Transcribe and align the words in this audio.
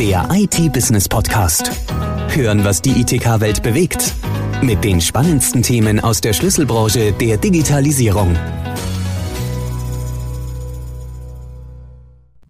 Der 0.00 0.26
IT-Business-Podcast. 0.32 1.70
Hören, 2.34 2.64
was 2.64 2.80
die 2.80 3.02
ITK-Welt 3.02 3.62
bewegt. 3.62 4.14
Mit 4.62 4.82
den 4.82 4.98
spannendsten 4.98 5.60
Themen 5.60 6.00
aus 6.00 6.22
der 6.22 6.32
Schlüsselbranche 6.32 7.12
der 7.12 7.36
Digitalisierung. 7.36 8.34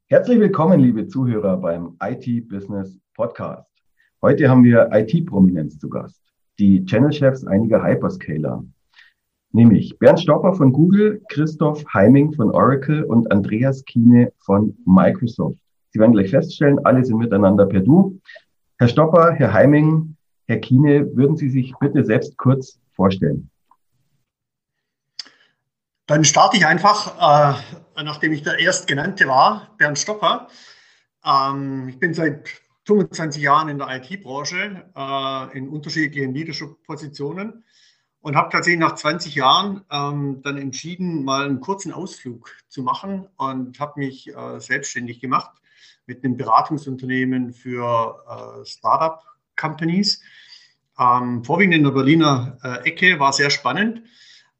Herzlich 0.07 0.39
willkommen, 0.39 0.79
liebe 0.79 1.09
Zuhörer, 1.09 1.57
beim 1.57 1.97
IT-Business-Podcast. 2.01 3.69
Heute 4.23 4.49
haben 4.49 4.63
wir 4.63 4.89
IT-Prominenz 4.93 5.77
zu 5.81 5.89
Gast. 5.89 6.23
Die 6.61 6.85
Channel-Chefs 6.85 7.45
einiger 7.49 7.83
Hyperscaler. 7.83 8.63
Nämlich 9.51 9.99
Bernd 9.99 10.21
Stopper 10.21 10.55
von 10.55 10.73
Google, 10.73 11.21
Christoph 11.29 11.85
Heiming 11.93 12.33
von 12.33 12.53
Oracle 12.53 13.03
und 13.03 13.33
Andreas 13.33 13.85
Kiene 13.87 14.33
von 14.39 14.77
Microsoft. 14.85 15.59
Sie 15.93 15.99
werden 15.99 16.13
gleich 16.13 16.31
feststellen, 16.31 16.85
alle 16.85 17.05
sind 17.05 17.19
miteinander 17.19 17.67
per 17.67 17.81
Du. 17.81 18.21
Herr 18.79 18.89
Stopper, 18.89 19.33
Herr 19.33 19.53
Heiming, 19.53 20.17
Herr 20.47 20.59
Kiene, 20.59 21.15
würden 21.17 21.37
Sie 21.37 21.51
sich 21.51 21.75
bitte 21.81 22.05
selbst 22.05 22.37
kurz 22.39 22.79
vorstellen? 22.93 23.51
Dann 26.07 26.25
starte 26.25 26.57
ich 26.57 26.67
einfach, 26.67 27.59
äh, 27.97 28.03
nachdem 28.03 28.33
ich 28.33 28.43
der 28.43 28.59
Erstgenannte 28.59 29.29
war, 29.29 29.69
Bernd 29.79 29.99
Stopper. 29.99 30.49
Ähm, 31.25 31.89
ich 31.89 31.99
bin 31.99 32.15
seit 32.15 32.49
25 32.87 33.43
Jahren 33.43 33.69
in 33.69 33.79
der 33.79 33.89
IT-Branche 33.97 34.85
äh, 34.97 35.59
in 35.59 35.69
unterschiedlichen 35.69 36.35
Leadership-Positionen 36.35 37.65
und 38.23 38.37
habe 38.37 38.51
tatsächlich 38.51 38.81
nach 38.81 38.95
20 38.95 39.35
Jahren 39.35 39.85
ähm, 39.91 40.41
dann 40.43 40.57
entschieden, 40.57 41.25
mal 41.25 41.47
einen 41.47 41.61
kurzen 41.61 41.93
Ausflug 41.93 42.51
zu 42.69 42.83
machen 42.83 43.29
und 43.37 43.79
habe 43.79 44.01
mich 44.01 44.35
äh, 44.35 44.61
selbstständig 44.61 45.21
gemacht 45.21 45.60
mit 46.11 46.25
einem 46.25 46.37
Beratungsunternehmen 46.37 47.53
für 47.53 48.25
äh, 48.29 48.67
Startup-Companies. 48.67 50.21
Ähm, 50.99 51.45
vorwiegend 51.45 51.77
in 51.77 51.85
der 51.85 51.93
Berliner 51.93 52.59
äh, 52.65 52.89
Ecke, 52.89 53.21
war 53.21 53.33
sehr 53.33 53.51
spannend. 53.51 54.03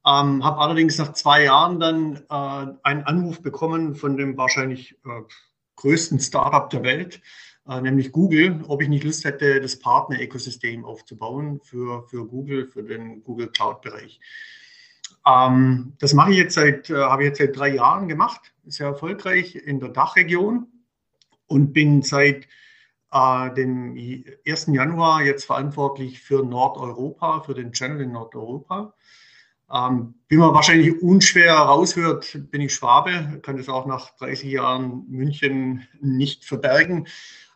Ähm, 0.07 0.45
habe 0.45 0.59
allerdings 0.61 0.97
nach 0.97 1.13
zwei 1.13 1.45
Jahren 1.45 1.81
dann 1.81 2.17
äh, 2.31 2.73
einen 2.85 3.03
Anruf 3.03 3.43
bekommen 3.43 3.97
von 3.97 4.17
dem 4.17 4.37
wahrscheinlich 4.37 4.93
äh, 5.05 5.23
größten 5.75 6.21
Startup 6.21 6.71
der 6.71 6.85
Welt, 6.85 7.21
äh, 7.69 7.81
nämlich 7.81 8.13
Google, 8.13 8.63
ob 8.69 8.81
ich 8.81 8.89
nicht 8.89 9.03
Lust 9.03 9.25
hätte, 9.25 9.61
das 9.61 9.79
Partner-Ökosystem 9.81 10.85
aufzubauen 10.85 11.61
für, 11.65 12.07
für 12.09 12.27
Google, 12.27 12.69
für 12.69 12.85
den 12.85 13.25
Google 13.25 13.49
Cloud-Bereich. 13.49 14.21
Ähm, 15.27 15.95
das 15.99 16.15
mache 16.15 16.31
ich 16.31 16.39
jetzt 16.39 16.55
seit, 16.55 16.89
äh, 16.91 16.95
habe 16.95 17.25
ich 17.25 17.31
jetzt 17.31 17.39
seit 17.39 17.57
drei 17.57 17.75
Jahren 17.75 18.07
gemacht, 18.07 18.55
sehr 18.65 18.87
erfolgreich 18.87 19.57
in 19.57 19.81
der 19.81 19.89
Dachregion 19.89 20.69
und 21.51 21.73
bin 21.73 22.03
seit 22.03 22.47
äh, 23.13 23.55
dem 23.55 23.97
1. 24.47 24.67
Januar 24.69 25.23
jetzt 25.23 25.45
verantwortlich 25.45 26.21
für 26.21 26.45
Nordeuropa, 26.45 27.41
für 27.41 27.55
den 27.55 27.73
Channel 27.73 28.03
in 28.03 28.13
Nordeuropa. 28.13 28.95
Ähm, 29.73 30.15
wie 30.29 30.37
man 30.37 30.55
wahrscheinlich 30.55 31.03
unschwer 31.03 31.55
raushört, 31.55 32.39
bin 32.51 32.61
ich 32.61 32.75
Schwabe, 32.75 33.41
kann 33.43 33.57
das 33.57 33.69
auch 33.69 33.87
nach 33.87 34.17
30 34.17 34.51
Jahren 34.51 35.05
München 35.09 35.87
nicht 36.01 36.45
verbergen. 36.45 37.07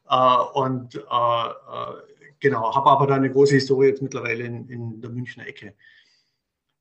Äh, 0.09 0.37
und 0.55 0.97
äh, 0.97 0.99
äh, 0.99 1.95
genau, 2.41 2.75
habe 2.75 2.91
aber 2.91 3.07
da 3.07 3.15
eine 3.15 3.31
große 3.31 3.55
Historie 3.55 3.89
jetzt 3.89 4.03
mittlerweile 4.03 4.45
in, 4.45 4.69
in 4.69 5.01
der 5.01 5.11
Münchner 5.11 5.47
Ecke. 5.47 5.75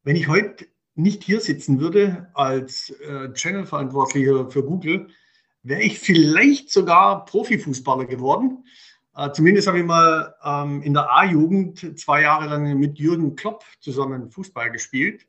Wenn 0.04 0.16
ich 0.16 0.28
heute 0.28 0.66
nicht 0.96 1.24
hier 1.24 1.40
sitzen 1.40 1.80
würde 1.80 2.30
als 2.34 2.90
äh, 2.90 3.32
Channel-Verantwortlicher 3.34 4.50
für 4.50 4.64
Google, 4.64 5.08
wäre 5.64 5.82
ich 5.82 6.00
vielleicht 6.00 6.70
sogar 6.70 7.26
Profifußballer 7.26 8.06
geworden. 8.06 8.66
Äh, 9.16 9.32
zumindest 9.32 9.68
habe 9.68 9.80
ich 9.80 9.86
mal 9.86 10.36
ähm, 10.44 10.82
in 10.82 10.94
der 10.94 11.12
A-Jugend 11.12 12.00
zwei 12.00 12.22
Jahre 12.22 12.48
lang 12.48 12.78
mit 12.78 13.00
Jürgen 13.00 13.36
Klopp 13.36 13.64
zusammen 13.80 14.30
Fußball 14.30 14.72
gespielt. 14.72 15.26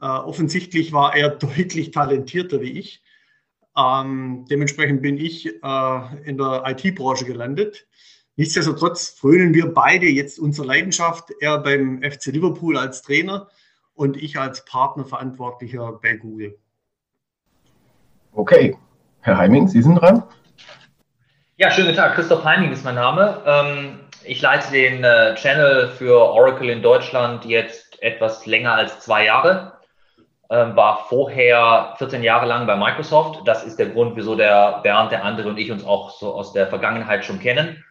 Äh, 0.00 0.06
offensichtlich 0.06 0.92
war 0.92 1.16
er 1.16 1.30
deutlich 1.30 1.90
talentierter 1.90 2.60
wie 2.60 2.78
ich. 2.78 3.02
Ähm, 3.76 4.44
dementsprechend 4.50 5.02
bin 5.02 5.16
ich 5.16 5.46
äh, 5.46 6.00
in 6.24 6.38
der 6.38 6.62
IT-Branche 6.66 7.24
gelandet. 7.24 7.86
Nichtsdestotrotz 8.36 9.10
frönen 9.10 9.54
wir 9.54 9.72
beide 9.72 10.06
jetzt 10.06 10.38
unserer 10.38 10.66
Leidenschaft. 10.66 11.30
Er 11.40 11.58
beim 11.58 12.02
FC 12.02 12.26
Liverpool 12.26 12.76
als 12.76 13.02
Trainer 13.02 13.48
und 13.94 14.16
ich 14.16 14.38
als 14.38 14.64
Partnerverantwortlicher 14.64 16.00
bei 16.02 16.16
Google. 16.16 16.58
Okay, 18.32 18.76
Herr 19.24 19.38
Heiming, 19.38 19.68
Sie 19.68 19.80
sind 19.80 19.94
dran. 19.94 20.22
Ja, 21.56 21.70
schönen 21.70 21.96
Tag. 21.96 22.14
Christoph 22.14 22.44
Heiming 22.44 22.72
ist 22.72 22.84
mein 22.84 22.96
Name. 22.96 23.40
Ähm, 23.46 24.00
ich 24.22 24.42
leite 24.42 24.70
den 24.70 25.02
äh, 25.02 25.34
Channel 25.36 25.88
für 25.88 26.30
Oracle 26.30 26.68
in 26.68 26.82
Deutschland 26.82 27.46
jetzt 27.46 28.02
etwas 28.02 28.44
länger 28.44 28.74
als 28.74 29.00
zwei 29.00 29.24
Jahre. 29.24 29.78
Ähm, 30.50 30.76
war 30.76 31.06
vorher 31.08 31.94
14 31.96 32.22
Jahre 32.22 32.44
lang 32.44 32.66
bei 32.66 32.76
Microsoft. 32.76 33.48
Das 33.48 33.64
ist 33.64 33.78
der 33.78 33.86
Grund, 33.86 34.14
wieso 34.14 34.36
der 34.36 34.80
Bernd, 34.82 35.10
der 35.10 35.24
andere 35.24 35.48
und 35.48 35.56
ich 35.56 35.72
uns 35.72 35.86
auch 35.86 36.10
so 36.10 36.34
aus 36.34 36.52
der 36.52 36.66
Vergangenheit 36.66 37.24
schon 37.24 37.40
kennen. 37.40 37.82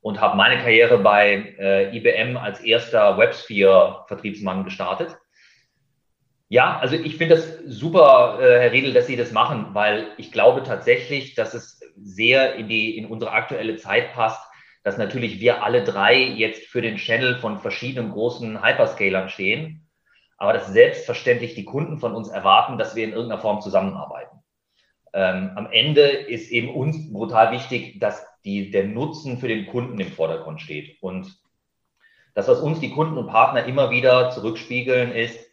Und 0.00 0.20
habe 0.20 0.36
meine 0.36 0.60
Karriere 0.60 0.98
bei 0.98 1.54
äh, 1.60 1.96
IBM 1.96 2.36
als 2.36 2.58
erster 2.62 3.16
WebSphere-Vertriebsmann 3.16 4.64
gestartet. 4.64 5.16
Ja, 6.52 6.80
also 6.80 6.96
ich 6.96 7.16
finde 7.16 7.36
das 7.36 7.58
super, 7.64 8.40
äh, 8.40 8.58
Herr 8.58 8.72
Riedel, 8.72 8.92
dass 8.92 9.06
Sie 9.06 9.14
das 9.14 9.30
machen, 9.30 9.68
weil 9.72 10.08
ich 10.16 10.32
glaube 10.32 10.64
tatsächlich, 10.64 11.36
dass 11.36 11.54
es 11.54 11.80
sehr 11.96 12.56
in, 12.56 12.68
die, 12.68 12.98
in 12.98 13.06
unsere 13.06 13.30
aktuelle 13.30 13.76
Zeit 13.76 14.12
passt, 14.14 14.42
dass 14.82 14.98
natürlich 14.98 15.38
wir 15.38 15.62
alle 15.62 15.84
drei 15.84 16.16
jetzt 16.20 16.66
für 16.66 16.82
den 16.82 16.96
Channel 16.96 17.36
von 17.36 17.60
verschiedenen 17.60 18.10
großen 18.10 18.64
Hyperscalern 18.64 19.28
stehen, 19.28 19.88
aber 20.38 20.52
dass 20.52 20.66
selbstverständlich 20.66 21.54
die 21.54 21.64
Kunden 21.64 22.00
von 22.00 22.16
uns 22.16 22.28
erwarten, 22.28 22.78
dass 22.78 22.96
wir 22.96 23.04
in 23.04 23.12
irgendeiner 23.12 23.40
Form 23.40 23.60
zusammenarbeiten. 23.60 24.38
Ähm, 25.12 25.52
am 25.54 25.70
Ende 25.70 26.02
ist 26.02 26.50
eben 26.50 26.74
uns 26.74 27.12
brutal 27.12 27.52
wichtig, 27.52 28.00
dass 28.00 28.26
die, 28.44 28.72
der 28.72 28.86
Nutzen 28.86 29.38
für 29.38 29.46
den 29.46 29.66
Kunden 29.66 30.00
im 30.00 30.10
Vordergrund 30.10 30.60
steht. 30.60 31.00
Und 31.00 31.32
das, 32.34 32.48
was 32.48 32.58
uns 32.58 32.80
die 32.80 32.90
Kunden 32.90 33.18
und 33.18 33.28
Partner 33.28 33.66
immer 33.66 33.92
wieder 33.92 34.30
zurückspiegeln, 34.30 35.12
ist, 35.12 35.49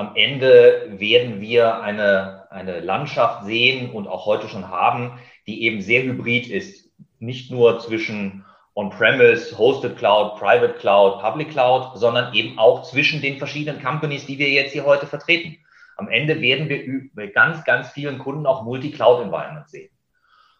am 0.00 0.16
Ende 0.16 0.94
werden 0.98 1.42
wir 1.42 1.82
eine, 1.82 2.50
eine 2.50 2.80
Landschaft 2.80 3.44
sehen 3.44 3.90
und 3.90 4.08
auch 4.08 4.24
heute 4.24 4.48
schon 4.48 4.70
haben, 4.70 5.18
die 5.46 5.64
eben 5.64 5.82
sehr 5.82 6.02
hybrid 6.02 6.48
ist. 6.48 6.90
Nicht 7.18 7.50
nur 7.50 7.78
zwischen 7.80 8.46
On-Premise, 8.74 9.58
Hosted 9.58 9.98
Cloud, 9.98 10.38
Private 10.38 10.72
Cloud, 10.78 11.20
Public 11.20 11.50
Cloud, 11.50 11.98
sondern 11.98 12.32
eben 12.32 12.58
auch 12.58 12.82
zwischen 12.84 13.20
den 13.20 13.36
verschiedenen 13.36 13.82
Companies, 13.82 14.24
die 14.24 14.38
wir 14.38 14.48
jetzt 14.48 14.72
hier 14.72 14.86
heute 14.86 15.06
vertreten. 15.06 15.58
Am 15.98 16.08
Ende 16.08 16.40
werden 16.40 16.70
wir 16.70 17.10
bei 17.12 17.26
ganz, 17.26 17.62
ganz 17.64 17.90
vielen 17.90 18.18
Kunden 18.18 18.46
auch 18.46 18.62
Multi-Cloud-Environments 18.64 19.70
sehen. 19.70 19.90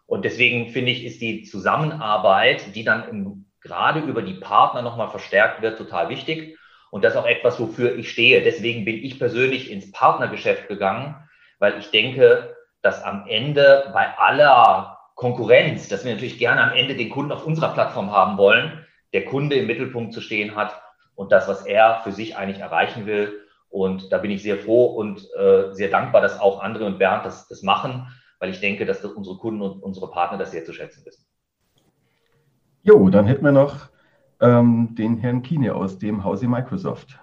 Und 0.04 0.26
deswegen 0.26 0.68
finde 0.68 0.92
ich, 0.92 1.02
ist 1.02 1.22
die 1.22 1.44
Zusammenarbeit, 1.44 2.74
die 2.74 2.84
dann 2.84 3.08
im, 3.08 3.46
gerade 3.62 4.00
über 4.00 4.20
die 4.20 4.34
Partner 4.34 4.82
nochmal 4.82 5.08
verstärkt 5.08 5.62
wird, 5.62 5.78
total 5.78 6.10
wichtig. 6.10 6.58
Und 6.90 7.04
das 7.04 7.14
ist 7.14 7.18
auch 7.20 7.26
etwas, 7.26 7.60
wofür 7.60 7.96
ich 7.96 8.10
stehe. 8.10 8.42
Deswegen 8.42 8.84
bin 8.84 8.96
ich 8.96 9.18
persönlich 9.18 9.70
ins 9.70 9.92
Partnergeschäft 9.92 10.68
gegangen, 10.68 11.16
weil 11.58 11.78
ich 11.78 11.90
denke, 11.90 12.56
dass 12.82 13.02
am 13.02 13.26
Ende 13.28 13.90
bei 13.92 14.16
aller 14.18 14.98
Konkurrenz, 15.14 15.88
dass 15.88 16.04
wir 16.04 16.14
natürlich 16.14 16.38
gerne 16.38 16.62
am 16.62 16.72
Ende 16.72 16.96
den 16.96 17.10
Kunden 17.10 17.32
auf 17.32 17.46
unserer 17.46 17.74
Plattform 17.74 18.10
haben 18.10 18.38
wollen, 18.38 18.84
der 19.12 19.24
Kunde 19.24 19.56
im 19.56 19.66
Mittelpunkt 19.66 20.14
zu 20.14 20.20
stehen 20.20 20.56
hat 20.56 20.80
und 21.14 21.30
das, 21.32 21.46
was 21.46 21.66
er 21.66 22.00
für 22.02 22.12
sich 22.12 22.36
eigentlich 22.36 22.60
erreichen 22.60 23.06
will. 23.06 23.40
Und 23.68 24.10
da 24.12 24.18
bin 24.18 24.30
ich 24.30 24.42
sehr 24.42 24.56
froh 24.56 24.86
und 24.86 25.28
äh, 25.36 25.72
sehr 25.72 25.90
dankbar, 25.90 26.22
dass 26.22 26.40
auch 26.40 26.60
andere 26.60 26.86
und 26.86 26.98
Bernd 26.98 27.24
das, 27.24 27.46
das 27.46 27.62
machen, 27.62 28.06
weil 28.38 28.50
ich 28.50 28.60
denke, 28.60 28.86
dass 28.86 29.02
das 29.02 29.12
unsere 29.12 29.36
Kunden 29.36 29.60
und 29.60 29.82
unsere 29.82 30.10
Partner 30.10 30.38
das 30.38 30.50
sehr 30.50 30.64
zu 30.64 30.72
schätzen 30.72 31.04
wissen. 31.04 31.24
Jo, 32.82 33.10
dann 33.10 33.26
hätten 33.26 33.44
wir 33.44 33.52
noch 33.52 33.89
ähm, 34.40 34.94
den 34.96 35.18
Herrn 35.18 35.42
Kiene 35.42 35.74
aus 35.74 35.98
dem 35.98 36.24
Hause 36.24 36.48
Microsoft. 36.48 37.18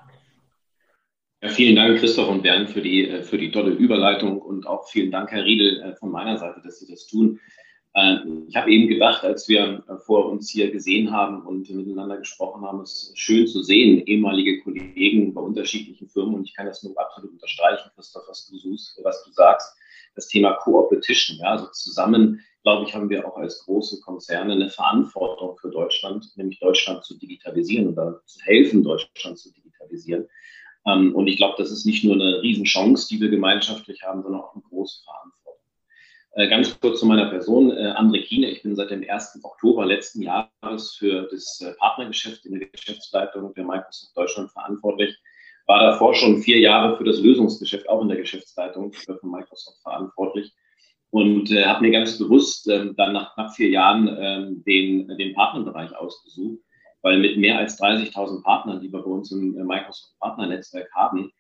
Ja, 1.42 1.50
vielen 1.50 1.76
Dank, 1.76 2.00
Christoph 2.00 2.30
und 2.30 2.42
Bernd, 2.42 2.70
für 2.70 2.82
die, 2.82 3.08
äh, 3.08 3.24
für 3.24 3.38
die 3.38 3.52
tolle 3.52 3.72
Überleitung 3.72 4.42
und 4.42 4.66
auch 4.66 4.88
vielen 4.90 5.12
Dank, 5.12 5.32
Herr 5.32 5.46
Riedel, 5.46 5.82
äh, 5.82 5.96
von 5.96 6.10
meiner 6.10 6.38
Seite, 6.38 6.62
dass 6.64 6.80
Sie 6.80 6.92
das 6.92 7.06
tun. 7.06 7.40
Äh, 7.94 8.18
ich 8.48 8.56
habe 8.56 8.72
eben 8.72 8.88
gedacht, 8.88 9.24
als 9.24 9.48
wir 9.48 9.84
vor 10.06 10.30
uns 10.30 10.50
hier 10.50 10.72
gesehen 10.72 11.12
haben 11.12 11.42
und 11.44 11.70
miteinander 11.70 12.18
gesprochen 12.18 12.64
haben, 12.64 12.82
es 12.82 13.10
ist 13.10 13.20
schön 13.20 13.48
zu 13.48 13.62
sehen, 13.62 14.02
ehemalige 14.06 14.62
Kollegen 14.62 15.34
bei 15.34 15.42
unterschiedlichen 15.42 16.08
Firmen. 16.08 16.36
Und 16.36 16.46
ich 16.46 16.56
kann 16.56 16.66
das 16.66 16.82
nur 16.82 17.00
absolut 17.00 17.32
unterstreichen, 17.32 17.92
Christoph, 17.94 18.24
was 18.28 18.48
du, 18.48 18.58
suchst, 18.58 19.00
was 19.04 19.24
du 19.24 19.32
sagst. 19.32 19.76
Das 20.16 20.28
Thema 20.28 20.54
Co-Opetition, 20.54 21.38
ja, 21.38 21.52
also 21.52 21.68
zusammen 21.72 22.42
glaube 22.68 22.84
ich, 22.86 22.94
haben 22.94 23.10
wir 23.10 23.26
auch 23.26 23.38
als 23.38 23.64
große 23.64 24.02
Konzerne 24.02 24.52
eine 24.52 24.70
Verantwortung 24.70 25.58
für 25.58 25.70
Deutschland, 25.70 26.30
nämlich 26.36 26.60
Deutschland 26.60 27.02
zu 27.06 27.18
digitalisieren 27.18 27.88
oder 27.88 28.20
zu 28.26 28.42
helfen, 28.42 28.84
Deutschland 28.84 29.40
zu 29.40 29.54
digitalisieren. 29.54 30.28
Ähm, 30.86 31.16
und 31.16 31.28
ich 31.28 31.38
glaube, 31.38 31.56
das 31.58 31.72
ist 31.72 31.86
nicht 31.86 32.04
nur 32.04 32.16
eine 32.16 32.42
Riesenchance, 32.42 33.08
die 33.08 33.22
wir 33.22 33.30
gemeinschaftlich 33.30 34.04
haben, 34.04 34.22
sondern 34.22 34.42
auch 34.42 34.54
eine 34.54 34.64
große 34.64 35.02
Verantwortung. 35.02 35.64
Äh, 36.34 36.50
ganz 36.50 36.78
kurz 36.82 37.00
zu 37.00 37.06
meiner 37.06 37.30
Person. 37.30 37.72
Äh, 37.72 37.94
André 37.98 38.24
Kiene, 38.24 38.50
ich 38.50 38.64
bin 38.64 38.76
seit 38.76 38.92
dem 38.92 39.10
1. 39.10 39.40
Oktober 39.44 39.86
letzten 39.86 40.22
Jahres 40.22 40.94
für 40.94 41.30
das 41.32 41.62
äh, 41.62 41.72
Partnergeschäft 41.80 42.46
in 42.46 42.60
der 42.60 42.68
Geschäftsleitung 42.68 43.54
der 43.54 43.64
Microsoft 43.64 44.12
Deutschland 44.18 44.52
verantwortlich. 44.52 45.18
War 45.68 45.80
davor 45.80 46.14
schon 46.16 46.42
vier 46.42 46.60
Jahre 46.60 46.98
für 46.98 47.06
das 47.06 47.22
Lösungsgeschäft 47.22 47.88
auch 47.88 48.02
in 48.02 48.10
der 48.10 48.18
Geschäftsleitung 48.18 48.92
für 48.92 49.18
Microsoft 49.24 49.82
verantwortlich 49.84 50.54
und 51.12 51.52
äh, 51.52 51.66
habe 51.66 51.82
mir 51.82 51.92
ganz 51.92 52.18
bewusst 52.18 52.68
ähm, 52.70 52.96
dann 52.98 53.14
nach 53.14 53.34
knapp 53.34 53.56
vier 53.56 53.70
Jahren 53.70 54.16
ähm, 54.20 54.64
den, 54.66 55.08
den 55.18 55.34
Partnerbereich 55.34 55.96
ausgesucht, 55.96 56.60
weil 57.02 57.20
mit 57.20 57.38
mehr 57.38 57.58
als 57.58 57.80
30.000 57.80 58.44
Partnern, 58.44 58.82
die 58.82 58.92
wir 58.92 59.02
bei 59.02 59.10
uns 59.10 59.32
im 59.32 59.52
Microsoft 59.54 60.18
Partnernetzwerk 60.20 60.90
haben, 60.94 61.32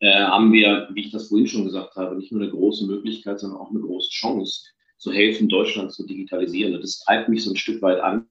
äh, 0.00 0.12
haben 0.12 0.52
wir, 0.52 0.88
wie 0.92 1.02
ich 1.02 1.12
das 1.12 1.28
vorhin 1.28 1.46
schon 1.46 1.64
gesagt 1.64 1.96
habe, 1.96 2.16
nicht 2.16 2.32
nur 2.32 2.42
eine 2.42 2.50
große 2.50 2.86
Möglichkeit, 2.86 3.40
sondern 3.40 3.60
auch 3.60 3.70
eine 3.70 3.80
große 3.80 4.10
Chance, 4.10 4.64
zu 4.98 5.12
helfen, 5.12 5.48
Deutschland 5.48 5.92
zu 5.92 6.06
digitalisieren. 6.06 6.74
Und 6.74 6.82
das 6.82 7.00
treibt 7.00 7.28
mich 7.28 7.44
so 7.44 7.50
ein 7.50 7.56
Stück 7.56 7.82
weit 7.82 8.00
an. 8.00 8.26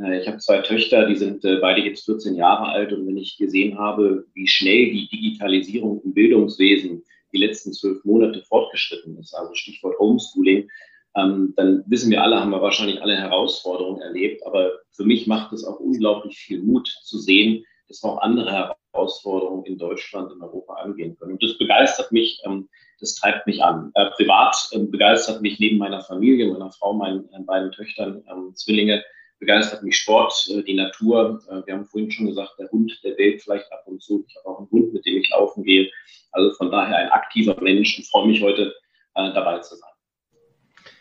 Äh, 0.00 0.20
ich 0.20 0.26
habe 0.26 0.38
zwei 0.38 0.58
Töchter, 0.58 1.06
die 1.06 1.16
sind 1.16 1.44
äh, 1.44 1.56
beide 1.60 1.82
jetzt 1.82 2.04
14 2.06 2.34
Jahre 2.34 2.68
alt. 2.68 2.92
Und 2.92 3.06
wenn 3.06 3.16
ich 3.16 3.36
gesehen 3.36 3.78
habe, 3.78 4.26
wie 4.34 4.46
schnell 4.46 4.90
die 4.90 5.08
Digitalisierung 5.08 6.00
im 6.02 6.14
Bildungswesen 6.14 7.02
die 7.32 7.38
letzten 7.38 7.72
zwölf 7.72 8.04
Monate 8.04 8.42
fortgeschritten 8.42 9.18
ist, 9.18 9.34
also 9.34 9.54
Stichwort 9.54 9.98
Homeschooling, 9.98 10.68
ähm, 11.16 11.54
dann 11.56 11.84
wissen 11.86 12.10
wir 12.10 12.22
alle, 12.22 12.40
haben 12.40 12.50
wir 12.50 12.62
wahrscheinlich 12.62 13.02
alle 13.02 13.16
Herausforderungen 13.16 14.00
erlebt. 14.02 14.46
Aber 14.46 14.72
für 14.92 15.04
mich 15.04 15.26
macht 15.26 15.52
es 15.52 15.64
auch 15.64 15.80
unglaublich 15.80 16.38
viel 16.38 16.62
Mut 16.62 16.88
zu 17.02 17.18
sehen, 17.18 17.64
dass 17.88 18.02
wir 18.02 18.10
auch 18.10 18.20
andere 18.20 18.76
Herausforderungen 18.92 19.64
in 19.64 19.78
Deutschland, 19.78 20.32
in 20.32 20.42
Europa 20.42 20.74
angehen 20.74 21.16
können. 21.16 21.32
Und 21.32 21.42
das 21.42 21.56
begeistert 21.58 22.12
mich, 22.12 22.40
ähm, 22.44 22.68
das 23.00 23.14
treibt 23.14 23.46
mich 23.46 23.62
an. 23.62 23.90
Äh, 23.94 24.10
privat 24.10 24.68
ähm, 24.72 24.90
begeistert 24.90 25.40
mich 25.40 25.58
neben 25.58 25.78
meiner 25.78 26.02
Familie, 26.02 26.52
meiner 26.52 26.70
Frau, 26.70 26.92
meinen 26.92 27.28
äh, 27.32 27.40
beiden 27.40 27.72
Töchtern, 27.72 28.24
ähm, 28.30 28.54
Zwillinge, 28.54 29.02
begeistert 29.38 29.82
mich 29.82 29.96
Sport, 29.96 30.48
äh, 30.50 30.62
die 30.62 30.74
Natur. 30.74 31.40
wir 31.64 31.74
haben 31.74 31.84
vorhin 31.84 32.10
schon 32.10 32.26
gesagt, 32.26 32.54
der 32.58 32.70
Hund, 32.70 32.92
der 33.04 33.12
bellt 33.12 33.42
vielleicht 33.42 33.72
ab 33.72 33.82
und 33.86 34.02
zu. 34.02 34.24
Ich 34.28 34.36
habe 34.36 34.48
auch 34.48 34.58
einen 34.58 34.70
Hund, 34.70 34.92
mit 34.92 35.04
dem 35.06 35.18
ich 35.18 35.30
laufen 35.30 35.62
gehe. 35.62 35.90
Also 36.32 36.52
von 36.54 36.70
daher 36.70 36.96
ein 36.96 37.10
aktiver 37.10 37.60
Mensch 37.60 37.98
und 37.98 38.06
freue 38.06 38.26
mich 38.26 38.42
heute 38.42 38.74
dabei 39.14 39.58
zu 39.60 39.76
sein. 39.76 39.90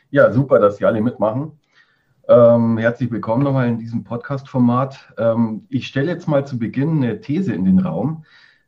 Ja, 0.10 0.32
super, 0.32 0.60
dass 0.60 0.78
Sie 0.78 0.86
alle 0.86 1.02
mitmachen. 1.02 1.60
Ähm, 2.30 2.78
herzlich 2.78 3.10
willkommen 3.10 3.44
nochmal 3.44 3.70
in 3.70 3.80
diesem 3.80 4.04
Podcast-Format. 4.04 5.14
Ähm, 5.18 5.66
ich 5.70 5.88
stelle 5.88 6.12
jetzt 6.12 6.28
mal 6.28 6.46
zu 6.46 6.60
Beginn 6.60 6.98
eine 6.98 7.22
These 7.22 7.54
in 7.54 7.64
den 7.64 7.80
Raum, 7.80 8.26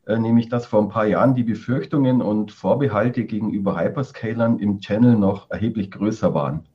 äh, 0.07 0.17
nämlich 0.17 0.47
dass 0.47 0.65
vor 0.65 0.81
ein 0.81 0.87
paar 0.87 1.05
Jahren 1.05 1.35
die 1.35 1.43
Befürchtungen 1.43 2.21
und 2.21 2.53
Vorbehalte 2.53 3.25
gegenüber 3.25 3.77
Hyperscalern 3.77 4.59
im 4.59 4.79
Channel 4.79 5.17
noch 5.17 5.51
erheblich 5.51 5.91
größer 5.91 6.33
waren. 6.33 6.69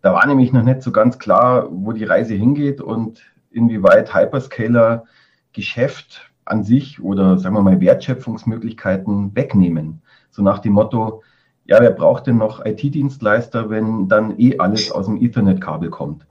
Da 0.00 0.12
war 0.12 0.26
nämlich 0.26 0.52
noch 0.52 0.62
nicht 0.62 0.82
so 0.82 0.92
ganz 0.92 1.18
klar, 1.18 1.68
wo 1.70 1.92
die 1.92 2.04
Reise 2.04 2.34
hingeht 2.34 2.80
und 2.80 3.22
inwieweit 3.50 4.14
Hyperscaler 4.14 5.04
Geschäft 5.52 6.30
an 6.44 6.64
sich 6.64 7.02
oder 7.02 7.38
sagen 7.38 7.54
wir 7.54 7.62
mal 7.62 7.80
Wertschöpfungsmöglichkeiten 7.80 9.34
wegnehmen. 9.34 10.02
So 10.30 10.42
nach 10.42 10.60
dem 10.60 10.74
Motto, 10.74 11.22
ja, 11.64 11.80
wer 11.80 11.90
braucht 11.90 12.26
denn 12.26 12.38
noch 12.38 12.64
IT-Dienstleister, 12.64 13.68
wenn 13.70 14.08
dann 14.08 14.38
eh 14.38 14.58
alles 14.58 14.90
aus 14.90 15.06
dem 15.06 15.20
Ethernet-Kabel 15.20 15.90
kommt? 15.90 16.26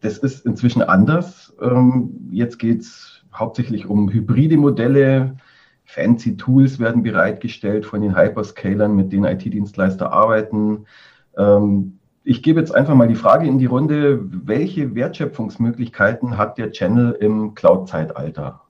Das 0.00 0.18
ist 0.18 0.44
inzwischen 0.46 0.82
anders. 0.82 1.56
Ähm, 1.60 2.28
jetzt 2.30 2.58
geht 2.58 2.82
es 2.82 3.24
hauptsächlich 3.32 3.86
um 3.86 4.10
hybride 4.10 4.56
Modelle. 4.56 5.36
Fancy 5.84 6.36
Tools 6.36 6.78
werden 6.78 7.02
bereitgestellt 7.02 7.84
von 7.86 8.00
den 8.00 8.16
Hyperscalern, 8.16 8.94
mit 8.94 9.12
denen 9.12 9.24
IT-Dienstleister 9.24 10.12
arbeiten. 10.12 10.86
Ähm, 12.24 12.30
ich 12.30 12.42
gebe 12.42 12.60
jetzt 12.60 12.74
einfach 12.74 12.94
mal 12.94 13.08
die 13.08 13.14
Frage 13.14 13.46
in 13.46 13.58
die 13.58 13.66
Runde, 13.66 14.20
welche 14.46 14.94
Wertschöpfungsmöglichkeiten 14.94 16.36
hat 16.38 16.58
der 16.58 16.72
Channel 16.72 17.12
im 17.20 17.54
Cloud-Zeitalter? 17.54 18.60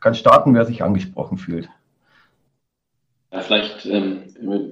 Kann 0.00 0.14
starten, 0.14 0.54
wer 0.54 0.64
sich 0.64 0.82
angesprochen 0.82 1.38
fühlt. 1.38 1.68
Ja, 3.32 3.40
vielleicht 3.40 3.84
ähm, 3.86 4.22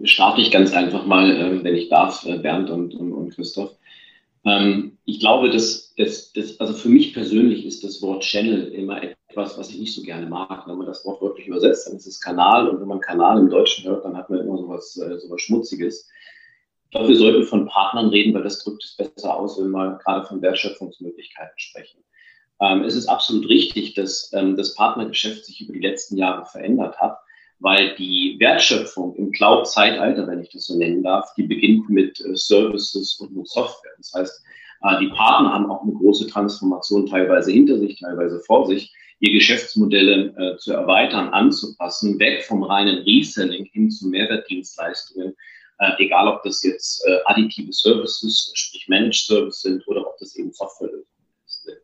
starte 0.04 0.40
ich 0.40 0.50
ganz 0.50 0.72
einfach 0.72 1.04
mal, 1.04 1.30
äh, 1.30 1.62
wenn 1.64 1.74
ich 1.74 1.88
darf, 1.88 2.24
äh, 2.24 2.38
Bernd 2.38 2.70
und, 2.70 2.94
und, 2.94 3.12
und 3.12 3.34
Christoph. 3.34 3.76
Ähm, 4.44 4.96
ich 5.04 5.20
glaube, 5.20 5.50
dass, 5.50 5.94
dass, 5.96 6.32
dass, 6.32 6.58
also 6.60 6.72
für 6.72 6.88
mich 6.88 7.12
persönlich 7.12 7.66
ist 7.66 7.84
das 7.84 8.00
Wort 8.00 8.22
Channel 8.22 8.68
immer 8.68 9.02
etwas, 9.02 9.58
was 9.58 9.70
ich 9.70 9.78
nicht 9.78 9.94
so 9.94 10.02
gerne 10.02 10.26
mag. 10.26 10.66
Wenn 10.66 10.78
man 10.78 10.86
das 10.86 11.04
Wort 11.04 11.20
wirklich 11.20 11.48
übersetzt, 11.48 11.86
dann 11.86 11.96
ist 11.96 12.06
es 12.06 12.20
Kanal 12.20 12.68
und 12.68 12.80
wenn 12.80 12.88
man 12.88 13.00
Kanal 13.00 13.38
im 13.38 13.50
Deutschen 13.50 13.84
hört, 13.84 14.04
dann 14.04 14.16
hat 14.16 14.30
man 14.30 14.40
immer 14.40 14.56
sowas, 14.56 14.96
äh, 14.96 15.38
Schmutziges. 15.38 16.08
Ich 16.86 16.90
glaube, 16.92 17.08
wir 17.08 17.16
sollten 17.16 17.44
von 17.44 17.66
Partnern 17.66 18.08
reden, 18.08 18.32
weil 18.34 18.42
das 18.42 18.62
drückt 18.62 18.84
es 18.84 18.96
besser 18.96 19.36
aus, 19.36 19.60
wenn 19.60 19.70
wir 19.70 19.98
gerade 20.04 20.26
von 20.26 20.40
Wertschöpfungsmöglichkeiten 20.40 21.58
sprechen. 21.58 22.02
Ähm, 22.60 22.84
es 22.84 22.94
ist 22.94 23.06
absolut 23.06 23.48
richtig, 23.48 23.94
dass 23.94 24.32
ähm, 24.32 24.56
das 24.56 24.74
Partnergeschäft 24.74 25.44
sich 25.44 25.60
über 25.60 25.74
die 25.74 25.80
letzten 25.80 26.16
Jahre 26.16 26.46
verändert 26.46 26.98
hat 26.98 27.18
weil 27.58 27.94
die 27.96 28.36
Wertschöpfung 28.38 29.14
im 29.16 29.32
Cloud-Zeitalter, 29.32 30.26
wenn 30.26 30.40
ich 30.40 30.50
das 30.50 30.66
so 30.66 30.76
nennen 30.76 31.02
darf, 31.02 31.32
die 31.36 31.44
beginnt 31.44 31.88
mit 31.88 32.20
äh, 32.20 32.34
Services 32.36 33.16
und 33.20 33.34
mit 33.34 33.48
Software. 33.48 33.92
Das 33.96 34.12
heißt, 34.14 34.42
äh, 34.82 35.00
die 35.00 35.08
Partner 35.08 35.52
haben 35.52 35.70
auch 35.70 35.82
eine 35.82 35.92
große 35.92 36.26
Transformation 36.26 37.06
teilweise 37.06 37.52
hinter 37.52 37.78
sich, 37.78 37.98
teilweise 37.98 38.40
vor 38.40 38.66
sich, 38.66 38.94
ihr 39.20 39.32
Geschäftsmodelle 39.32 40.34
äh, 40.36 40.56
zu 40.58 40.72
erweitern, 40.72 41.30
anzupassen, 41.30 42.18
weg 42.18 42.44
vom 42.44 42.62
reinen 42.62 42.98
Reselling 43.04 43.64
hin 43.72 43.90
zu 43.90 44.08
Mehrwertdienstleistungen, 44.08 45.34
äh, 45.78 45.92
egal 45.98 46.28
ob 46.28 46.42
das 46.42 46.62
jetzt 46.62 47.06
äh, 47.06 47.18
additive 47.26 47.72
Services, 47.72 48.50
sprich 48.54 48.88
Managed 48.88 49.26
Services 49.26 49.62
sind 49.62 49.86
oder 49.88 50.06
ob 50.06 50.16
das 50.18 50.34
eben 50.36 50.52
Softwarelösungen 50.52 51.06
sind. 51.44 51.78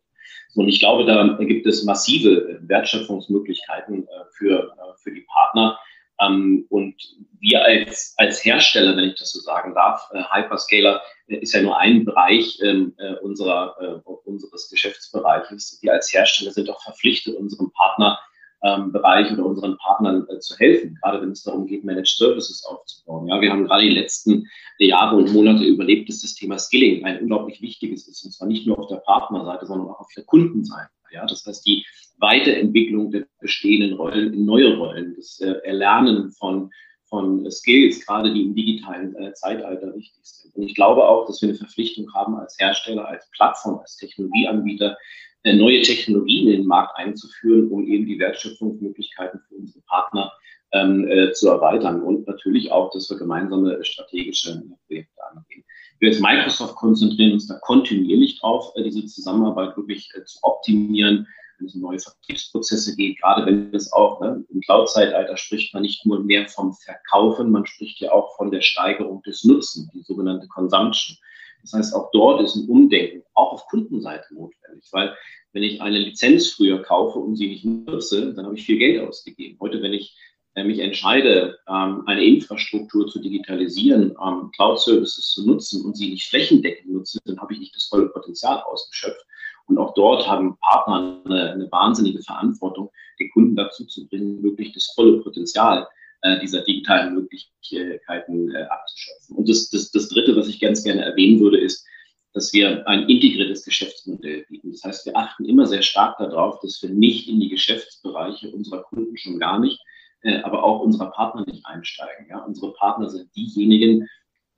Und 0.55 0.69
ich 0.69 0.81
glaube, 0.81 1.05
da 1.05 1.37
gibt 1.45 1.67
es 1.67 1.85
massive 1.85 2.59
Wertschöpfungsmöglichkeiten 2.63 4.07
äh, 4.07 4.25
für, 4.37 4.73
äh, 4.73 4.97
für 5.03 5.13
die 5.13 5.27
Partner. 5.33 5.79
Ähm, 6.21 6.67
und 6.69 6.95
wir 7.41 7.65
als, 7.65 8.15
als 8.19 8.45
Hersteller, 8.45 8.97
wenn 8.97 9.11
ich 9.11 9.19
das 9.19 9.33
so 9.33 9.41
sagen 9.41 9.75
darf, 9.75 10.09
äh, 10.13 10.23
Hyperscaler 10.31 11.03
ist 11.27 11.55
ja 11.55 11.63
nur 11.63 11.79
ein 11.79 12.05
Bereich 12.05 12.59
ähm, 12.63 12.95
unserer, 13.23 14.03
unseres 14.25 14.69
Geschäftsbereiches. 14.69 15.79
Wir 15.81 15.95
als 15.95 16.13
Hersteller 16.13 16.51
sind 16.51 16.69
auch 16.69 16.83
verpflichtet, 16.83 17.37
unseren 17.37 17.73
Partner 17.73 18.19
ähm, 18.65 18.93
Bereich 18.93 19.33
oder 19.33 19.45
unseren 19.45 19.77
Partnern 19.79 20.27
äh, 20.29 20.39
zu 20.39 20.57
helfen, 20.57 20.99
gerade 21.03 21.21
wenn 21.21 21.31
es 21.31 21.43
darum 21.43 21.67
geht, 21.67 21.85
Managed 21.85 22.17
Services 22.17 22.65
aufzubauen. 22.65 23.29
Ja, 23.29 23.41
wir 23.41 23.51
haben 23.51 23.65
gerade 23.65 23.83
die 23.83 23.95
letzten 23.95 24.49
Jahre 24.79 25.17
und 25.17 25.33
Monate 25.33 25.65
überlebt, 25.65 26.09
dass 26.09 26.21
das 26.21 26.35
Thema 26.35 26.59
Skilling 26.59 27.05
ein 27.05 27.21
unglaublich 27.21 27.61
wichtiges 27.61 28.07
ist, 28.09 28.25
und 28.25 28.33
zwar 28.33 28.49
nicht 28.49 28.67
nur 28.67 28.79
auf 28.79 28.89
der 28.89 28.97
Partnerseite, 28.97 29.67
sondern 29.67 29.89
auch 29.89 30.01
auf 30.01 30.13
der 30.17 30.25
Kundenseite. 30.25 30.91
Ja, 31.13 31.27
das 31.27 31.45
heißt, 31.45 31.67
die 31.67 31.85
Weiterentwicklung 32.19 33.11
der 33.11 33.27
bestehenden 33.41 33.95
Rollen 33.95 34.33
in 34.33 34.45
neue 34.45 34.77
Rollen, 34.77 35.15
das 35.17 35.41
äh, 35.41 35.55
Erlernen 35.65 36.31
von 36.33 36.71
von 37.13 37.49
Skills, 37.51 38.07
gerade 38.07 38.33
die 38.33 38.41
im 38.41 38.55
digitalen 38.55 39.15
äh, 39.17 39.35
Zeitalter 39.35 39.95
wichtig 39.95 40.25
sind. 40.25 40.57
Und 40.57 40.63
ich 40.63 40.75
glaube 40.75 41.07
auch, 41.07 41.27
dass 41.27 41.43
wir 41.43 41.51
eine 41.51 41.59
Verpflichtung 41.59 42.11
haben 42.15 42.37
als 42.37 42.57
Hersteller, 42.59 43.07
als 43.07 43.29
Plattform, 43.33 43.81
als 43.81 43.97
Technologieanbieter, 43.97 44.97
neue 45.45 45.83
Technologien 45.83 46.49
in 46.49 46.59
den 46.59 46.67
Markt 46.67 46.97
einzuführen, 46.97 47.69
um 47.69 47.87
eben 47.87 48.07
die 48.07 48.19
Wertschöpfungsmöglichkeiten 48.19 49.41
für 49.49 49.57
unsere 49.57 49.81
Partner 49.83 50.33
ähm, 50.73 51.07
äh, 51.09 51.33
zu 51.33 51.49
erweitern 51.49 52.03
und 52.03 52.27
natürlich 52.27 52.71
auch, 52.73 52.91
dass 52.93 53.11
wir 53.11 53.19
gemeinsame 53.19 53.85
strategische 53.85 54.63
Projekte 54.87 55.21
angehen. 55.31 55.65
Wir 55.99 56.11
als 56.11 56.21
Microsoft 56.21 56.77
konzentrieren 56.77 57.33
uns 57.33 57.47
da 57.47 57.59
kontinuierlich 57.61 58.41
drauf, 58.41 58.73
äh, 58.77 58.83
diese 58.83 59.07
Zusammenarbeit 59.07 59.77
wirklich 59.77 60.11
äh, 60.15 60.25
zu 60.25 60.39
optimieren, 60.43 61.27
wenn 61.59 61.67
es 61.67 61.75
um 61.75 61.83
neue 61.83 61.99
Vertriebsprozesse 61.99 62.97
geht, 62.97 63.21
gerade 63.21 63.47
wenn 63.47 63.73
es 63.75 63.93
auch 63.93 64.21
ne, 64.21 64.45
im 64.49 64.61
Cloud-Zeitalter 64.63 65.37
spricht 65.37 65.75
man 65.75 65.83
nicht 65.83 66.05
nur 66.07 66.25
mehr 66.25 66.49
vom 66.49 66.73
Verkaufen, 66.73 67.51
man 67.51 67.67
spricht 67.67 68.01
ja 68.01 68.11
auch 68.13 68.37
von 68.37 68.51
der 68.51 68.63
Steigerung 68.63 69.23
des 69.23 69.45
Nutzen, 69.45 69.91
die 69.95 70.03
sogenannte 70.03 70.49
Consumption. 70.49 71.19
Das 71.63 71.73
heißt, 71.73 71.95
auch 71.95 72.11
dort 72.13 72.43
ist 72.43 72.57
ein 72.57 72.69
Umdenken, 72.69 73.23
auch 73.35 73.53
auf 73.53 73.67
Kundenseite 73.67 74.35
notwendig, 74.35 74.89
weil 74.93 75.15
wenn 75.53 75.63
ich 75.63 75.81
eine 75.81 75.99
Lizenz 75.99 76.49
früher 76.49 76.83
kaufe 76.83 77.19
und 77.19 77.37
sie 77.37 77.49
nicht 77.49 77.65
nutze, 77.65 78.35
dann 78.35 78.47
habe 78.47 78.57
ich 78.57 78.65
viel 78.65 78.79
Geld 78.79 79.07
ausgegeben. 79.07 79.59
Heute, 79.61 79.83
wenn 79.83 79.93
ich 79.93 80.17
äh, 80.55 80.65
mich 80.65 80.81
entscheide, 80.81 81.59
ähm, 81.69 82.03
eine 82.07 82.25
Infrastruktur 82.25 83.07
zu 83.07 83.21
digitalisieren, 83.21 84.15
ähm, 84.25 84.51
Cloud-Services 84.55 85.33
zu 85.33 85.47
nutzen 85.47 85.85
und 85.85 85.97
sie 85.97 86.11
nicht 86.11 86.29
flächendeckend 86.29 86.93
nutze, 86.93 87.19
dann 87.25 87.41
habe 87.41 87.53
ich 87.55 87.61
nicht 87.61 87.77
das 87.77 87.85
volle 87.85 88.09
Potenzial 88.09 88.61
ausgeschöpft. 88.63 89.25
Und 89.67 89.79
auch 89.79 89.95
dort 89.95 90.27
haben 90.27 90.59
Partner 90.59 91.23
eine, 91.25 91.53
eine 91.53 91.73
wahnsinnige 91.73 92.23
Verantwortung, 92.23 92.91
den 93.21 93.31
Kunden 93.31 93.57
dazu 93.57 93.87
zu 93.87 94.07
bringen, 94.09 94.43
wirklich 94.43 94.73
das 94.73 94.93
volle 94.95 95.21
Potenzial 95.21 95.83
äh, 95.83 96.02
dieser 96.41 96.63
digitalen 96.63 97.15
Möglichkeiten 97.15 98.55
äh, 98.55 98.63
abzuschöpfen. 98.63 99.37
Und 99.37 99.49
das, 99.49 99.71
das, 99.71 99.91
das 99.91 100.09
Dritte, 100.09 100.37
was 100.37 100.49
ich 100.49 100.61
ganz 100.61 100.85
gerne 100.85 101.05
erwähnen 101.05 101.41
würde, 101.41 101.59
ist, 101.59 101.87
dass 102.33 102.53
wir 102.53 102.87
ein 102.89 103.09
integriertes 103.09 103.65
Geschäftsmodell 103.65 104.45
bieten. 104.49 104.73
Das 104.73 104.85
heißt, 104.85 105.07
wir 105.07 105.17
achten 105.17 105.45
immer 105.45 105.67
sehr 105.67 105.83
stark 105.83 106.19
darauf, 106.19 106.61
dass 106.61 106.83
wir 106.83 106.91
nicht 106.91 107.29
in 107.29 107.41
die 107.41 107.49
Geschäftsbereiche 107.49 108.51
unserer 108.51 108.83
Kunden 108.85 109.17
schon 109.17 109.39
gar 109.39 109.59
nicht, 109.59 109.81
äh, 110.23 110.39
aber 110.43 110.65
auch 110.65 110.81
unserer 110.81 111.11
Partner 111.11 111.45
nicht 111.47 111.67
einsteigen. 111.67 112.27
Ja? 112.31 112.39
Unsere 112.39 112.73
Partner 112.75 113.11
sind 113.11 113.35
diejenigen, 113.37 114.09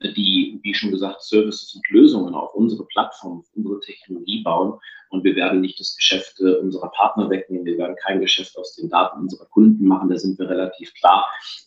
die, 0.01 0.59
wie 0.63 0.73
schon 0.73 0.91
gesagt, 0.91 1.21
Services 1.23 1.73
und 1.75 1.89
Lösungen 1.89 2.35
auf 2.35 2.53
unsere 2.53 2.85
Plattform, 2.85 3.39
auf 3.39 3.45
unsere 3.55 3.79
Technologie 3.79 4.43
bauen. 4.43 4.79
Und 5.09 5.23
wir 5.23 5.35
werden 5.35 5.61
nicht 5.61 5.79
das 5.79 5.95
Geschäft 5.95 6.39
äh, 6.41 6.55
unserer 6.55 6.91
Partner 6.91 7.29
wegnehmen. 7.29 7.65
Wir 7.65 7.77
werden 7.77 7.95
kein 7.95 8.19
Geschäft 8.19 8.57
aus 8.57 8.75
den 8.75 8.89
Daten 8.89 9.21
unserer 9.21 9.45
Kunden 9.45 9.85
machen. 9.85 10.09
Da 10.09 10.17
sind 10.17 10.37
wir 10.37 10.49
relativ 10.49 10.93
klar. 10.95 11.25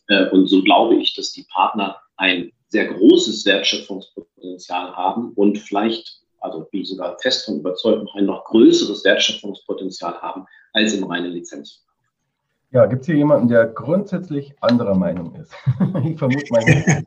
Äh, 0.08 0.28
und 0.30 0.47
so 0.47 0.62
glaube 0.62 0.97
ich, 0.97 1.14
dass 1.14 1.32
die 1.32 1.47
Partner 1.50 1.97
ein 2.16 2.52
sehr 2.68 2.92
großes 2.92 3.47
Wertschöpfungspotenzial 3.47 4.94
haben 4.94 5.32
und 5.35 5.58
vielleicht, 5.58 6.20
also 6.40 6.66
bin 6.70 6.82
ich 6.82 6.88
sogar 6.88 7.18
fest 7.20 7.47
von 7.47 7.61
überzeugt, 7.61 8.04
noch 8.04 8.14
ein 8.14 8.26
noch 8.26 8.44
größeres 8.44 9.04
Wertschöpfungspotenzial 9.04 10.20
haben 10.20 10.44
als 10.75 10.92
im 10.92 11.04
reinen 11.04 11.32
Lizenz. 11.32 11.87
Ja, 12.70 12.84
gibt 12.87 13.00
es 13.02 13.06
hier 13.06 13.16
jemanden, 13.16 13.48
der 13.48 13.66
grundsätzlich 13.66 14.54
anderer 14.60 14.94
Meinung 14.94 15.34
ist? 15.37 15.52
ich 16.04 16.18
vermute 16.18 16.52
mal 16.52 16.64
nicht. 16.64 17.06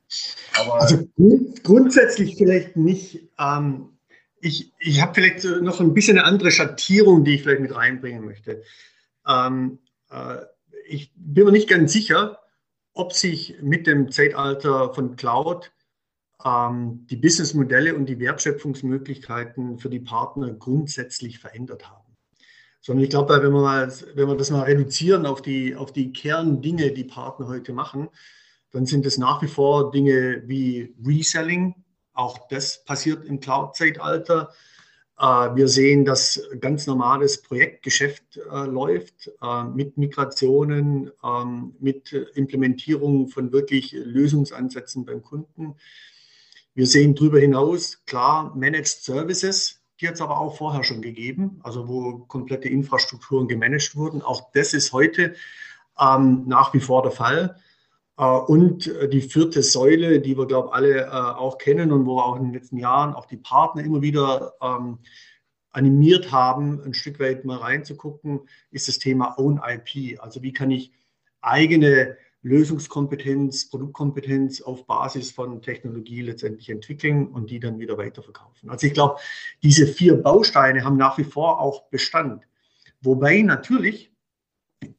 Also 0.72 1.08
grund 1.16 1.64
grundsätzlich 1.64 2.36
vielleicht 2.36 2.76
nicht. 2.76 3.30
Ähm, 3.38 3.90
ich 4.40 4.74
ich 4.80 5.02
habe 5.02 5.14
vielleicht 5.14 5.44
noch 5.62 5.80
ein 5.80 5.94
bisschen 5.94 6.18
eine 6.18 6.28
andere 6.28 6.52
Schattierung, 6.52 7.24
die 7.24 7.36
ich 7.36 7.44
vielleicht 7.44 7.62
mit 7.62 7.76
reinbringen 7.76 8.26
möchte. 8.26 8.64
Ähm, 9.28 9.80
äh, 10.10 10.38
ich 10.88 11.14
bin 11.16 11.46
mir 11.46 11.52
nicht 11.52 11.70
ganz 11.70 11.94
sicher, 11.94 12.40
ob 12.94 13.14
sich 13.14 13.58
mit 13.62 13.86
dem 13.86 14.12
Zeitalter 14.12 14.94
von 14.94 15.16
Cloud 15.16 15.72
ähm, 16.44 17.06
die 17.10 17.18
Businessmodelle 17.18 17.96
und 17.96 18.08
die 18.08 18.20
Wertschöpfungsmöglichkeiten 18.20 19.78
für 19.78 19.90
die 19.90 20.00
Partner 20.00 20.52
grundsätzlich 20.52 21.40
verändert 21.40 21.90
haben. 21.90 22.01
Sondern 22.82 23.04
ich 23.04 23.12
glaube, 23.12 23.42
wenn 23.42 23.54
wir, 23.54 23.94
wenn 24.16 24.28
wir 24.28 24.36
das 24.36 24.50
mal 24.50 24.64
reduzieren 24.64 25.26
auf 25.26 25.42
die, 25.42 25.76
auf 25.76 25.94
die 25.94 26.12
Kerndinge, 26.12 26.92
die 26.92 27.04
Partner 27.04 27.48
heute 27.48 27.74
machen, 27.74 28.10
dann 28.72 28.86
sind 28.86 29.06
es 29.06 29.18
nach 29.18 29.42
wie 29.42 29.48
vor 29.48 29.92
Dinge 29.92 30.44
wie 30.48 30.94
Reselling. 31.06 31.76
Auch 32.14 32.48
das 32.48 32.84
passiert 32.84 33.26
im 33.26 33.40
Cloud-Zeitalter. 33.40 34.52
Äh, 35.22 35.56
wir 35.56 35.68
sehen, 35.68 36.06
dass 36.06 36.42
ganz 36.60 36.88
normales 36.88 37.42
Projektgeschäft 37.42 38.38
äh, 38.38 38.66
läuft 38.66 39.32
äh, 39.42 39.64
mit 39.66 39.98
Migrationen, 39.98 41.12
ähm, 41.24 41.76
mit 41.80 42.12
Implementierung 42.34 43.28
von 43.28 43.52
wirklich 43.52 43.92
Lösungsansätzen 43.92 45.06
beim 45.06 45.22
Kunden. 45.22 45.76
Wir 46.74 46.88
sehen 46.88 47.14
darüber 47.14 47.40
hinaus 47.40 48.02
klar 48.06 48.56
Managed 48.56 48.88
Services, 48.88 49.81
die 50.02 50.08
hat 50.08 50.16
es 50.16 50.22
aber 50.22 50.40
auch 50.40 50.58
vorher 50.58 50.84
schon 50.84 51.02
gegeben, 51.02 51.60
also 51.64 51.88
wo 51.88 52.20
komplette 52.26 52.68
Infrastrukturen 52.68 53.48
gemanagt 53.48 53.96
wurden. 53.96 54.22
Auch 54.24 54.52
das 54.54 54.74
ist 54.74 54.92
heute 54.94 55.36
ähm, 56.00 56.44
nach 56.48 56.74
wie 56.74 56.80
vor 56.80 57.04
der 57.04 57.12
Fall. 57.12 57.56
Äh, 58.18 58.24
und 58.24 58.92
die 59.12 59.22
vierte 59.22 59.62
Säule, 59.62 60.20
die 60.20 60.38
wir, 60.38 60.48
glaube 60.48 60.70
ich, 60.70 60.74
alle 60.74 61.02
äh, 61.06 61.10
auch 61.10 61.58
kennen 61.60 61.92
und 61.92 62.06
wo 62.06 62.20
auch 62.20 62.36
in 62.36 62.46
den 62.46 62.54
letzten 62.54 62.78
Jahren 62.78 63.14
auch 63.14 63.28
die 63.28 63.38
Partner 63.38 63.84
immer 63.84 64.02
wieder 64.02 64.54
ähm, 64.62 65.00
animiert 65.72 66.32
haben, 66.32 66.82
ein 66.84 66.94
Stück 66.94 67.20
weit 67.20 67.46
mal 67.46 67.58
reinzugucken, 67.58 68.42
ist 68.72 68.88
das 68.88 68.98
Thema 68.98 69.38
Own 69.38 69.62
IP. 69.64 70.20
Also 70.22 70.42
wie 70.42 70.52
kann 70.52 70.72
ich 70.72 70.92
eigene 71.42 72.18
Lösungskompetenz, 72.44 73.70
Produktkompetenz 73.70 74.62
auf 74.62 74.88
Basis 74.88 75.32
von 75.32 75.62
Technologie 75.62 76.22
letztendlich 76.22 76.70
entwickeln 76.70 77.28
und 77.28 77.52
die 77.52 77.60
dann 77.60 77.80
wieder 77.80 77.98
weiterverkaufen. 77.98 78.70
Also 78.70 78.88
ich 78.88 78.94
glaube, 78.94 79.20
diese 79.62 79.86
vier 79.86 80.16
Bausteine 80.16 80.84
haben 80.84 80.98
nach 80.98 81.18
wie 81.18 81.24
vor 81.24 81.60
auch 81.60 81.84
Bestand. 81.90 82.44
Wobei 83.02 83.42
natürlich 83.42 84.12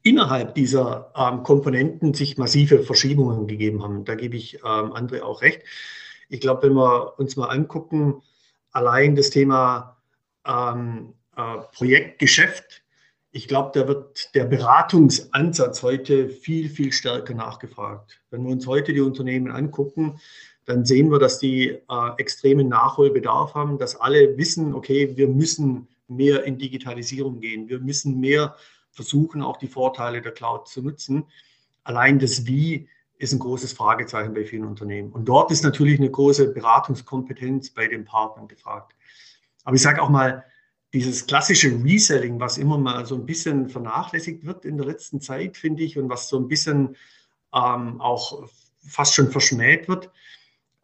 innerhalb 0.02 0.54
dieser 0.54 1.12
ähm, 1.16 1.42
Komponenten 1.42 2.14
sich 2.14 2.38
massive 2.38 2.82
Verschiebungen 2.84 3.46
gegeben 3.46 3.82
haben. 3.82 4.04
Da 4.04 4.14
gebe 4.14 4.36
ich 4.36 4.56
ähm, 4.56 4.92
André 4.92 5.22
auch 5.22 5.42
recht. 5.42 5.62
Ich 6.28 6.40
glaube, 6.40 6.68
wenn 6.68 6.74
wir 6.74 7.18
uns 7.18 7.36
mal 7.36 7.48
angucken, 7.48 8.22
allein 8.70 9.16
das 9.16 9.30
Thema 9.30 9.96
ähm, 10.46 11.14
äh, 11.36 11.58
Projektgeschäft 11.72 12.81
ich 13.32 13.48
glaube, 13.48 13.70
da 13.72 13.88
wird 13.88 14.34
der 14.34 14.44
Beratungsansatz 14.44 15.82
heute 15.82 16.28
viel, 16.28 16.68
viel 16.68 16.92
stärker 16.92 17.32
nachgefragt. 17.32 18.20
Wenn 18.30 18.44
wir 18.44 18.52
uns 18.52 18.66
heute 18.66 18.92
die 18.92 19.00
Unternehmen 19.00 19.50
angucken, 19.50 20.20
dann 20.66 20.84
sehen 20.84 21.10
wir, 21.10 21.18
dass 21.18 21.38
die 21.38 21.70
äh, 21.70 22.10
extremen 22.18 22.68
Nachholbedarf 22.68 23.54
haben, 23.54 23.78
dass 23.78 23.96
alle 23.96 24.36
wissen, 24.36 24.74
okay, 24.74 25.16
wir 25.16 25.28
müssen 25.28 25.88
mehr 26.08 26.44
in 26.44 26.58
Digitalisierung 26.58 27.40
gehen. 27.40 27.68
Wir 27.70 27.80
müssen 27.80 28.20
mehr 28.20 28.54
versuchen, 28.90 29.42
auch 29.42 29.56
die 29.56 29.66
Vorteile 29.66 30.20
der 30.20 30.32
Cloud 30.32 30.68
zu 30.68 30.82
nutzen. 30.82 31.24
Allein 31.84 32.18
das 32.18 32.46
Wie 32.46 32.88
ist 33.16 33.32
ein 33.32 33.38
großes 33.38 33.72
Fragezeichen 33.72 34.34
bei 34.34 34.44
vielen 34.44 34.66
Unternehmen. 34.66 35.10
Und 35.10 35.24
dort 35.24 35.50
ist 35.50 35.64
natürlich 35.64 35.98
eine 35.98 36.10
große 36.10 36.52
Beratungskompetenz 36.52 37.70
bei 37.70 37.86
den 37.86 38.04
Partnern 38.04 38.46
gefragt. 38.46 38.94
Aber 39.64 39.74
ich 39.74 39.82
sage 39.82 40.02
auch 40.02 40.10
mal, 40.10 40.44
dieses 40.92 41.26
klassische 41.26 41.68
Reselling, 41.82 42.38
was 42.38 42.58
immer 42.58 42.78
mal 42.78 43.06
so 43.06 43.14
ein 43.14 43.24
bisschen 43.24 43.68
vernachlässigt 43.68 44.44
wird 44.44 44.64
in 44.64 44.76
der 44.76 44.86
letzten 44.86 45.20
Zeit, 45.20 45.56
finde 45.56 45.82
ich, 45.82 45.98
und 45.98 46.08
was 46.08 46.28
so 46.28 46.38
ein 46.38 46.48
bisschen 46.48 46.96
ähm, 47.54 48.00
auch 48.00 48.48
fast 48.86 49.14
schon 49.14 49.30
verschmäht 49.30 49.88
wird. 49.88 50.10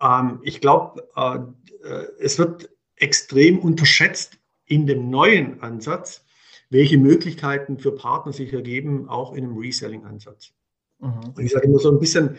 Ähm, 0.01 0.41
ich 0.43 0.61
glaube, 0.61 1.09
äh, 1.17 2.05
es 2.21 2.39
wird 2.39 2.71
extrem 2.97 3.59
unterschätzt 3.59 4.39
in 4.67 4.87
dem 4.87 5.11
neuen 5.11 5.61
Ansatz, 5.63 6.25
welche 6.71 6.99
Möglichkeiten 6.99 7.79
für 7.79 7.93
Partner 7.93 8.33
sich 8.33 8.53
ergeben, 8.53 9.09
auch 9.09 9.33
in 9.35 9.45
einem 9.45 9.59
Reselling-Ansatz. 9.59 10.53
Mhm. 11.01 11.33
Und 11.35 11.45
ich 11.45 11.53
sage 11.53 11.67
immer 11.67 11.79
so 11.79 11.91
ein 11.91 11.99
bisschen, 11.99 12.39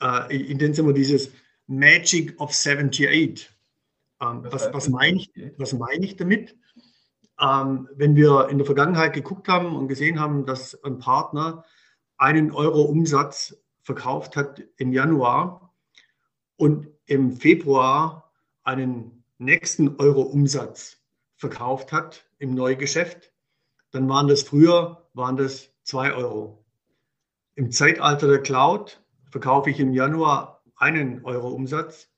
äh, 0.00 0.36
in 0.36 0.58
dem 0.58 0.74
Sinne 0.74 0.92
dieses 0.92 1.30
Magic 1.66 2.38
of 2.40 2.50
78. 2.50 3.50
Ähm, 4.20 4.46
was, 4.50 4.72
was 4.72 4.88
meine 4.88 5.18
ich, 5.18 5.30
was 5.58 5.72
meine 5.72 6.04
ich 6.04 6.16
damit? 6.16 6.54
Ähm, 7.40 7.88
wenn 7.94 8.16
wir 8.16 8.48
in 8.48 8.58
der 8.58 8.64
Vergangenheit 8.64 9.12
geguckt 9.12 9.48
haben 9.48 9.76
und 9.76 9.88
gesehen 9.88 10.20
haben, 10.20 10.46
dass 10.46 10.82
ein 10.84 10.98
Partner 10.98 11.64
einen 12.16 12.50
Euro 12.52 12.82
Umsatz 12.82 13.56
verkauft 13.82 14.36
hat 14.36 14.62
im 14.76 14.92
Januar 14.92 15.74
und 16.56 16.88
im 17.04 17.32
Februar 17.32 18.32
einen 18.62 19.24
nächsten 19.38 19.96
Euro 19.96 20.22
Umsatz 20.22 20.98
verkauft 21.36 21.92
hat 21.92 22.26
im 22.38 22.54
Neugeschäft, 22.54 23.32
dann 23.90 24.08
waren 24.08 24.28
das 24.28 24.42
früher 24.42 25.06
waren 25.12 25.36
das 25.36 25.70
zwei 25.82 26.12
Euro. 26.12 26.64
Im 27.54 27.70
Zeitalter 27.70 28.28
der 28.28 28.42
Cloud 28.42 29.02
verkaufe 29.30 29.70
ich 29.70 29.80
im 29.80 29.92
Januar 29.92 30.62
einen 30.76 31.24
Euro 31.24 31.48
Umsatz 31.48 32.08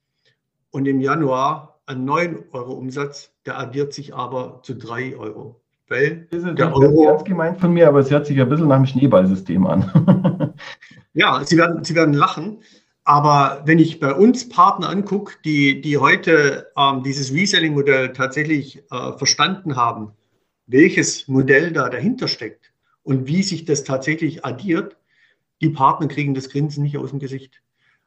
und 0.71 0.87
im 0.87 1.01
Januar 1.01 1.81
an 1.87 2.05
9 2.05 2.51
Euro 2.53 2.73
Umsatz, 2.73 3.33
der 3.49 3.59
addiert 3.59 3.95
sich 3.95 4.15
aber 4.15 4.61
zu 4.63 4.75
3 4.75 5.17
Euro. 5.17 5.63
Weil 5.89 6.29
das 6.31 6.45
ist 6.45 6.59
der 6.59 6.77
Euro, 6.77 7.05
ernst 7.05 7.25
gemeint 7.25 7.59
von 7.59 7.73
mir, 7.73 7.89
aber 7.89 8.01
es 8.01 8.11
hört 8.11 8.27
sich 8.27 8.39
ein 8.39 8.49
bisschen 8.49 8.69
nach 8.69 8.77
dem 8.77 8.85
Schneeballsystem 8.85 9.67
an. 9.67 10.55
ja, 11.15 11.43
Sie 11.43 11.57
werden, 11.57 11.83
Sie 11.83 11.95
werden 11.95 12.13
lachen. 12.13 12.59
Aber 13.05 13.63
wenn 13.65 13.79
ich 13.79 14.01
bei 14.01 14.13
uns 14.13 14.51
Partner 14.51 14.91
angucke, 14.91 15.37
die, 15.47 15.81
die 15.81 15.97
heute 15.97 16.71
ähm, 16.77 17.03
dieses 17.05 17.33
Reselling-Modell 17.33 18.13
tatsächlich 18.13 18.85
äh, 18.91 19.13
verstanden 19.17 19.77
haben, 19.77 20.13
welches 20.67 21.27
Modell 21.27 21.73
da 21.73 21.89
dahinter 21.89 22.29
steckt 22.29 22.71
und 23.03 23.27
wie 23.27 23.43
sich 23.43 23.65
das 23.65 23.83
tatsächlich 23.83 24.45
addiert, 24.45 24.99
die 25.63 25.71
Partner 25.71 26.07
kriegen 26.07 26.35
das 26.35 26.51
Grinsen 26.51 26.83
nicht 26.83 26.99
aus 26.99 27.09
dem 27.09 27.19
Gesicht. 27.19 27.63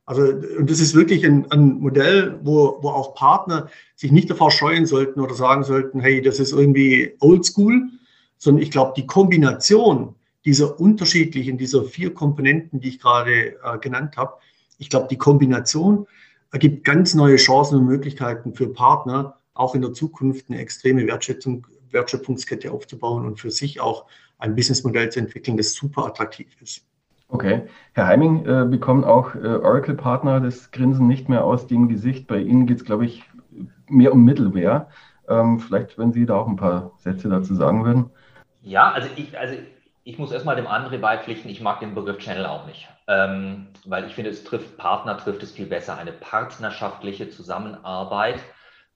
Also, 0.06 0.24
und 0.24 0.70
das 0.70 0.80
ist 0.80 0.96
wirklich 0.96 1.26
ein, 1.26 1.50
ein, 1.52 1.80
Modell, 1.80 2.40
wo, 2.44 2.80
wo 2.82 2.90
auch 2.90 3.14
Partner 3.14 3.70
sich 3.96 4.12
nicht 4.12 4.30
davor 4.30 4.52
scheuen 4.52 4.86
sollten 4.86 5.20
oder 5.20 5.36
sagen 5.36 5.64
sollten, 5.64 6.00
hey, 6.00 6.22
das 6.22 6.40
ist 6.40 6.52
irgendwie 6.52 7.16
oldschool, 7.20 7.90
sondern 8.38 8.64
ich 8.64 8.72
glaube, 8.72 8.94
die 8.98 9.06
Kombination 9.06 10.16
dieser 10.44 10.80
unterschiedlichen, 10.80 11.58
dieser 11.58 11.84
vier 11.84 12.14
Komponenten, 12.14 12.80
die 12.80 12.90
ich 12.90 13.00
gerade 13.00 13.56
äh, 13.64 13.78
genannt 13.80 14.18
habe, 14.18 14.34
ich 14.80 14.90
glaube, 14.90 15.08
die 15.10 15.18
Kombination 15.18 16.08
ergibt 16.52 16.84
ganz 16.84 17.14
neue 17.14 17.36
Chancen 17.36 17.78
und 17.78 17.86
Möglichkeiten 17.86 18.54
für 18.54 18.68
Partner, 18.68 19.38
auch 19.54 19.76
in 19.76 19.82
der 19.82 19.94
Zukunft 19.94 20.50
eine 20.50 20.60
extreme 20.60 21.06
Wertschätzung, 21.06 21.68
Wertschöpfungskette 21.92 22.72
aufzubauen 22.72 23.26
und 23.26 23.40
für 23.40 23.52
sich 23.52 23.80
auch 23.80 24.08
ein 24.40 24.56
Businessmodell 24.56 25.12
zu 25.12 25.20
entwickeln, 25.20 25.58
das 25.58 25.74
super 25.74 26.06
attraktiv 26.08 26.48
ist. 26.62 26.84
Okay. 27.32 27.64
Herr 27.94 28.08
Heiming, 28.08 28.46
äh, 28.46 28.66
bekommen 28.66 29.06
auch 29.06 29.36
äh, 29.36 29.40
Oracle-Partner 29.40 30.42
das 30.42 30.72
Grinsen 30.72 31.08
nicht 31.08 31.30
mehr 31.30 31.46
aus 31.46 31.66
dem 31.66 31.88
Gesicht. 31.88 32.28
Bei 32.28 32.38
Ihnen 32.38 32.68
geht 32.68 32.78
es, 32.78 32.86
glaube 32.86 33.06
ich, 33.06 33.24
mehr 33.88 34.12
um 34.12 34.26
Middleware. 34.26 34.88
Ähm, 35.30 35.60
vielleicht, 35.60 35.98
wenn 35.98 36.12
Sie 36.12 36.26
da 36.26 36.36
auch 36.36 36.48
ein 36.48 36.58
paar 36.58 36.92
Sätze 36.98 37.30
dazu 37.30 37.56
sagen 37.56 37.86
würden. 37.86 38.10
Ja, 38.62 38.92
also 38.92 39.08
ich, 39.16 39.40
also 39.40 39.56
ich 40.04 40.20
muss 40.20 40.34
erstmal 40.34 40.58
dem 40.58 40.68
André 40.68 40.98
beipflichten, 40.98 41.50
ich 41.50 41.62
mag 41.62 41.80
den 41.80 41.96
Begriff 41.96 42.18
Channel 42.18 42.46
auch 42.46 42.68
nicht. 42.68 42.90
Ähm, 43.08 43.68
weil 43.86 44.06
ich 44.06 44.14
finde, 44.14 44.30
es 44.30 44.44
trifft 44.44 44.78
Partner, 44.78 45.18
trifft 45.18 45.42
es 45.42 45.52
viel 45.52 45.68
besser. 45.68 45.98
Eine 45.98 46.12
partnerschaftliche 46.12 47.30
Zusammenarbeit. 47.30 48.40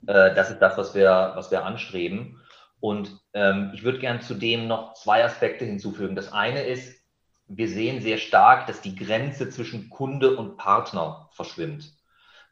Äh, 0.07 0.35
das 0.35 0.51
ist 0.51 0.59
das, 0.59 0.77
was 0.77 0.93
wir, 0.93 1.31
was 1.35 1.51
wir 1.51 1.63
anstreben. 1.63 2.41
Und 2.81 3.17
ähm, 3.33 3.71
ich 3.73 3.83
würde 3.83 3.99
gern 3.99 4.19
zudem 4.19 4.67
noch 4.67 4.93
zwei 4.93 5.23
Aspekte 5.23 5.63
hinzufügen. 5.63 6.17
Das 6.17 6.33
eine 6.33 6.63
ist, 6.63 7.04
wir 7.47 7.67
sehen 7.69 8.01
sehr 8.01 8.17
stark, 8.17 8.67
dass 8.67 8.81
die 8.81 8.95
Grenze 8.95 9.49
zwischen 9.49 9.89
Kunde 9.89 10.35
und 10.35 10.57
Partner 10.57 11.29
verschwimmt. 11.31 11.93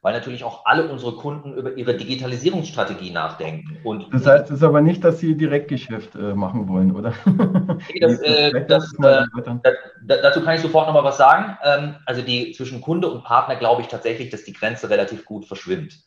weil 0.04 0.12
natürlich 0.12 0.44
auch 0.44 0.66
alle 0.66 0.90
unsere 0.90 1.12
Kunden 1.16 1.54
über 1.54 1.78
ihre 1.78 1.96
Digitalisierungsstrategie 1.96 3.10
nachdenken. 3.10 3.78
Und 3.84 4.12
das 4.12 4.26
heißt 4.26 4.50
es 4.50 4.56
ist 4.58 4.62
aber 4.62 4.82
nicht, 4.82 5.02
dass 5.02 5.18
sie 5.18 5.34
Direktgeschäft 5.34 6.14
äh, 6.14 6.34
machen 6.34 6.68
wollen, 6.68 6.94
oder? 6.94 7.14
Das, 8.00 8.20
äh, 8.20 8.66
das, 8.66 8.92
äh, 9.02 9.24
dazu 10.06 10.42
kann 10.42 10.56
ich 10.56 10.60
sofort 10.60 10.86
nochmal 10.86 11.04
was 11.04 11.16
sagen. 11.16 11.56
Ähm, 11.64 11.94
also 12.04 12.20
die 12.20 12.52
zwischen 12.52 12.82
Kunde 12.82 13.08
und 13.08 13.24
Partner 13.24 13.56
glaube 13.56 13.80
ich 13.80 13.88
tatsächlich, 13.88 14.28
dass 14.28 14.44
die 14.44 14.52
Grenze 14.52 14.90
relativ 14.90 15.24
gut 15.24 15.46
verschwimmt, 15.46 15.98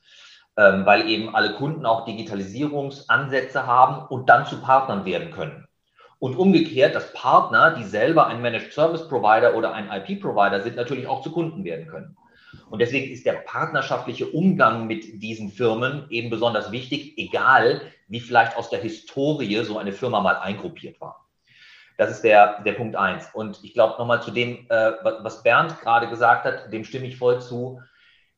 ähm, 0.57 0.85
weil 0.85 1.09
eben 1.09 1.35
alle 1.35 1.53
Kunden 1.55 1.85
auch 1.87 2.05
Digitalisierungsansätze 2.05 3.65
haben 3.65 4.05
und 4.07 4.29
dann 4.29 4.45
zu 4.45 4.61
Partnern 4.61 5.05
werden 5.05 5.31
können. 5.31 5.66
Und 6.19 6.35
umgekehrt, 6.35 6.95
dass 6.95 7.13
Partner, 7.13 7.75
die 7.75 7.83
selber 7.83 8.27
ein 8.27 8.41
Managed 8.41 8.73
Service 8.73 9.07
Provider 9.07 9.55
oder 9.55 9.73
ein 9.73 9.89
IP 9.91 10.19
Provider 10.21 10.61
sind, 10.61 10.75
natürlich 10.75 11.07
auch 11.07 11.21
zu 11.21 11.31
Kunden 11.31 11.63
werden 11.63 11.87
können. 11.87 12.17
Und 12.69 12.79
deswegen 12.79 13.11
ist 13.11 13.25
der 13.25 13.33
partnerschaftliche 13.33 14.27
Umgang 14.27 14.87
mit 14.87 15.21
diesen 15.21 15.51
Firmen 15.51 16.07
eben 16.09 16.29
besonders 16.29 16.71
wichtig, 16.71 17.17
egal 17.17 17.81
wie 18.07 18.19
vielleicht 18.19 18.57
aus 18.57 18.69
der 18.69 18.81
Historie 18.81 19.63
so 19.63 19.77
eine 19.77 19.91
Firma 19.91 20.21
mal 20.21 20.37
eingruppiert 20.37 20.99
war. 20.99 21.27
Das 21.97 22.11
ist 22.11 22.23
der, 22.23 22.61
der 22.61 22.73
Punkt 22.73 22.95
eins. 22.95 23.29
Und 23.33 23.63
ich 23.63 23.73
glaube 23.73 23.95
nochmal 23.97 24.21
zu 24.21 24.31
dem, 24.31 24.67
äh, 24.69 24.91
was 25.03 25.43
Bernd 25.43 25.79
gerade 25.81 26.07
gesagt 26.07 26.45
hat, 26.45 26.71
dem 26.71 26.83
stimme 26.83 27.07
ich 27.07 27.17
voll 27.17 27.41
zu. 27.41 27.81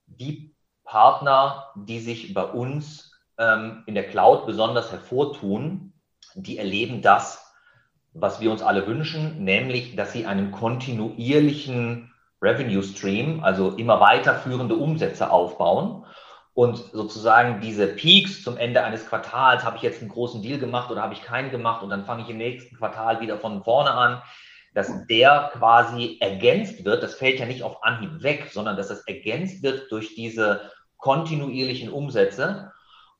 Die 0.05 0.55
Partner, 0.85 1.67
die 1.75 1.99
sich 1.99 2.33
bei 2.33 2.43
uns 2.43 3.11
ähm, 3.37 3.83
in 3.85 3.95
der 3.95 4.07
Cloud 4.07 4.45
besonders 4.45 4.91
hervortun, 4.91 5.93
die 6.35 6.57
erleben 6.57 7.01
das, 7.01 7.48
was 8.19 8.39
wir 8.39 8.51
uns 8.51 8.61
alle 8.61 8.87
wünschen, 8.87 9.43
nämlich, 9.43 9.95
dass 9.95 10.13
sie 10.13 10.25
einen 10.25 10.51
kontinuierlichen 10.51 12.13
Revenue 12.41 12.83
Stream, 12.83 13.43
also 13.43 13.71
immer 13.71 13.99
weiterführende 13.99 14.75
Umsätze 14.75 15.29
aufbauen 15.31 16.05
und 16.53 16.77
sozusagen 16.77 17.61
diese 17.61 17.87
Peaks 17.87 18.43
zum 18.43 18.57
Ende 18.57 18.83
eines 18.83 19.07
Quartals, 19.07 19.63
habe 19.63 19.77
ich 19.77 19.83
jetzt 19.83 20.01
einen 20.01 20.09
großen 20.09 20.41
Deal 20.41 20.59
gemacht 20.59 20.91
oder 20.91 21.01
habe 21.01 21.13
ich 21.13 21.21
keinen 21.21 21.51
gemacht 21.51 21.83
und 21.83 21.89
dann 21.89 22.05
fange 22.05 22.23
ich 22.23 22.29
im 22.29 22.37
nächsten 22.37 22.75
Quartal 22.75 23.21
wieder 23.21 23.37
von 23.37 23.63
vorne 23.63 23.91
an, 23.91 24.21
dass 24.73 25.07
der 25.07 25.51
quasi 25.53 26.17
ergänzt 26.21 26.85
wird, 26.85 27.01
das 27.03 27.15
fällt 27.15 27.39
ja 27.39 27.45
nicht 27.45 27.63
auf 27.63 27.83
Anhieb 27.83 28.23
weg, 28.23 28.49
sondern 28.51 28.77
dass 28.77 28.87
das 28.87 29.01
ergänzt 29.07 29.63
wird 29.63 29.91
durch 29.91 30.15
diese 30.15 30.71
kontinuierlichen 30.97 31.89
Umsätze. 31.89 32.71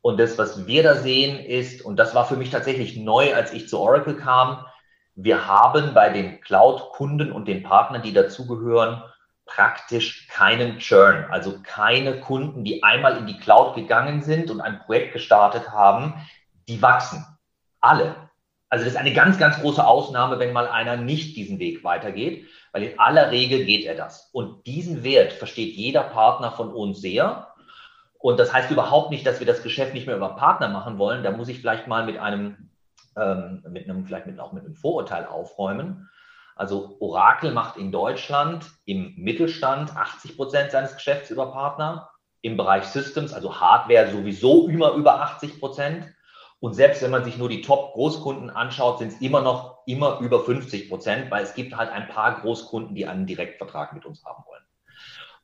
Und 0.01 0.19
das, 0.19 0.37
was 0.37 0.67
wir 0.67 0.83
da 0.83 0.95
sehen, 0.95 1.39
ist, 1.39 1.83
und 1.83 1.97
das 1.97 2.15
war 2.15 2.25
für 2.25 2.37
mich 2.37 2.51
tatsächlich 2.51 2.97
neu, 2.97 3.33
als 3.33 3.51
ich 3.51 3.67
zu 3.67 3.79
Oracle 3.79 4.15
kam, 4.15 4.65
wir 5.23 5.47
haben 5.47 5.93
bei 5.93 6.09
den 6.09 6.39
Cloud-Kunden 6.39 7.31
und 7.31 7.47
den 7.47 7.61
Partnern, 7.61 8.01
die 8.01 8.13
dazugehören, 8.13 9.03
praktisch 9.45 10.27
keinen 10.27 10.79
Churn, 10.79 11.25
also 11.29 11.55
keine 11.63 12.19
Kunden, 12.21 12.63
die 12.63 12.83
einmal 12.83 13.17
in 13.17 13.25
die 13.25 13.37
Cloud 13.37 13.75
gegangen 13.75 14.21
sind 14.21 14.49
und 14.49 14.61
ein 14.61 14.79
Projekt 14.79 15.13
gestartet 15.13 15.71
haben, 15.71 16.13
die 16.67 16.81
wachsen. 16.81 17.25
Alle. 17.81 18.15
Also 18.69 18.85
das 18.85 18.93
ist 18.93 18.99
eine 18.99 19.13
ganz, 19.13 19.39
ganz 19.39 19.59
große 19.59 19.85
Ausnahme, 19.85 20.39
wenn 20.39 20.53
mal 20.53 20.67
einer 20.67 20.95
nicht 20.95 21.35
diesen 21.35 21.57
Weg 21.59 21.83
weitergeht, 21.83 22.45
weil 22.71 22.83
in 22.83 22.99
aller 22.99 23.31
Regel 23.31 23.65
geht 23.65 23.85
er 23.85 23.95
das. 23.95 24.29
Und 24.31 24.67
diesen 24.67 25.03
Wert 25.03 25.33
versteht 25.33 25.73
jeder 25.73 26.03
Partner 26.03 26.51
von 26.51 26.71
uns 26.71 27.01
sehr. 27.01 27.47
Und 28.19 28.39
das 28.39 28.53
heißt 28.53 28.69
überhaupt 28.69 29.09
nicht, 29.09 29.25
dass 29.25 29.39
wir 29.39 29.47
das 29.47 29.63
Geschäft 29.63 29.95
nicht 29.95 30.05
mehr 30.05 30.15
über 30.15 30.35
Partner 30.35 30.69
machen 30.69 30.99
wollen. 30.99 31.23
Da 31.23 31.31
muss 31.31 31.49
ich 31.49 31.59
vielleicht 31.59 31.87
mal 31.87 32.05
mit 32.05 32.19
einem 32.19 32.68
ähm, 33.19 33.63
mit 33.69 33.89
einem, 33.89 34.05
vielleicht 34.05 34.27
mit, 34.27 34.39
auch 34.39 34.53
mit 34.53 34.65
einem 34.65 34.75
Vorurteil 34.75 35.25
aufräumen. 35.25 36.09
Also 36.55 36.97
Oracle 36.99 37.51
macht 37.51 37.77
in 37.77 37.91
Deutschland 37.91 38.69
im 38.85 39.13
Mittelstand 39.15 39.95
80 39.95 40.35
Prozent 40.35 40.71
seines 40.71 40.95
Geschäfts 40.95 41.29
über 41.29 41.51
Partner, 41.51 42.09
im 42.41 42.57
Bereich 42.57 42.85
Systems, 42.85 43.33
also 43.33 43.59
Hardware 43.59 44.11
sowieso 44.11 44.67
immer 44.67 44.93
über 44.93 45.21
80 45.21 45.59
Prozent. 45.59 46.07
Und 46.61 46.73
selbst 46.73 47.01
wenn 47.01 47.11
man 47.11 47.23
sich 47.23 47.37
nur 47.37 47.47
die 47.47 47.61
Top-Großkunden 47.61 48.49
anschaut, 48.49 48.99
sind 48.99 49.13
es 49.13 49.21
immer 49.21 49.41
noch 49.41 49.79
immer 49.85 50.19
über 50.19 50.43
50 50.43 50.89
Prozent, 50.89 51.31
weil 51.31 51.43
es 51.43 51.53
gibt 51.53 51.75
halt 51.75 51.89
ein 51.91 52.09
paar 52.09 52.41
Großkunden, 52.41 52.95
die 52.95 53.05
einen 53.05 53.25
Direktvertrag 53.25 53.93
mit 53.93 54.05
uns 54.05 54.25
haben 54.25 54.43
wollen. 54.45 54.63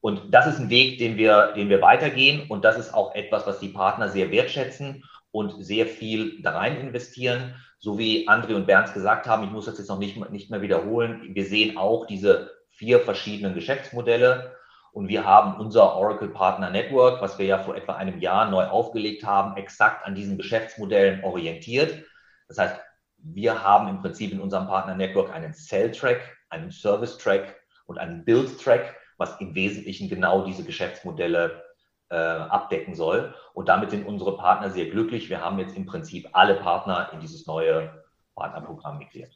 Und 0.01 0.33
das 0.33 0.45
ist 0.47 0.59
ein 0.59 0.69
Weg, 0.69 0.99
den 0.99 1.17
wir, 1.17 1.53
den 1.53 1.69
wir 1.69 1.81
weitergehen. 1.81 2.47
Und 2.49 2.65
das 2.65 2.77
ist 2.77 2.93
auch 2.93 3.15
etwas, 3.15 3.47
was 3.47 3.59
die 3.59 3.69
Partner 3.69 4.09
sehr 4.09 4.29
wertschätzen 4.31 5.03
und 5.31 5.65
sehr 5.65 5.87
viel 5.87 6.41
da 6.41 6.51
rein 6.57 6.77
investieren. 6.77 7.55
So 7.77 7.97
wie 7.97 8.27
André 8.27 8.55
und 8.55 8.67
Bernd 8.67 8.93
gesagt 8.93 9.27
haben, 9.27 9.43
ich 9.43 9.51
muss 9.51 9.65
das 9.65 9.77
jetzt 9.77 9.89
noch 9.89 9.99
nicht, 9.99 10.17
nicht 10.31 10.49
mehr 10.49 10.61
wiederholen. 10.61 11.35
Wir 11.35 11.45
sehen 11.45 11.77
auch 11.77 12.07
diese 12.07 12.51
vier 12.69 12.99
verschiedenen 12.99 13.53
Geschäftsmodelle 13.53 14.55
und 14.95 15.09
wir 15.09 15.25
haben 15.25 15.59
unser 15.59 15.95
Oracle 15.95 16.29
Partner 16.29 16.69
Network, 16.69 17.21
was 17.21 17.37
wir 17.37 17.45
ja 17.45 17.59
vor 17.59 17.75
etwa 17.75 17.95
einem 17.95 18.19
Jahr 18.19 18.49
neu 18.49 18.65
aufgelegt 18.65 19.25
haben, 19.25 19.57
exakt 19.57 20.05
an 20.05 20.15
diesen 20.15 20.37
Geschäftsmodellen 20.37 21.23
orientiert. 21.25 22.05
Das 22.47 22.57
heißt, 22.57 22.79
wir 23.17 23.61
haben 23.61 23.89
im 23.89 24.01
Prinzip 24.01 24.31
in 24.31 24.39
unserem 24.39 24.67
Partner 24.67 24.95
Network 24.95 25.33
einen 25.33 25.53
Sell 25.53 25.91
Track, 25.91 26.21
einen 26.49 26.71
Service 26.71 27.17
Track 27.17 27.55
und 27.87 27.97
einen 27.97 28.23
Build 28.23 28.61
Track, 28.61 28.95
was 29.17 29.39
im 29.41 29.53
Wesentlichen 29.53 30.07
genau 30.07 30.45
diese 30.45 30.63
Geschäftsmodelle 30.63 31.64
äh, 32.09 32.15
abdecken 32.15 32.95
soll. 32.95 33.33
Und 33.53 33.69
damit 33.69 33.91
sind 33.91 34.05
unsere 34.05 34.37
Partner 34.37 34.69
sehr 34.69 34.85
glücklich. 34.85 35.29
Wir 35.29 35.41
haben 35.41 35.59
jetzt 35.59 35.75
im 35.75 35.85
Prinzip 35.85 36.27
alle 36.33 36.55
Partner 36.55 37.09
in 37.13 37.19
dieses 37.19 37.47
neue 37.47 37.91
Partnerprogramm 38.35 38.97
migriert. 38.97 39.31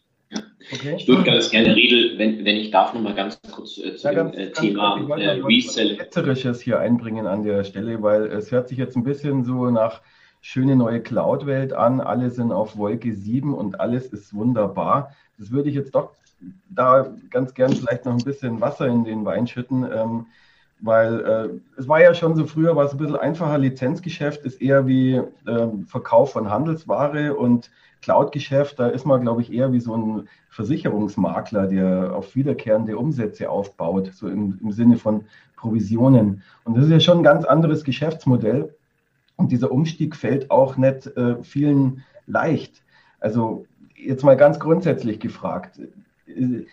Okay. 0.71 0.95
Ich 0.97 1.07
würde 1.07 1.23
ganz 1.23 1.49
gerne, 1.49 1.75
Riedel, 1.75 2.17
wenn, 2.19 2.45
wenn 2.45 2.57
ich 2.57 2.69
darf, 2.69 2.93
noch 2.93 3.01
mal 3.01 3.15
ganz 3.15 3.39
kurz 3.51 3.77
äh, 3.79 3.95
zu 3.95 4.07
ja, 4.07 4.13
dem 4.13 4.33
äh, 4.33 4.51
Thema 4.51 4.99
äh, 5.17 5.41
Reselling. 5.41 5.97
Ketzerisches 5.97 6.61
hier 6.61 6.79
einbringen 6.79 7.25
an 7.25 7.43
der 7.43 7.63
Stelle, 7.63 8.03
weil 8.03 8.25
es 8.25 8.51
hört 8.51 8.67
sich 8.67 8.77
jetzt 8.77 8.95
ein 8.95 9.03
bisschen 9.03 9.43
so 9.43 9.71
nach 9.71 10.01
schöne 10.41 10.75
neue 10.75 11.01
Cloud-Welt 11.01 11.73
an. 11.73 12.01
Alle 12.01 12.29
sind 12.29 12.51
auf 12.51 12.77
Wolke 12.77 13.13
7 13.13 13.53
und 13.55 13.79
alles 13.79 14.07
ist 14.07 14.33
wunderbar. 14.33 15.15
Das 15.39 15.51
würde 15.51 15.69
ich 15.69 15.75
jetzt 15.75 15.95
doch 15.95 16.11
da 16.69 17.11
ganz 17.31 17.53
gern 17.53 17.73
vielleicht 17.73 18.05
noch 18.05 18.13
ein 18.13 18.23
bisschen 18.23 18.61
Wasser 18.61 18.87
in 18.87 19.03
den 19.05 19.25
Wein 19.25 19.47
schütten. 19.47 19.89
Ähm, 19.91 20.27
weil 20.81 21.19
äh, 21.19 21.79
es 21.79 21.87
war 21.87 22.01
ja 22.01 22.13
schon 22.13 22.35
so 22.35 22.45
früher, 22.45 22.75
war 22.75 22.85
es 22.85 22.93
ein 22.93 22.97
bisschen 22.97 23.15
einfacher. 23.15 23.57
Lizenzgeschäft 23.57 24.45
ist 24.45 24.61
eher 24.61 24.87
wie 24.87 25.15
äh, 25.15 25.67
Verkauf 25.87 26.33
von 26.33 26.49
Handelsware 26.49 27.35
und 27.35 27.69
Cloud-Geschäft, 28.01 28.79
da 28.79 28.87
ist 28.87 29.05
man, 29.05 29.21
glaube 29.21 29.41
ich, 29.41 29.51
eher 29.51 29.73
wie 29.73 29.79
so 29.79 29.95
ein 29.95 30.29
Versicherungsmakler, 30.49 31.67
der 31.67 32.15
auf 32.15 32.35
wiederkehrende 32.35 32.97
Umsätze 32.97 33.49
aufbaut, 33.49 34.11
so 34.13 34.27
im, 34.27 34.57
im 34.61 34.71
Sinne 34.71 34.97
von 34.97 35.25
Provisionen. 35.57 36.41
Und 36.63 36.77
das 36.77 36.85
ist 36.85 36.91
ja 36.91 36.99
schon 36.99 37.19
ein 37.19 37.23
ganz 37.23 37.45
anderes 37.45 37.83
Geschäftsmodell. 37.83 38.73
Und 39.35 39.51
dieser 39.51 39.71
Umstieg 39.71 40.15
fällt 40.15 40.49
auch 40.51 40.77
nicht 40.77 41.07
äh, 41.17 41.41
vielen 41.43 42.03
leicht. 42.25 42.83
Also 43.19 43.65
jetzt 43.95 44.23
mal 44.23 44.37
ganz 44.37 44.59
grundsätzlich 44.59 45.19
gefragt, 45.19 45.79
äh, 46.27 46.65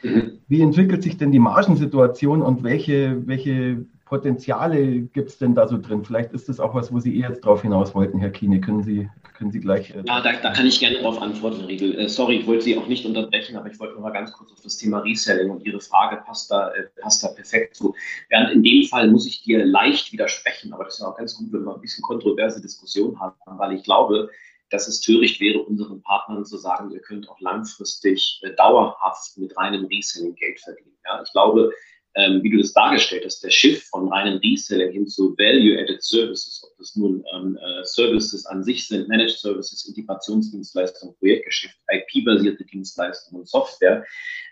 wie 0.48 0.60
entwickelt 0.60 1.02
sich 1.02 1.16
denn 1.16 1.32
die 1.32 1.38
Margensituation 1.38 2.42
und 2.42 2.62
welche, 2.62 3.26
welche 3.26 3.84
Potenziale 4.06 5.00
gibt 5.00 5.30
es 5.30 5.38
denn 5.38 5.56
da 5.56 5.66
so 5.66 5.78
drin? 5.78 6.04
Vielleicht 6.04 6.32
ist 6.32 6.48
das 6.48 6.60
auch 6.60 6.74
was, 6.74 6.92
wo 6.92 7.00
Sie 7.00 7.18
eher 7.18 7.30
jetzt 7.30 7.44
drauf 7.44 7.62
hinaus 7.62 7.92
wollten, 7.92 8.20
Herr 8.20 8.30
Kiene. 8.30 8.60
Können 8.60 8.84
Sie, 8.84 9.10
können 9.36 9.50
Sie 9.50 9.58
gleich. 9.58 9.90
Äh 9.90 10.04
ja, 10.06 10.20
da, 10.20 10.32
da, 10.32 10.52
kann 10.52 10.64
ich 10.64 10.78
gerne 10.78 10.98
darauf 10.98 11.20
antworten, 11.20 11.64
Riegel. 11.64 11.98
Äh, 11.98 12.08
sorry, 12.08 12.36
ich 12.36 12.46
wollte 12.46 12.62
Sie 12.62 12.78
auch 12.78 12.86
nicht 12.86 13.04
unterbrechen, 13.04 13.56
aber 13.56 13.68
ich 13.68 13.80
wollte 13.80 13.94
noch 13.94 14.02
mal 14.02 14.12
ganz 14.12 14.32
kurz 14.32 14.52
auf 14.52 14.60
das 14.62 14.76
Thema 14.76 15.00
Reselling 15.00 15.50
und 15.50 15.66
Ihre 15.66 15.80
Frage 15.80 16.22
passt 16.24 16.52
da, 16.52 16.70
äh, 16.70 16.84
passt 17.00 17.24
da 17.24 17.28
perfekt 17.28 17.74
zu. 17.74 17.96
Während 18.28 18.52
in 18.52 18.62
dem 18.62 18.84
Fall 18.84 19.10
muss 19.10 19.26
ich 19.26 19.42
dir 19.42 19.66
leicht 19.66 20.12
widersprechen, 20.12 20.72
aber 20.72 20.84
das 20.84 20.94
ist 20.94 21.00
ja 21.00 21.08
auch 21.08 21.16
ganz 21.16 21.36
gut, 21.36 21.52
wenn 21.52 21.64
wir 21.64 21.74
ein 21.74 21.80
bisschen 21.80 22.02
kontroverse 22.02 22.62
Diskussionen 22.62 23.18
haben, 23.18 23.34
weil 23.58 23.72
ich 23.72 23.82
glaube, 23.82 24.30
dass 24.70 24.86
es 24.86 25.00
töricht 25.00 25.40
wäre, 25.40 25.58
unseren 25.58 26.00
Partnern 26.02 26.44
zu 26.44 26.58
sagen, 26.58 26.92
ihr 26.92 27.00
könnt 27.00 27.28
auch 27.28 27.40
langfristig 27.40 28.40
äh, 28.44 28.54
dauerhaft 28.54 29.36
mit 29.36 29.56
reinem 29.56 29.86
Reselling 29.86 30.36
Geld 30.36 30.60
verdienen. 30.60 30.96
Ja, 31.04 31.22
ich 31.24 31.32
glaube, 31.32 31.72
ähm, 32.16 32.42
wie 32.42 32.50
du 32.50 32.58
das 32.58 32.72
dargestellt 32.72 33.24
hast, 33.24 33.42
der 33.44 33.50
Shift 33.50 33.86
von 33.88 34.08
reinem 34.08 34.38
Reselling 34.38 34.90
hin 34.90 35.06
zu 35.06 35.36
Value-Added 35.36 36.02
Services, 36.02 36.62
ob 36.64 36.76
das 36.78 36.96
nun 36.96 37.22
ähm, 37.34 37.58
äh, 37.58 37.84
Services 37.84 38.46
an 38.46 38.64
sich 38.64 38.88
sind, 38.88 39.08
Managed 39.08 39.38
Services, 39.38 39.86
Integrationsdienstleistungen, 39.86 41.14
Projektgeschäft, 41.18 41.76
IP-basierte 41.90 42.64
Dienstleistungen 42.64 43.40
und 43.40 43.48
Software, 43.48 44.04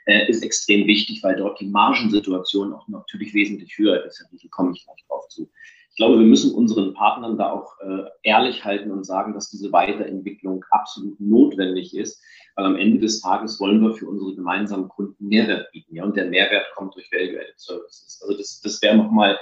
äh, 0.06 0.28
ist 0.28 0.42
extrem 0.42 0.86
wichtig, 0.86 1.22
weil 1.22 1.36
dort 1.36 1.58
die 1.58 1.66
Margensituation 1.66 2.74
auch 2.74 2.86
natürlich 2.88 3.32
wesentlich 3.32 3.78
höher 3.78 4.04
ist. 4.04 4.20
Da 4.20 4.48
komme 4.50 4.72
ich 4.74 4.84
gleich 4.84 5.04
drauf 5.08 5.26
zu. 5.28 5.50
Ich 5.94 5.98
glaube, 5.98 6.18
wir 6.18 6.26
müssen 6.26 6.52
unseren 6.52 6.92
Partnern 6.92 7.38
da 7.38 7.52
auch 7.52 7.78
äh, 7.78 8.02
ehrlich 8.24 8.64
halten 8.64 8.90
und 8.90 9.04
sagen, 9.04 9.32
dass 9.32 9.48
diese 9.48 9.70
Weiterentwicklung 9.70 10.64
absolut 10.70 11.20
notwendig 11.20 11.96
ist, 11.96 12.20
weil 12.56 12.64
am 12.64 12.74
Ende 12.74 12.98
des 12.98 13.20
Tages 13.20 13.60
wollen 13.60 13.80
wir 13.80 13.94
für 13.94 14.08
unsere 14.08 14.34
gemeinsamen 14.34 14.88
Kunden 14.88 15.28
Mehrwert 15.28 15.70
bieten. 15.70 15.94
Ja, 15.94 16.02
und 16.02 16.16
der 16.16 16.24
Mehrwert 16.26 16.66
kommt 16.74 16.96
durch 16.96 17.08
Value-Added 17.12 17.60
Services. 17.60 18.20
Also 18.20 18.36
das, 18.36 18.60
das 18.60 18.82
wäre 18.82 18.96
nochmal 18.96 19.38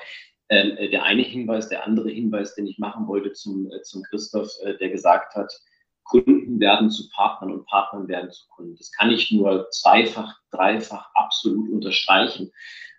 äh, 0.48 0.90
der 0.90 1.04
eine 1.04 1.22
Hinweis. 1.22 1.70
Der 1.70 1.86
andere 1.86 2.10
Hinweis, 2.10 2.54
den 2.54 2.66
ich 2.66 2.78
machen 2.78 3.06
wollte 3.06 3.32
zum, 3.32 3.70
äh, 3.72 3.80
zum 3.80 4.02
Christoph, 4.02 4.50
äh, 4.62 4.76
der 4.76 4.90
gesagt 4.90 5.34
hat, 5.34 5.50
Kunden 6.04 6.60
werden 6.60 6.90
zu 6.90 7.08
Partnern 7.14 7.52
und 7.52 7.64
Partnern 7.64 8.08
werden 8.08 8.30
zu 8.30 8.46
Kunden. 8.48 8.76
Das 8.76 8.92
kann 8.92 9.10
ich 9.10 9.30
nur 9.30 9.70
zweifach, 9.70 10.34
dreifach 10.50 11.08
absolut 11.14 11.70
unterstreichen. 11.70 12.52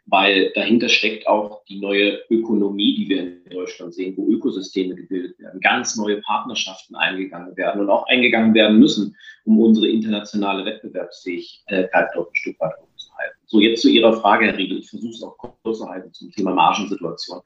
Weil 0.05 0.51
dahinter 0.53 0.89
steckt 0.89 1.27
auch 1.27 1.63
die 1.65 1.79
neue 1.79 2.19
Ökonomie, 2.29 2.95
die 2.95 3.09
wir 3.09 3.19
in 3.21 3.49
Deutschland 3.49 3.93
sehen, 3.93 4.15
wo 4.17 4.27
Ökosysteme 4.27 4.95
gebildet 4.95 5.39
werden, 5.39 5.59
ganz 5.61 5.95
neue 5.95 6.21
Partnerschaften 6.21 6.95
eingegangen 6.95 7.55
werden 7.55 7.81
und 7.81 7.89
auch 7.89 8.05
eingegangen 8.07 8.53
werden 8.53 8.79
müssen, 8.79 9.15
um 9.45 9.59
unsere 9.59 9.87
internationale 9.87 10.65
Wettbewerbsfähigkeit 10.65 12.09
dort 12.13 12.31
ein 12.31 12.35
Stück 12.35 12.59
weit 12.59 12.73
hochzuhalten. 12.81 13.37
So, 13.45 13.59
jetzt 13.59 13.81
zu 13.81 13.89
Ihrer 13.89 14.19
Frage, 14.19 14.47
Herr 14.47 14.57
Riegel. 14.57 14.79
Ich 14.79 14.89
versuche 14.89 15.13
es 15.13 15.23
auch 15.23 15.37
kurz 15.37 15.77
zu 15.77 15.87
halten 15.87 16.11
zum 16.13 16.31
Thema 16.31 16.53
Margensituation. 16.53 17.41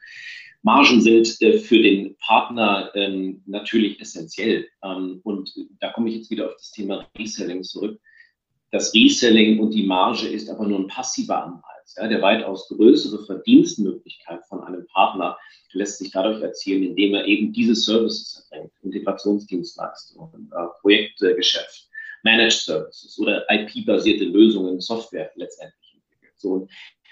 Margen 0.63 1.01
sind 1.01 1.41
äh, 1.41 1.59
für 1.59 1.81
den 1.81 2.17
Partner 2.17 2.91
ähm, 2.95 3.41
natürlich 3.45 4.01
essentiell. 4.01 4.67
Ähm, 4.83 5.21
und 5.23 5.53
da 5.79 5.91
komme 5.91 6.09
ich 6.09 6.15
jetzt 6.15 6.31
wieder 6.31 6.47
auf 6.47 6.55
das 6.55 6.71
Thema 6.71 7.07
Reselling 7.17 7.63
zurück. 7.63 7.99
Das 8.71 8.93
Reselling 8.93 9.59
und 9.59 9.73
die 9.73 9.85
Marge 9.85 10.27
ist 10.27 10.49
aber 10.49 10.67
nur 10.67 10.79
ein 10.79 10.87
passiver 10.87 11.45
Anreiz. 11.87 11.95
Ja, 11.95 12.07
der 12.07 12.21
weitaus 12.21 12.67
größere 12.69 13.25
Verdienstmöglichkeit 13.25 14.45
von 14.45 14.63
einem 14.63 14.85
Partner 14.87 15.37
lässt 15.73 15.99
sich 15.99 16.11
dadurch 16.11 16.41
erzielen, 16.41 16.83
indem 16.83 17.13
er 17.13 17.25
eben 17.25 17.53
diese 17.53 17.75
Services 17.75 18.47
erbringt, 18.51 18.73
Integrationsdienstleistungen, 18.83 20.51
äh, 20.51 20.81
Projektgeschäft, 20.81 21.89
Managed 22.23 22.53
Services 22.53 23.17
oder 23.19 23.45
IP-basierte 23.49 24.25
Lösungen, 24.25 24.79
Software 24.81 25.31
letztendlich 25.35 25.93
entwickelt. 25.93 26.33
So, 26.37 26.67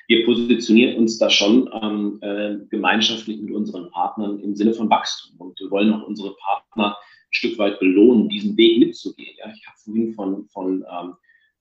wir 0.08 0.26
positionieren 0.26 0.98
uns 0.98 1.18
da 1.18 1.30
schon 1.30 1.70
ähm, 1.82 2.20
äh, 2.22 2.66
gemeinschaftlich 2.70 3.40
mit 3.42 3.54
unseren 3.54 3.90
Partnern 3.92 4.40
im 4.40 4.56
Sinne 4.56 4.74
von 4.74 4.90
Wachstum 4.90 5.36
und 5.38 5.60
wir 5.60 5.70
wollen 5.70 5.94
auch 5.94 6.08
unsere 6.08 6.36
Partner 6.36 6.96
ein 6.96 7.32
Stück 7.32 7.58
weit 7.58 7.80
belohnen, 7.80 8.30
diesen 8.30 8.56
Weg 8.58 8.80
mitzugehen. 8.80 9.36
Ja, 9.38 9.52
ich 9.54 9.68
habe 9.68 9.78
vorhin 9.78 10.14
von, 10.14 10.48
von, 10.50 10.86
ähm, 10.90 11.14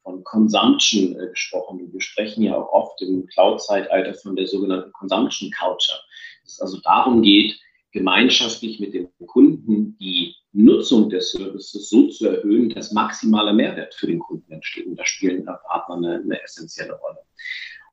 von 0.05 0.23
Consumption 0.23 1.19
äh, 1.19 1.29
gesprochen. 1.31 1.93
Wir 1.93 2.01
sprechen 2.01 2.43
ja 2.45 2.57
auch 2.57 2.71
oft 2.73 3.03
im 3.03 3.27
Cloud-Zeitalter 3.27 4.14
von 4.14 4.37
der 4.37 4.47
sogenannten 4.47 4.93
Consumption 4.93 5.51
Culture. 5.51 5.99
Dass 6.43 6.53
es 6.53 6.61
also 6.61 6.79
darum 6.83 7.23
geht, 7.23 7.59
gemeinschaftlich 7.90 8.79
mit 8.79 8.93
dem 8.95 9.09
Kunden 9.27 9.97
die 9.99 10.35
Nutzung 10.53 11.11
der 11.11 11.21
Services 11.21 11.88
so 11.88 12.09
zu 12.09 12.29
erhöhen, 12.29 12.69
dass 12.69 12.93
maximaler 12.93 13.53
Mehrwert 13.53 13.95
für 13.95 14.07
den 14.07 14.19
Kunden 14.19 14.53
entsteht. 14.53 14.87
Und 14.87 14.97
da 14.97 15.05
spielen 15.05 15.45
Partner 15.45 15.97
eine, 15.97 16.14
eine 16.23 16.43
essentielle 16.43 16.95
Rolle. 16.95 17.19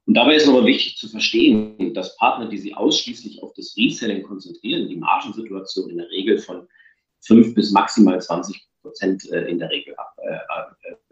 Und 0.05 0.15
dabei 0.15 0.35
ist 0.35 0.47
aber 0.47 0.65
wichtig 0.65 0.97
zu 0.97 1.07
verstehen, 1.07 1.93
dass 1.93 2.17
Partner, 2.17 2.49
die 2.49 2.57
sich 2.57 2.75
ausschließlich 2.75 3.41
auf 3.41 3.53
das 3.53 3.75
Reselling 3.77 4.23
konzentrieren, 4.23 4.89
die 4.89 4.97
Margensituation 4.97 5.89
in 5.89 5.97
der 5.97 6.09
Regel 6.09 6.39
von 6.39 6.67
fünf 7.19 7.53
bis 7.53 7.71
maximal 7.71 8.19
20 8.19 8.67
Prozent 8.81 9.29
äh, 9.31 9.47
in 9.47 9.59
der 9.59 9.69
Regel 9.69 9.95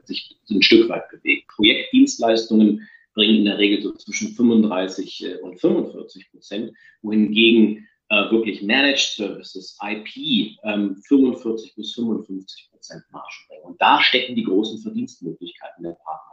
äh, 0.09 0.13
äh, 0.13 0.15
sich 0.15 0.37
ein 0.49 0.61
Stück 0.61 0.89
weit 0.89 1.09
bewegt. 1.09 1.47
Projektdienstleistungen 1.47 2.87
bringen 3.13 3.37
in 3.37 3.45
der 3.45 3.57
Regel 3.57 3.81
so 3.81 3.93
zwischen 3.93 4.33
35 4.33 5.25
und 5.41 5.59
45 5.59 6.31
Prozent, 6.31 6.71
wohingegen 7.01 7.87
äh, 8.09 8.31
wirklich 8.31 8.61
Managed 8.61 9.15
Services, 9.15 9.77
IP, 9.83 10.57
ähm, 10.63 10.95
45 11.07 11.75
bis 11.75 11.93
55 11.93 12.69
Prozent 12.71 13.03
Margen 13.11 13.27
bringen. 13.47 13.63
Und 13.63 13.81
da 13.81 14.01
stecken 14.01 14.35
die 14.35 14.43
großen 14.43 14.79
Verdienstmöglichkeiten 14.79 15.83
der 15.83 15.97
Partner 16.03 16.29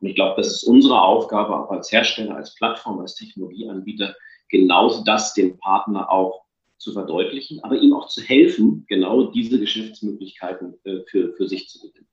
und 0.00 0.08
ich 0.08 0.14
glaube, 0.14 0.36
das 0.36 0.48
ist 0.48 0.64
unsere 0.64 1.02
Aufgabe 1.02 1.58
auch 1.58 1.70
als 1.70 1.90
Hersteller, 1.90 2.36
als 2.36 2.54
Plattform, 2.54 3.00
als 3.00 3.16
Technologieanbieter, 3.16 4.14
genauso 4.48 5.02
das 5.04 5.34
dem 5.34 5.58
Partner 5.58 6.10
auch 6.10 6.44
zu 6.78 6.92
verdeutlichen, 6.92 7.62
aber 7.64 7.76
ihm 7.76 7.92
auch 7.92 8.06
zu 8.06 8.22
helfen, 8.22 8.84
genau 8.88 9.24
diese 9.32 9.58
Geschäftsmöglichkeiten 9.58 10.74
äh, 10.84 11.00
für, 11.06 11.34
für 11.34 11.48
sich 11.48 11.68
zu 11.68 11.80
gewinnen. 11.80 12.06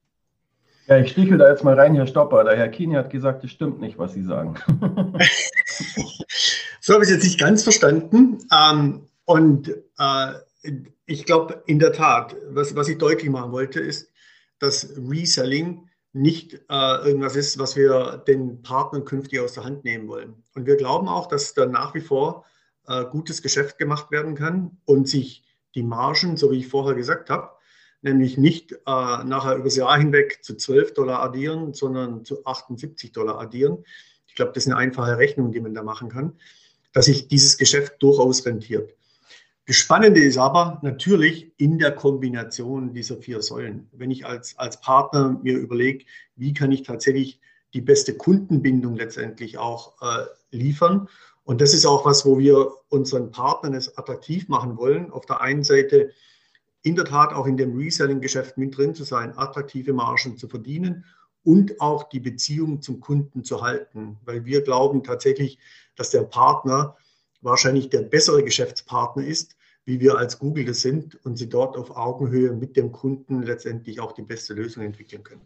Ja, 0.88 1.00
ich 1.00 1.12
stichel 1.12 1.40
da 1.40 1.50
jetzt 1.50 1.64
mal 1.64 1.74
rein, 1.74 1.96
Herr 1.96 2.06
Stopper. 2.06 2.44
Der 2.44 2.56
Herr 2.56 2.70
Kini 2.70 2.94
hat 2.94 3.10
gesagt, 3.10 3.44
es 3.44 3.50
stimmt 3.50 3.80
nicht, 3.80 3.98
was 3.98 4.14
Sie 4.14 4.24
sagen. 4.24 4.56
so 6.80 6.94
habe 6.94 7.04
ich 7.04 7.10
es 7.10 7.16
jetzt 7.16 7.24
nicht 7.24 7.40
ganz 7.40 7.64
verstanden. 7.64 8.38
Ähm, 8.54 9.08
und 9.26 9.70
äh, 9.98 10.34
ich 11.08 11.26
glaube, 11.26 11.64
in 11.66 11.80
der 11.80 11.92
Tat, 11.92 12.36
was, 12.50 12.76
was 12.76 12.88
ich 12.88 13.00
deutlich 13.00 13.30
machen 13.32 13.52
wollte, 13.52 13.80
ist, 13.80 14.12
dass 14.60 14.94
Reselling 14.96 15.90
nicht 16.14 16.54
äh, 16.70 17.08
irgendwas 17.08 17.36
ist, 17.36 17.58
was 17.58 17.76
wir 17.76 18.24
den 18.28 18.62
Partnern 18.62 19.06
künftig 19.06 19.40
aus 19.40 19.54
der 19.54 19.64
Hand 19.64 19.86
nehmen 19.86 20.08
wollen. 20.08 20.44
Und 20.54 20.68
wir 20.68 20.78
glauben 20.78 21.08
auch, 21.08 21.28
dass 21.28 21.56
da 21.56 21.66
nach 21.66 21.96
wie 21.96 22.02
vor 22.02 22.46
äh, 22.88 23.06
gutes 23.06 23.42
Geschäft 23.42 23.80
gemacht 23.80 24.12
werden 24.12 24.36
kann 24.36 24.78
und 24.86 25.10
sich 25.10 25.44
die 25.74 25.84
Margen, 25.84 26.38
so 26.38 26.52
wie 26.52 26.60
ich 26.60 26.68
vorher 26.68 26.94
gesagt 26.94 27.32
habe, 27.32 27.55
nämlich 28.06 28.38
nicht 28.38 28.72
äh, 28.72 28.76
nachher 28.86 29.58
übers 29.58 29.76
Jahr 29.76 29.98
hinweg 29.98 30.40
zu 30.44 30.56
12 30.56 30.94
Dollar 30.94 31.22
addieren, 31.22 31.74
sondern 31.74 32.24
zu 32.24 32.46
78 32.46 33.12
Dollar 33.12 33.40
addieren. 33.40 33.84
Ich 34.28 34.36
glaube, 34.36 34.54
das 34.54 34.66
ist 34.66 34.72
eine 34.72 34.78
einfache 34.78 35.18
Rechnung, 35.18 35.52
die 35.52 35.60
man 35.60 35.74
da 35.74 35.84
machen 35.84 36.10
kann, 36.10 36.34
dass 36.94 37.06
sich 37.06 37.28
dieses 37.28 37.58
Geschäft 37.58 37.96
durchaus 38.00 38.46
rentiert. 38.46 38.94
Das 39.68 39.78
Spannende 39.78 40.24
ist 40.24 40.38
aber 40.38 40.80
natürlich 40.84 41.52
in 41.58 41.80
der 41.80 41.92
Kombination 41.92 42.94
dieser 42.94 43.18
vier 43.18 43.42
Säulen. 43.42 43.90
Wenn 43.92 44.12
ich 44.12 44.26
als, 44.26 44.58
als 44.60 44.80
Partner 44.80 45.40
mir 45.42 45.58
überlege, 45.58 46.06
wie 46.36 46.54
kann 46.54 46.72
ich 46.72 46.84
tatsächlich 46.84 47.40
die 47.74 47.82
beste 47.82 48.16
Kundenbindung 48.16 48.96
letztendlich 48.96 49.58
auch 49.58 50.02
äh, 50.02 50.26
liefern. 50.52 51.10
Und 51.44 51.62
das 51.62 51.74
ist 51.74 51.86
auch 51.86 52.06
was, 52.06 52.26
wo 52.26 52.40
wir 52.40 52.72
unseren 52.90 53.32
Partnern 53.32 53.74
es 53.74 53.98
attraktiv 53.98 54.48
machen 54.48 54.78
wollen. 54.78 55.12
Auf 55.12 55.26
der 55.26 55.42
einen 55.42 55.64
Seite 55.64 56.12
in 56.86 56.96
der 56.96 57.06
Tat 57.06 57.34
auch 57.34 57.48
in 57.48 57.58
dem 57.58 57.76
Reselling-Geschäft 57.76 58.60
mit 58.60 58.78
drin 58.78 58.94
zu 58.94 59.04
sein, 59.04 59.36
attraktive 59.36 59.92
Margen 59.92 60.38
zu 60.38 60.48
verdienen 60.48 61.04
und 61.44 61.82
auch 61.82 62.10
die 62.10 62.20
Beziehung 62.20 62.80
zum 62.84 63.00
Kunden 63.00 63.44
zu 63.44 63.64
halten. 63.64 64.18
Weil 64.24 64.46
wir 64.46 64.62
glauben 64.62 65.04
tatsächlich, 65.04 65.58
dass 65.96 66.12
der 66.12 66.22
Partner 66.22 66.96
wahrscheinlich 67.42 67.90
der 67.90 68.04
bessere 68.04 68.44
Geschäftspartner 68.44 69.26
ist, 69.26 69.58
wie 69.86 70.00
wir 70.00 70.20
als 70.20 70.38
Google 70.38 70.66
das 70.66 70.82
sind 70.82 71.16
und 71.26 71.38
sie 71.38 71.50
dort 71.50 71.76
auf 71.76 71.96
Augenhöhe 71.98 72.52
mit 72.52 72.78
dem 72.78 72.92
Kunden 72.92 73.42
letztendlich 73.42 74.00
auch 74.00 74.12
die 74.12 74.22
beste 74.22 74.54
Lösung 74.54 74.84
entwickeln 74.84 75.24
können. 75.24 75.46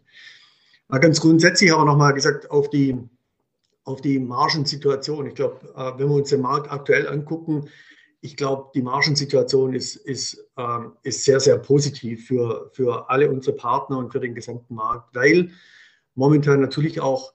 Mal 0.88 0.98
ganz 0.98 1.22
grundsätzlich 1.22 1.72
aber 1.72 1.86
nochmal 1.86 2.12
gesagt 2.12 2.50
auf 2.50 2.68
die, 2.68 2.98
auf 3.84 4.02
die 4.02 4.18
Margensituation. 4.18 5.26
Ich 5.26 5.34
glaube, 5.36 5.72
äh, 5.74 5.98
wenn 5.98 6.08
wir 6.08 6.16
uns 6.16 6.28
den 6.28 6.42
Markt 6.42 6.70
aktuell 6.70 7.08
angucken, 7.08 7.70
ich 8.20 8.36
glaube, 8.36 8.70
die 8.74 8.82
Margensituation 8.82 9.74
ist, 9.74 9.96
ist, 9.96 10.46
ähm, 10.56 10.92
ist 11.02 11.24
sehr, 11.24 11.40
sehr 11.40 11.58
positiv 11.58 12.26
für, 12.26 12.70
für 12.72 13.08
alle 13.08 13.30
unsere 13.30 13.56
Partner 13.56 13.98
und 13.98 14.12
für 14.12 14.20
den 14.20 14.34
gesamten 14.34 14.74
Markt, 14.74 15.14
weil 15.14 15.50
momentan 16.14 16.60
natürlich 16.60 17.00
auch 17.00 17.32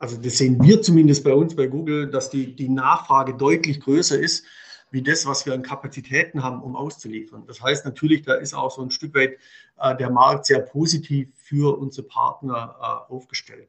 also 0.00 0.16
das 0.16 0.38
sehen 0.38 0.60
wir 0.62 0.80
zumindest 0.80 1.22
bei 1.24 1.34
uns 1.34 1.54
bei 1.54 1.66
Google, 1.66 2.10
dass 2.10 2.30
die, 2.30 2.56
die 2.56 2.70
Nachfrage 2.70 3.34
deutlich 3.34 3.80
größer 3.80 4.18
ist, 4.18 4.46
wie 4.90 5.02
das, 5.02 5.26
was 5.26 5.44
wir 5.44 5.52
an 5.52 5.62
Kapazitäten 5.62 6.42
haben, 6.42 6.62
um 6.62 6.74
auszuliefern. 6.74 7.44
Das 7.46 7.60
heißt 7.60 7.84
natürlich, 7.84 8.22
da 8.22 8.34
ist 8.34 8.54
auch 8.54 8.70
so 8.70 8.82
ein 8.82 8.90
Stück 8.90 9.14
weit 9.14 9.36
äh, 9.78 9.94
der 9.96 10.10
Markt 10.10 10.46
sehr 10.46 10.60
positiv 10.60 11.28
für 11.36 11.78
unsere 11.78 12.08
Partner 12.08 12.76
äh, 12.80 13.12
aufgestellt. 13.12 13.68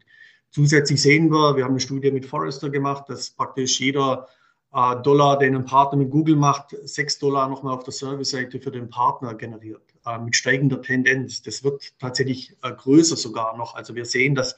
Zusätzlich 0.51 1.01
sehen 1.01 1.29
wir, 1.29 1.57
wir 1.57 1.65
haben 1.65 1.71
eine 1.71 1.79
Studie 1.81 2.11
mit 2.11 2.25
Forrester 2.25 2.69
gemacht, 2.69 3.09
dass 3.09 3.29
praktisch 3.29 3.79
jeder 3.81 4.27
Dollar, 4.71 5.37
den 5.37 5.55
ein 5.55 5.65
Partner 5.65 5.97
mit 5.97 6.11
Google 6.11 6.37
macht, 6.37 6.75
sechs 6.83 7.19
Dollar 7.19 7.49
nochmal 7.49 7.75
auf 7.75 7.83
der 7.83 7.91
Service-Seite 7.91 8.61
für 8.61 8.71
den 8.71 8.89
Partner 8.89 9.33
generiert, 9.33 9.81
äh, 10.05 10.17
mit 10.17 10.35
steigender 10.35 10.81
Tendenz. 10.81 11.41
Das 11.41 11.63
wird 11.63 11.93
tatsächlich 11.99 12.55
äh, 12.61 12.71
größer 12.71 13.17
sogar 13.17 13.57
noch. 13.57 13.75
Also 13.75 13.95
wir 13.95 14.05
sehen, 14.05 14.33
dass 14.33 14.55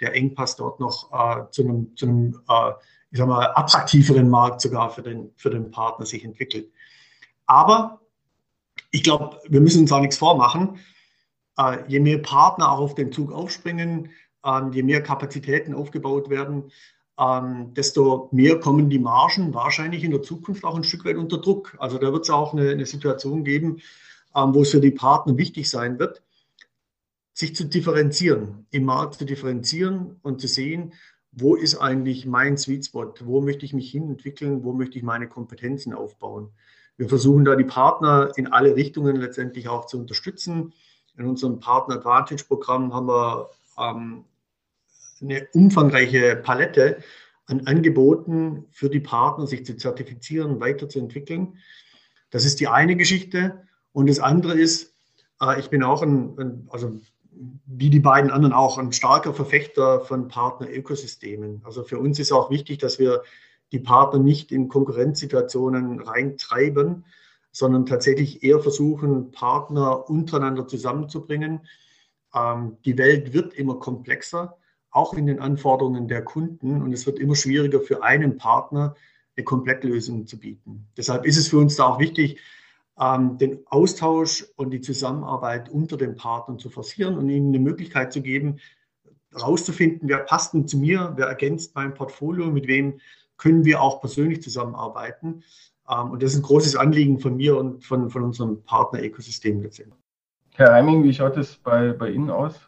der 0.00 0.14
Engpass 0.14 0.56
dort 0.56 0.80
noch 0.80 1.12
äh, 1.12 1.50
zu 1.50 1.62
einem, 1.62 1.94
zu 1.96 2.06
einem 2.06 2.40
äh, 2.48 2.72
ich 3.10 3.18
sag 3.18 3.28
mal, 3.28 3.52
attraktiveren 3.54 4.30
Markt 4.30 4.62
sogar 4.62 4.88
für 4.88 5.02
den, 5.02 5.30
für 5.36 5.50
den 5.50 5.70
Partner 5.70 6.06
sich 6.06 6.24
entwickelt. 6.24 6.72
Aber 7.44 8.00
ich 8.90 9.02
glaube, 9.02 9.38
wir 9.48 9.60
müssen 9.60 9.82
uns 9.82 9.92
auch 9.92 10.00
nichts 10.00 10.16
vormachen. 10.16 10.78
Äh, 11.58 11.84
je 11.88 12.00
mehr 12.00 12.18
Partner 12.18 12.70
auch 12.72 12.78
auf 12.78 12.94
den 12.94 13.12
Zug 13.12 13.32
aufspringen, 13.32 14.10
ähm, 14.44 14.72
je 14.72 14.82
mehr 14.82 15.02
Kapazitäten 15.02 15.74
aufgebaut 15.74 16.30
werden, 16.30 16.72
ähm, 17.18 17.74
desto 17.74 18.28
mehr 18.32 18.58
kommen 18.60 18.90
die 18.90 18.98
Margen 18.98 19.54
wahrscheinlich 19.54 20.04
in 20.04 20.10
der 20.10 20.22
Zukunft 20.22 20.64
auch 20.64 20.76
ein 20.76 20.84
Stück 20.84 21.04
weit 21.04 21.16
unter 21.16 21.38
Druck. 21.38 21.76
Also 21.78 21.98
da 21.98 22.12
wird 22.12 22.24
es 22.24 22.30
auch 22.30 22.52
eine, 22.52 22.70
eine 22.70 22.86
Situation 22.86 23.44
geben, 23.44 23.80
ähm, 24.34 24.54
wo 24.54 24.62
es 24.62 24.70
für 24.70 24.80
die 24.80 24.90
Partner 24.90 25.36
wichtig 25.36 25.68
sein 25.68 25.98
wird, 25.98 26.22
sich 27.34 27.54
zu 27.54 27.64
differenzieren, 27.64 28.66
im 28.70 28.84
Markt 28.84 29.14
zu 29.14 29.24
differenzieren 29.24 30.16
und 30.22 30.40
zu 30.40 30.48
sehen, 30.48 30.94
wo 31.32 31.54
ist 31.54 31.76
eigentlich 31.76 32.26
mein 32.26 32.58
Sweet 32.58 32.86
Spot, 32.86 33.14
wo 33.20 33.40
möchte 33.40 33.64
ich 33.64 33.72
mich 33.72 33.90
hin 33.90 34.10
entwickeln, 34.10 34.64
wo 34.64 34.72
möchte 34.72 34.98
ich 34.98 35.04
meine 35.04 35.28
Kompetenzen 35.28 35.94
aufbauen. 35.94 36.50
Wir 36.98 37.08
versuchen 37.08 37.44
da 37.44 37.56
die 37.56 37.64
Partner 37.64 38.30
in 38.36 38.48
alle 38.48 38.76
Richtungen 38.76 39.16
letztendlich 39.16 39.68
auch 39.68 39.86
zu 39.86 39.98
unterstützen. 39.98 40.74
In 41.16 41.26
unserem 41.26 41.58
Partner 41.58 41.96
Advantage 41.96 42.44
Programm 42.44 42.92
haben 42.92 43.06
wir 43.08 43.50
ähm, 43.78 44.24
eine 45.22 45.46
umfangreiche 45.52 46.36
Palette 46.36 46.98
an 47.46 47.66
Angeboten 47.66 48.66
für 48.70 48.88
die 48.88 49.00
Partner, 49.00 49.46
sich 49.46 49.64
zu 49.64 49.76
zertifizieren, 49.76 50.60
weiterzuentwickeln. 50.60 51.58
Das 52.30 52.44
ist 52.44 52.60
die 52.60 52.68
eine 52.68 52.96
Geschichte. 52.96 53.62
Und 53.92 54.08
das 54.08 54.18
andere 54.18 54.54
ist, 54.54 54.94
äh, 55.40 55.58
ich 55.60 55.70
bin 55.70 55.82
auch 55.82 56.02
ein, 56.02 56.38
ein 56.38 56.68
also 56.70 57.00
wie 57.66 57.90
die 57.90 58.00
beiden 58.00 58.30
anderen 58.30 58.52
auch 58.52 58.78
ein 58.78 58.92
starker 58.92 59.34
Verfechter 59.34 60.00
von 60.00 60.28
Partner-Ökosystemen. 60.28 61.62
Also 61.64 61.82
für 61.82 61.98
uns 61.98 62.18
ist 62.18 62.32
auch 62.32 62.50
wichtig, 62.50 62.78
dass 62.78 62.98
wir 62.98 63.22
die 63.72 63.78
Partner 63.78 64.20
nicht 64.20 64.52
in 64.52 64.68
Konkurrenzsituationen 64.68 66.00
reintreiben, 66.00 67.04
sondern 67.50 67.86
tatsächlich 67.86 68.42
eher 68.42 68.60
versuchen, 68.60 69.30
Partner 69.30 70.08
untereinander 70.08 70.66
zusammenzubringen. 70.66 71.66
Ähm, 72.34 72.76
die 72.84 72.96
Welt 72.98 73.32
wird 73.32 73.54
immer 73.54 73.78
komplexer, 73.78 74.56
auch 74.92 75.14
in 75.14 75.26
den 75.26 75.40
Anforderungen 75.40 76.06
der 76.06 76.22
Kunden, 76.22 76.82
und 76.82 76.92
es 76.92 77.06
wird 77.06 77.18
immer 77.18 77.34
schwieriger 77.34 77.80
für 77.80 78.02
einen 78.02 78.36
Partner, 78.36 78.94
eine 79.36 79.44
Komplettlösung 79.44 80.26
zu 80.26 80.38
bieten. 80.38 80.86
Deshalb 80.96 81.24
ist 81.24 81.38
es 81.38 81.48
für 81.48 81.58
uns 81.58 81.76
da 81.76 81.86
auch 81.86 81.98
wichtig, 81.98 82.38
ähm, 83.00 83.38
den 83.38 83.60
Austausch 83.66 84.46
und 84.56 84.70
die 84.70 84.82
Zusammenarbeit 84.82 85.70
unter 85.70 85.96
den 85.96 86.14
Partnern 86.14 86.58
zu 86.58 86.68
forcieren 86.68 87.16
und 87.16 87.28
ihnen 87.30 87.48
eine 87.48 87.58
Möglichkeit 87.58 88.12
zu 88.12 88.20
geben, 88.20 88.58
herauszufinden, 89.32 90.08
wer 90.08 90.18
passt 90.18 90.52
denn 90.52 90.68
zu 90.68 90.76
mir, 90.76 91.14
wer 91.16 91.26
ergänzt 91.26 91.74
mein 91.74 91.94
Portfolio, 91.94 92.50
mit 92.50 92.66
wem 92.66 93.00
können 93.38 93.64
wir 93.64 93.80
auch 93.80 94.00
persönlich 94.00 94.42
zusammenarbeiten. 94.42 95.42
Ähm, 95.88 96.10
und 96.10 96.22
das 96.22 96.32
ist 96.32 96.40
ein 96.40 96.42
großes 96.42 96.76
Anliegen 96.76 97.18
von 97.18 97.36
mir 97.36 97.56
und 97.56 97.82
von, 97.82 98.10
von 98.10 98.22
unserem 98.22 98.62
Partner-Ökosystem 98.62 99.62
letztendlich. 99.62 99.98
Herr 100.54 100.74
Heiming, 100.74 101.02
wie 101.02 101.14
schaut 101.14 101.38
es 101.38 101.56
bei, 101.56 101.92
bei 101.92 102.10
Ihnen 102.10 102.28
aus? 102.28 102.60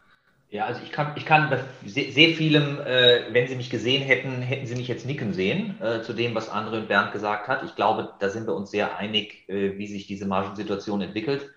Ja, 0.55 0.67
also 0.67 0.79
ich 0.81 0.91
kann, 0.93 1.11
ich 1.17 1.25
kann 1.25 1.49
bei 1.49 1.59
sehr, 1.85 2.13
sehr 2.13 2.29
vielem, 2.29 2.79
äh, 2.79 3.23
wenn 3.33 3.45
Sie 3.45 3.57
mich 3.57 3.69
gesehen 3.69 4.01
hätten, 4.01 4.41
hätten 4.41 4.65
Sie 4.65 4.75
mich 4.75 4.87
jetzt 4.87 5.05
nicken 5.05 5.33
sehen 5.33 5.81
äh, 5.81 6.01
zu 6.01 6.13
dem, 6.13 6.33
was 6.33 6.49
André 6.49 6.77
und 6.77 6.87
Bernd 6.87 7.11
gesagt 7.11 7.49
hat. 7.49 7.63
Ich 7.65 7.75
glaube, 7.75 8.13
da 8.19 8.29
sind 8.29 8.47
wir 8.47 8.55
uns 8.55 8.71
sehr 8.71 8.95
einig, 8.97 9.49
äh, 9.49 9.77
wie 9.77 9.85
sich 9.85 10.07
diese 10.07 10.25
Margensituation 10.25 11.01
entwickelt. 11.01 11.49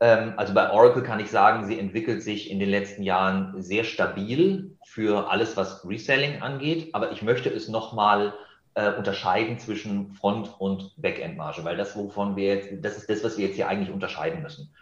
Ähm, 0.00 0.32
also 0.38 0.54
bei 0.54 0.70
Oracle 0.70 1.02
kann 1.02 1.20
ich 1.20 1.30
sagen, 1.30 1.66
sie 1.66 1.78
entwickelt 1.78 2.22
sich 2.22 2.50
in 2.50 2.58
den 2.58 2.70
letzten 2.70 3.02
Jahren 3.02 3.60
sehr 3.60 3.84
stabil 3.84 4.78
für 4.86 5.30
alles, 5.30 5.58
was 5.58 5.86
Reselling 5.86 6.40
angeht. 6.40 6.94
Aber 6.94 7.12
ich 7.12 7.20
möchte 7.20 7.50
es 7.50 7.68
nochmal 7.68 8.32
äh, 8.72 8.94
unterscheiden 8.94 9.58
zwischen 9.58 10.14
Front- 10.14 10.58
und 10.58 10.94
Backend-Marge, 10.96 11.64
weil 11.64 11.76
das, 11.76 11.94
wovon 11.96 12.34
wir 12.36 12.54
jetzt, 12.54 12.70
das 12.80 12.96
ist 12.96 13.10
das, 13.10 13.22
was 13.24 13.36
wir 13.36 13.48
jetzt 13.48 13.56
hier 13.56 13.68
eigentlich 13.68 13.90
unterscheiden 13.90 14.42
müssen. 14.42 14.72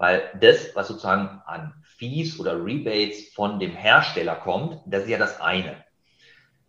Weil 0.00 0.22
das, 0.40 0.74
was 0.74 0.88
sozusagen 0.88 1.42
an 1.44 1.74
Fees 1.82 2.40
oder 2.40 2.64
Rebates 2.64 3.34
von 3.34 3.60
dem 3.60 3.72
Hersteller 3.72 4.34
kommt, 4.34 4.80
das 4.86 5.02
ist 5.02 5.10
ja 5.10 5.18
das 5.18 5.42
eine. 5.42 5.76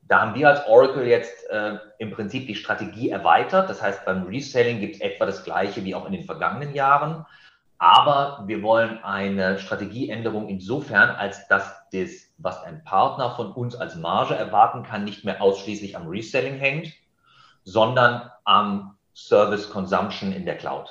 Da 0.02 0.20
haben 0.20 0.36
wir 0.36 0.50
als 0.50 0.67
Oracle 0.67 1.08
jetzt 1.08 1.50
äh, 1.50 1.78
im 1.98 2.12
Prinzip 2.12 2.48
die 2.48 2.56
Strategie 2.56 3.10
erweitert. 3.10 3.70
Das 3.70 3.82
heißt, 3.82 4.04
beim 4.04 4.24
Reselling 4.24 4.82
gibt 4.82 4.96
es 4.96 5.02
etwa 5.02 5.26
das 5.26 5.46
gleiche 5.46 5.86
wie 5.86 5.96
auch 5.96 6.06
in 6.06 6.12
den 6.12 6.26
vergangenen 6.26 6.76
Jahren. 6.76 7.26
Aber 7.78 8.44
wir 8.48 8.62
wollen 8.63 9.02
eine 9.02 9.60
Strategieänderung 9.60 10.50
insofern, 10.50 11.12
als 11.12 11.48
dass 11.48 11.88
das, 11.94 12.34
was 12.38 12.62
ein 12.65 12.84
Partner 12.84 13.34
von 13.38 13.54
uns 13.54 13.78
als 13.78 13.96
Marge 13.96 14.36
erwarten 14.36 14.84
kann, 14.84 15.06
nicht 15.06 15.24
mehr 15.24 15.41
ausschließlich 15.41 15.96
am 15.96 16.10
Reselling 16.10 16.58
hängt, 16.58 16.91
sondern 17.63 18.30
am 18.44 18.98
Service 19.15 19.70
Consumption 19.70 20.34
in 20.34 20.46
der 20.46 20.58
Cloud. 20.58 20.89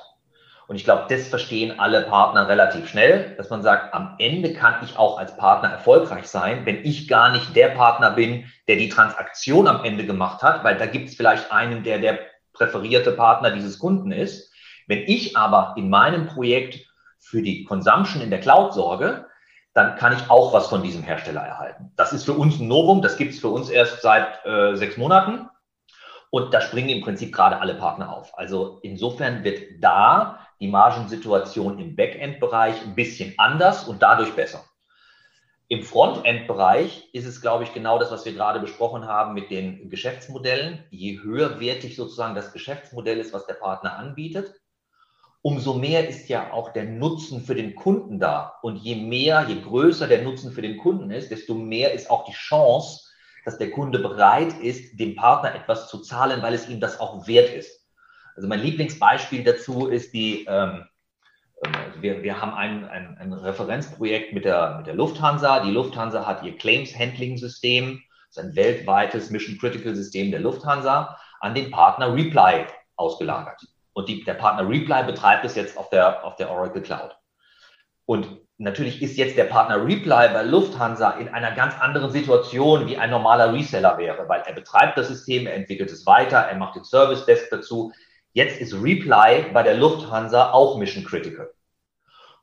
Und 0.67 0.75
ich 0.75 0.83
glaube, 0.83 1.05
das 1.09 1.27
verstehen 1.27 1.79
alle 1.79 2.03
Partner 2.03 2.47
relativ 2.47 2.87
schnell, 2.87 3.35
dass 3.37 3.49
man 3.49 3.61
sagt, 3.61 3.93
am 3.93 4.15
Ende 4.19 4.53
kann 4.53 4.75
ich 4.83 4.97
auch 4.97 5.17
als 5.17 5.35
Partner 5.35 5.69
erfolgreich 5.69 6.27
sein, 6.27 6.65
wenn 6.65 6.85
ich 6.85 7.07
gar 7.07 7.31
nicht 7.31 7.55
der 7.55 7.69
Partner 7.69 8.11
bin, 8.11 8.45
der 8.67 8.77
die 8.77 8.89
Transaktion 8.89 9.67
am 9.67 9.83
Ende 9.83 10.05
gemacht 10.05 10.41
hat, 10.43 10.63
weil 10.63 10.77
da 10.77 10.85
gibt 10.85 11.09
es 11.09 11.15
vielleicht 11.15 11.51
einen, 11.51 11.83
der 11.83 11.99
der 11.99 12.19
präferierte 12.53 13.11
Partner 13.11 13.51
dieses 13.51 13.79
Kunden 13.79 14.11
ist. 14.11 14.51
Wenn 14.87 14.99
ich 14.99 15.37
aber 15.37 15.73
in 15.77 15.89
meinem 15.89 16.27
Projekt 16.27 16.79
für 17.19 17.41
die 17.41 17.63
Consumption 17.63 18.21
in 18.21 18.29
der 18.29 18.39
Cloud 18.39 18.73
sorge, 18.73 19.25
dann 19.73 19.95
kann 19.95 20.13
ich 20.13 20.29
auch 20.29 20.53
was 20.53 20.67
von 20.67 20.83
diesem 20.83 21.03
Hersteller 21.03 21.41
erhalten. 21.41 21.91
Das 21.95 22.13
ist 22.13 22.25
für 22.25 22.33
uns 22.33 22.59
ein 22.59 22.67
Novum, 22.67 23.01
das 23.01 23.17
gibt 23.17 23.33
es 23.33 23.39
für 23.39 23.47
uns 23.47 23.69
erst 23.69 24.01
seit 24.01 24.45
äh, 24.45 24.75
sechs 24.75 24.97
Monaten. 24.97 25.49
Und 26.29 26.53
da 26.53 26.61
springen 26.61 26.89
im 26.89 27.01
Prinzip 27.01 27.33
gerade 27.33 27.59
alle 27.59 27.75
Partner 27.75 28.13
auf. 28.13 28.37
Also 28.37 28.79
insofern 28.83 29.43
wird 29.43 29.59
da 29.81 30.39
die 30.61 30.67
Margensituation 30.67 31.79
im 31.79 31.95
Backend-Bereich 31.95 32.81
ein 32.83 32.95
bisschen 32.95 33.33
anders 33.37 33.87
und 33.87 34.01
dadurch 34.01 34.33
besser. 34.33 34.63
Im 35.67 35.83
Frontend-Bereich 35.83 37.09
ist 37.13 37.25
es, 37.25 37.41
glaube 37.41 37.63
ich, 37.63 37.73
genau 37.73 37.97
das, 37.97 38.11
was 38.11 38.25
wir 38.25 38.33
gerade 38.33 38.59
besprochen 38.59 39.05
haben 39.05 39.33
mit 39.33 39.49
den 39.49 39.89
Geschäftsmodellen. 39.89 40.83
Je 40.91 41.19
höherwertig 41.21 41.95
sozusagen 41.95 42.35
das 42.35 42.53
Geschäftsmodell 42.53 43.17
ist, 43.19 43.33
was 43.33 43.47
der 43.47 43.55
Partner 43.55 43.97
anbietet, 43.97 44.53
umso 45.41 45.73
mehr 45.73 46.07
ist 46.07 46.29
ja 46.29 46.51
auch 46.51 46.73
der 46.73 46.83
Nutzen 46.83 47.41
für 47.41 47.55
den 47.55 47.73
Kunden 47.73 48.19
da. 48.19 48.59
Und 48.61 48.75
je 48.77 48.95
mehr, 48.95 49.45
je 49.47 49.61
größer 49.61 50.07
der 50.07 50.21
Nutzen 50.21 50.51
für 50.51 50.61
den 50.61 50.77
Kunden 50.77 51.09
ist, 51.09 51.31
desto 51.31 51.55
mehr 51.55 51.93
ist 51.93 52.11
auch 52.11 52.25
die 52.25 52.33
Chance, 52.33 53.09
dass 53.45 53.57
der 53.57 53.71
Kunde 53.71 53.99
bereit 53.99 54.53
ist, 54.59 54.99
dem 54.99 55.15
Partner 55.15 55.55
etwas 55.55 55.89
zu 55.89 55.99
zahlen, 55.99 56.43
weil 56.43 56.53
es 56.53 56.69
ihm 56.69 56.79
das 56.79 56.99
auch 56.99 57.25
wert 57.27 57.49
ist. 57.49 57.80
Also 58.35 58.47
mein 58.47 58.61
Lieblingsbeispiel 58.61 59.43
dazu 59.43 59.87
ist 59.87 60.13
die, 60.13 60.45
ähm, 60.45 60.85
also 61.63 62.01
wir, 62.01 62.23
wir 62.23 62.41
haben 62.41 62.53
ein, 62.53 62.85
ein, 62.85 63.17
ein 63.17 63.33
Referenzprojekt 63.33 64.33
mit 64.33 64.45
der, 64.45 64.77
mit 64.77 64.87
der 64.87 64.95
Lufthansa. 64.95 65.63
Die 65.63 65.71
Lufthansa 65.71 66.25
hat 66.25 66.43
ihr 66.43 66.57
Claims-Handling-System, 66.57 68.01
das 68.27 68.37
ist 68.37 68.49
ein 68.49 68.55
weltweites 68.55 69.29
Mission-Critical-System 69.29 70.31
der 70.31 70.39
Lufthansa, 70.39 71.17
an 71.39 71.53
den 71.53 71.71
Partner 71.71 72.13
Reply 72.13 72.65
ausgelagert. 72.95 73.61
Und 73.93 74.07
die, 74.07 74.23
der 74.23 74.35
Partner 74.35 74.67
Reply 74.67 75.03
betreibt 75.03 75.45
es 75.45 75.55
jetzt 75.55 75.77
auf 75.77 75.89
der, 75.89 76.23
auf 76.23 76.35
der 76.37 76.49
Oracle 76.49 76.81
Cloud. 76.81 77.15
Und 78.05 78.27
natürlich 78.57 79.01
ist 79.01 79.17
jetzt 79.17 79.37
der 79.37 79.45
Partner 79.45 79.83
Reply 79.83 80.29
bei 80.33 80.43
Lufthansa 80.43 81.11
in 81.11 81.29
einer 81.29 81.51
ganz 81.51 81.79
anderen 81.79 82.11
Situation, 82.11 82.87
wie 82.87 82.97
ein 82.97 83.09
normaler 83.09 83.53
Reseller 83.53 83.97
wäre, 83.97 84.29
weil 84.29 84.41
er 84.41 84.53
betreibt 84.53 84.97
das 84.97 85.09
System, 85.09 85.47
er 85.47 85.55
entwickelt 85.55 85.91
es 85.91 86.05
weiter, 86.05 86.37
er 86.37 86.57
macht 86.57 86.75
den 86.75 86.83
Service 86.83 87.25
Desk 87.25 87.49
dazu, 87.49 87.91
Jetzt 88.33 88.61
ist 88.61 88.73
Reply 88.73 89.51
bei 89.53 89.63
der 89.63 89.75
Lufthansa 89.75 90.51
auch 90.51 90.77
Mission 90.77 91.03
Critical. 91.03 91.51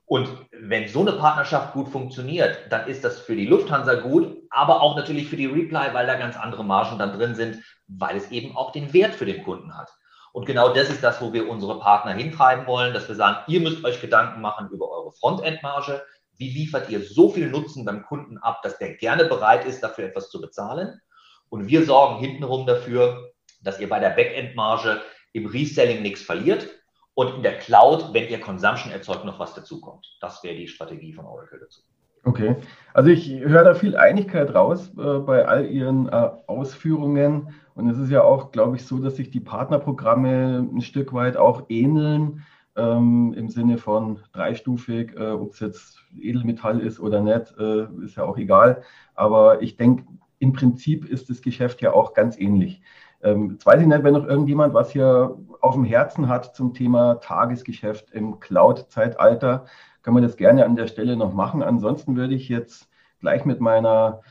Und 0.04 0.28
wenn 0.52 0.88
so 0.88 1.00
eine 1.00 1.12
Partnerschaft 1.12 1.74
gut 1.74 1.88
funktioniert, 1.88 2.58
dann 2.70 2.86
ist 2.88 3.04
das 3.04 3.20
für 3.20 3.36
die 3.36 3.46
Lufthansa 3.46 3.94
gut, 3.94 4.36
aber 4.50 4.80
auch 4.80 4.96
natürlich 4.96 5.28
für 5.28 5.36
die 5.36 5.46
Reply, 5.46 5.92
weil 5.92 6.06
da 6.06 6.14
ganz 6.16 6.36
andere 6.36 6.64
Margen 6.64 6.98
dann 6.98 7.12
drin 7.12 7.34
sind, 7.34 7.62
weil 7.88 8.16
es 8.16 8.30
eben 8.30 8.56
auch 8.56 8.72
den 8.72 8.92
Wert 8.92 9.14
für 9.14 9.26
den 9.26 9.42
Kunden 9.44 9.76
hat. 9.76 9.90
Und 10.32 10.46
genau 10.46 10.72
das 10.72 10.88
ist 10.90 11.02
das, 11.02 11.20
wo 11.20 11.32
wir 11.32 11.48
unsere 11.48 11.78
Partner 11.78 12.12
hintreiben 12.12 12.66
wollen, 12.66 12.94
dass 12.94 13.08
wir 13.08 13.14
sagen, 13.14 13.38
ihr 13.48 13.60
müsst 13.60 13.84
euch 13.84 14.00
Gedanken 14.00 14.40
machen 14.40 14.68
über 14.70 14.90
eure 14.90 15.12
Frontend-Marge. 15.12 16.02
Wie 16.36 16.50
liefert 16.50 16.88
ihr 16.90 17.02
so 17.02 17.30
viel 17.30 17.50
Nutzen 17.50 17.84
beim 17.84 18.04
Kunden 18.04 18.38
ab, 18.38 18.62
dass 18.62 18.78
der 18.78 18.94
gerne 18.94 19.24
bereit 19.24 19.64
ist, 19.64 19.82
dafür 19.82 20.04
etwas 20.04 20.30
zu 20.30 20.40
bezahlen? 20.40 21.00
Und 21.48 21.66
wir 21.66 21.84
sorgen 21.84 22.20
hintenrum 22.20 22.66
dafür, 22.66 23.32
dass 23.62 23.80
ihr 23.80 23.88
bei 23.88 24.00
der 24.00 24.10
Backend-Marge 24.10 25.02
im 25.32 25.46
Reselling 25.46 26.02
nichts 26.02 26.22
verliert 26.22 26.68
und 27.14 27.34
in 27.34 27.42
der 27.42 27.58
Cloud, 27.58 28.12
wenn 28.12 28.28
ihr 28.28 28.40
Consumption 28.40 28.92
erzeugt, 28.92 29.24
noch 29.24 29.38
was 29.38 29.54
dazukommt. 29.54 30.06
Das 30.20 30.42
wäre 30.44 30.56
die 30.56 30.68
Strategie 30.68 31.12
von 31.12 31.26
Oracle 31.26 31.60
dazu. 31.60 31.82
Okay, 32.24 32.56
also 32.94 33.10
ich 33.10 33.30
höre 33.30 33.64
da 33.64 33.74
viel 33.74 33.96
Einigkeit 33.96 34.54
raus 34.54 34.90
äh, 34.98 35.18
bei 35.18 35.46
all 35.46 35.66
Ihren 35.66 36.08
äh, 36.08 36.30
Ausführungen. 36.46 37.54
Und 37.74 37.88
es 37.88 37.98
ist 37.98 38.10
ja 38.10 38.22
auch, 38.22 38.50
glaube 38.50 38.76
ich, 38.76 38.84
so, 38.84 38.98
dass 38.98 39.16
sich 39.16 39.30
die 39.30 39.40
Partnerprogramme 39.40 40.68
ein 40.72 40.80
Stück 40.80 41.12
weit 41.12 41.36
auch 41.36 41.64
ähneln, 41.68 42.44
ähm, 42.76 43.34
im 43.36 43.48
Sinne 43.48 43.78
von 43.78 44.20
dreistufig, 44.32 45.12
äh, 45.16 45.30
ob 45.30 45.52
es 45.52 45.60
jetzt 45.60 45.98
Edelmetall 46.20 46.80
ist 46.80 47.00
oder 47.00 47.20
nicht, 47.20 47.54
äh, 47.58 47.86
ist 48.04 48.16
ja 48.16 48.24
auch 48.24 48.38
egal. 48.38 48.82
Aber 49.14 49.62
ich 49.62 49.76
denke, 49.76 50.04
im 50.38 50.52
Prinzip 50.52 51.04
ist 51.04 51.30
das 51.30 51.42
Geschäft 51.42 51.80
ja 51.82 51.92
auch 51.92 52.14
ganz 52.14 52.38
ähnlich. 52.38 52.80
Ähm, 53.22 53.52
jetzt 53.52 53.66
weiß 53.66 53.80
ich 53.80 53.86
nicht, 53.86 54.04
wenn 54.04 54.14
noch 54.14 54.26
irgendjemand 54.26 54.74
was 54.74 54.90
hier 54.90 55.36
auf 55.60 55.74
dem 55.74 55.84
Herzen 55.84 56.28
hat 56.28 56.54
zum 56.54 56.74
Thema 56.74 57.16
Tagesgeschäft 57.16 58.10
im 58.12 58.40
Cloud-Zeitalter, 58.40 59.66
kann 60.02 60.14
man 60.14 60.22
das 60.22 60.36
gerne 60.36 60.64
an 60.64 60.76
der 60.76 60.86
Stelle 60.86 61.16
noch 61.16 61.34
machen. 61.34 61.62
Ansonsten 61.62 62.16
würde 62.16 62.34
ich 62.34 62.48
jetzt 62.48 62.88
gleich 63.20 63.44
mit 63.44 63.60
meiner 63.60 64.22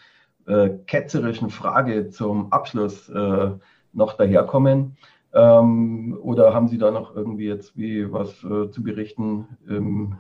äh, 0.46 0.70
ketzerischen 0.86 1.50
Frage 1.50 2.10
zum 2.10 2.52
Abschluss 2.52 3.10
äh, 3.10 3.52
noch 3.94 4.14
daherkommen. 4.14 4.98
Ähm, 5.34 6.18
oder 6.22 6.54
haben 6.54 6.68
Sie 6.68 6.78
da 6.78 6.92
noch 6.92 7.16
irgendwie 7.16 7.48
jetzt 7.48 7.78
wie 7.78 8.12
was 8.12 8.44
äh, 8.44 8.72
zu 8.72 8.82
berichten? 8.82 9.58
Ähm, 9.70 10.18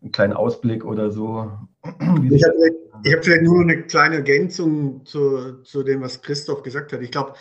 einen 0.00 0.12
kleinen 0.12 0.32
Ausblick 0.32 0.84
oder 0.84 1.10
so? 1.10 1.50
ich 1.84 2.44
habe 2.44 3.14
hab 3.14 3.24
vielleicht 3.24 3.42
nur 3.42 3.60
eine 3.60 3.82
kleine 3.82 4.16
Ergänzung 4.16 5.04
zu, 5.04 5.62
zu 5.62 5.82
dem, 5.82 6.02
was 6.02 6.22
Christoph 6.22 6.62
gesagt 6.62 6.92
hat. 6.92 7.02
Ich 7.02 7.10
glaube, 7.10 7.34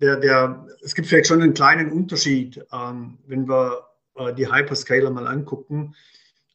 der, 0.00 0.16
der, 0.16 0.66
es 0.82 0.94
gibt 0.94 1.08
vielleicht 1.08 1.26
schon 1.26 1.42
einen 1.42 1.54
kleinen 1.54 1.90
Unterschied, 1.92 2.64
ähm, 2.72 3.18
wenn 3.26 3.48
wir 3.48 3.84
äh, 4.14 4.32
die 4.34 4.50
Hyperscaler 4.50 5.10
mal 5.10 5.26
angucken. 5.26 5.94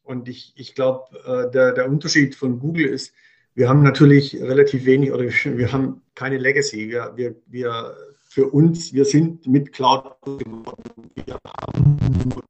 Und 0.02 0.28
ich, 0.28 0.52
ich 0.56 0.74
glaube, 0.74 1.04
äh, 1.26 1.50
der, 1.50 1.72
der 1.72 1.88
Unterschied 1.88 2.34
von 2.34 2.58
Google 2.58 2.86
ist, 2.86 3.14
wir 3.54 3.68
haben 3.68 3.82
natürlich 3.82 4.34
relativ 4.40 4.84
wenig 4.84 5.12
oder 5.12 5.24
wir 5.44 5.72
haben 5.72 6.02
keine 6.14 6.38
Legacy. 6.38 6.88
Wir, 6.88 7.12
wir, 7.16 7.36
wir 7.46 7.96
für 8.34 8.48
uns, 8.48 8.92
wir 8.92 9.04
sind 9.04 9.46
mit 9.46 9.72
Cloud 9.72 10.20
geworden. 10.22 11.10
Wir 11.14 11.38
haben 11.46 11.98
nur 12.28 12.42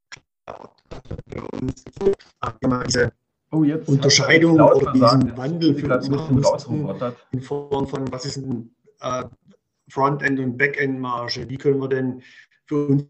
Cloud. 0.47 0.71
Für 1.29 1.43
uns, 1.61 1.85
diese 2.87 3.13
oh, 3.51 3.67
Unterscheidung 3.87 4.61
oder 4.61 4.93
diesen 4.93 5.37
Wandel 5.37 5.75
für 5.75 5.95
uns 5.95 6.67
in 7.33 7.43
Form 7.43 7.87
von, 7.87 8.11
was 8.13 8.25
ist 8.25 8.39
ein 8.39 8.75
äh, 9.01 9.25
Frontend- 9.89 10.41
und 10.41 10.57
Backend-Marge? 10.57 11.49
Wie 11.49 11.59
können 11.59 11.81
wir 11.81 11.89
denn 11.89 12.23
für 12.67 12.87
uns 12.87 13.05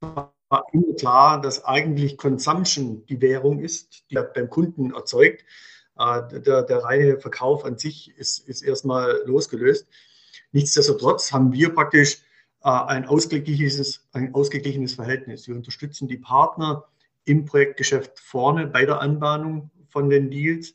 immer 0.00 0.34
klar, 0.98 1.40
dass 1.40 1.64
eigentlich 1.64 2.16
Consumption 2.16 3.06
die 3.06 3.20
Währung 3.20 3.60
ist, 3.60 4.04
die 4.10 4.18
beim 4.34 4.50
Kunden 4.50 4.92
erzeugt. 4.92 5.44
Äh, 5.98 6.40
der, 6.40 6.62
der 6.62 6.78
reine 6.78 7.18
Verkauf 7.18 7.64
an 7.64 7.78
sich 7.78 8.16
ist, 8.16 8.48
ist 8.48 8.62
erstmal 8.62 9.22
losgelöst. 9.26 9.86
Nichtsdestotrotz 10.52 11.32
haben 11.32 11.52
wir 11.52 11.74
praktisch 11.74 12.22
äh, 12.62 12.68
ein 12.70 13.06
ausgeglichenes, 13.06 14.08
ein 14.12 14.34
ausgeglichenes 14.34 14.94
Verhältnis. 14.94 15.46
Wir 15.46 15.54
unterstützen 15.54 16.08
die 16.08 16.18
Partner 16.18 16.84
im 17.24 17.44
Projektgeschäft 17.44 18.18
vorne 18.18 18.66
bei 18.66 18.84
der 18.84 19.00
Anbahnung 19.00 19.70
von 19.88 20.10
den 20.10 20.30
Deals, 20.30 20.74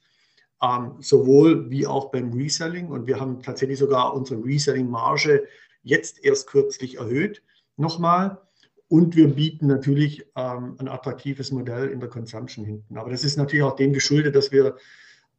ähm, 0.61 0.95
sowohl 0.99 1.69
wie 1.69 1.87
auch 1.87 2.11
beim 2.11 2.33
Reselling. 2.33 2.87
Und 2.89 3.07
wir 3.07 3.19
haben 3.19 3.41
tatsächlich 3.41 3.79
sogar 3.79 4.13
unsere 4.13 4.43
Reselling-Marge 4.43 5.47
jetzt 5.83 6.23
erst 6.23 6.47
kürzlich 6.47 6.97
erhöht, 6.97 7.41
nochmal. 7.77 8.41
Und 8.87 9.15
wir 9.15 9.33
bieten 9.33 9.67
natürlich 9.67 10.25
ähm, 10.35 10.75
ein 10.77 10.87
attraktives 10.87 11.51
Modell 11.51 11.89
in 11.89 11.99
der 11.99 12.09
Consumption 12.09 12.65
hinten. 12.65 12.97
Aber 12.97 13.09
das 13.09 13.23
ist 13.23 13.37
natürlich 13.37 13.63
auch 13.63 13.75
dem 13.75 13.93
geschuldet, 13.93 14.35
dass 14.35 14.51
wir 14.51 14.77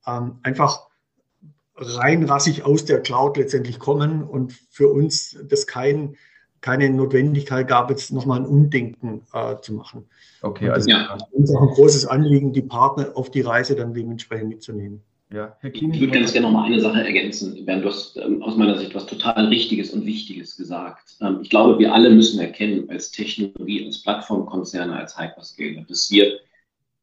ähm, 0.07 0.39
einfach 0.43 0.89
rein 1.77 2.25
rassig 2.25 2.65
aus 2.65 2.85
der 2.85 3.03
Cloud 3.03 3.37
letztendlich 3.37 3.79
kommen 3.79 4.25
und 4.25 4.53
für 4.71 4.89
uns 4.89 5.37
das 5.45 5.67
kein, 5.67 6.17
keine 6.67 6.91
Notwendigkeit 6.91 7.69
gab, 7.69 7.91
jetzt 7.91 8.13
nochmal 8.13 8.41
ein 8.41 8.47
Umdenken 8.47 9.23
äh, 9.33 9.55
zu 9.61 9.73
machen. 9.73 10.05
Okay, 10.43 10.69
also 10.69 10.91
ja. 10.91 11.17
uns 11.31 11.55
auch 11.55 11.63
ein 11.63 11.69
großes 11.69 12.07
Anliegen, 12.07 12.53
die 12.53 12.63
Partner 12.63 13.13
auf 13.15 13.31
die 13.31 13.43
Reise 13.43 13.77
dann 13.77 13.95
dementsprechend 13.95 14.49
mitzunehmen. 14.49 15.01
Ja, 15.33 15.57
Herr 15.61 15.71
Kiene, 15.71 15.95
ich 15.95 16.01
würde 16.01 16.15
ganz 16.15 16.33
gerne 16.33 16.49
noch 16.49 16.55
mal 16.55 16.65
eine 16.65 16.81
Sache 16.81 17.05
ergänzen. 17.05 17.65
Bernd, 17.65 17.85
du 17.85 17.89
hast 17.89 18.17
ähm, 18.17 18.43
aus 18.43 18.57
meiner 18.57 18.77
Sicht 18.77 18.97
was 18.97 19.07
total 19.07 19.47
Richtiges 19.47 19.93
und 19.93 20.07
Wichtiges 20.07 20.57
gesagt. 20.57 21.17
Ähm, 21.21 21.39
ich 21.41 21.51
glaube, 21.51 21.79
wir 21.79 21.95
alle 21.95 22.11
müssen 22.11 22.41
erkennen, 22.41 22.91
als 22.91 23.13
Technologie, 23.13 23.87
als 23.87 24.03
Plattformkonzerne, 24.03 24.97
als 24.97 25.17
Hyperscaler, 25.17 25.85
dass 25.89 26.11
wir 26.11 26.41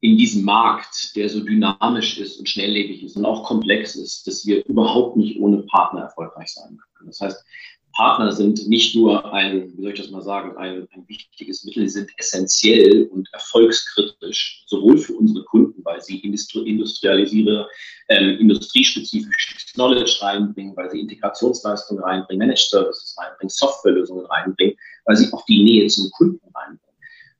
in 0.02 0.18
diesem 0.18 0.44
Markt, 0.44 1.16
der 1.16 1.30
so 1.30 1.40
dynamisch 1.40 2.18
ist 2.18 2.38
und 2.38 2.50
schnelllebig 2.50 3.02
ist 3.02 3.16
und 3.16 3.24
auch 3.24 3.46
komplex 3.46 3.96
ist, 3.96 4.28
dass 4.28 4.46
wir 4.46 4.66
überhaupt 4.66 5.16
nicht 5.16 5.40
ohne 5.40 5.60
Partner 5.60 6.02
erfolgreich 6.02 6.50
sein 6.50 6.78
können. 6.98 7.08
Das 7.08 7.22
heißt, 7.22 7.46
Partner 7.94 8.32
sind 8.32 8.68
nicht 8.68 8.96
nur 8.96 9.34
ein, 9.34 9.72
wie 9.78 9.82
soll 9.82 9.92
ich 9.92 10.00
das 10.00 10.10
mal 10.10 10.22
sagen, 10.22 10.58
ein, 10.58 10.88
ein 10.94 11.08
wichtiges 11.08 11.64
Mittel, 11.64 11.88
sie 11.88 12.00
sind 12.00 12.12
essentiell 12.18 13.08
und 13.12 13.30
erfolgskritisch, 13.34 14.64
sowohl 14.66 14.98
für 14.98 15.14
unsere 15.14 15.46
Kunden, 15.46 15.86
weil 15.86 16.02
sie 16.02 16.18
Industri 16.20 16.68
industrialisiere, 16.68 17.68
ähm, 18.10 18.40
industriespezifisches 18.40 19.74
Knowledge 19.74 20.18
reinbringen, 20.22 20.76
weil 20.76 20.90
sie 20.90 21.02
Integrationsleistungen 21.02 22.04
reinbringen, 22.04 22.40
Managed 22.40 22.70
Services 22.70 23.16
reinbringen, 23.18 23.50
Softwarelösungen 23.50 24.26
reinbringen, 24.26 24.76
weil 25.06 25.16
sie 25.16 25.32
auch 25.32 25.46
die 25.46 25.64
Nähe 25.64 25.88
zum 25.88 26.10
Kunden 26.12 26.42
reinbringen. 26.56 26.80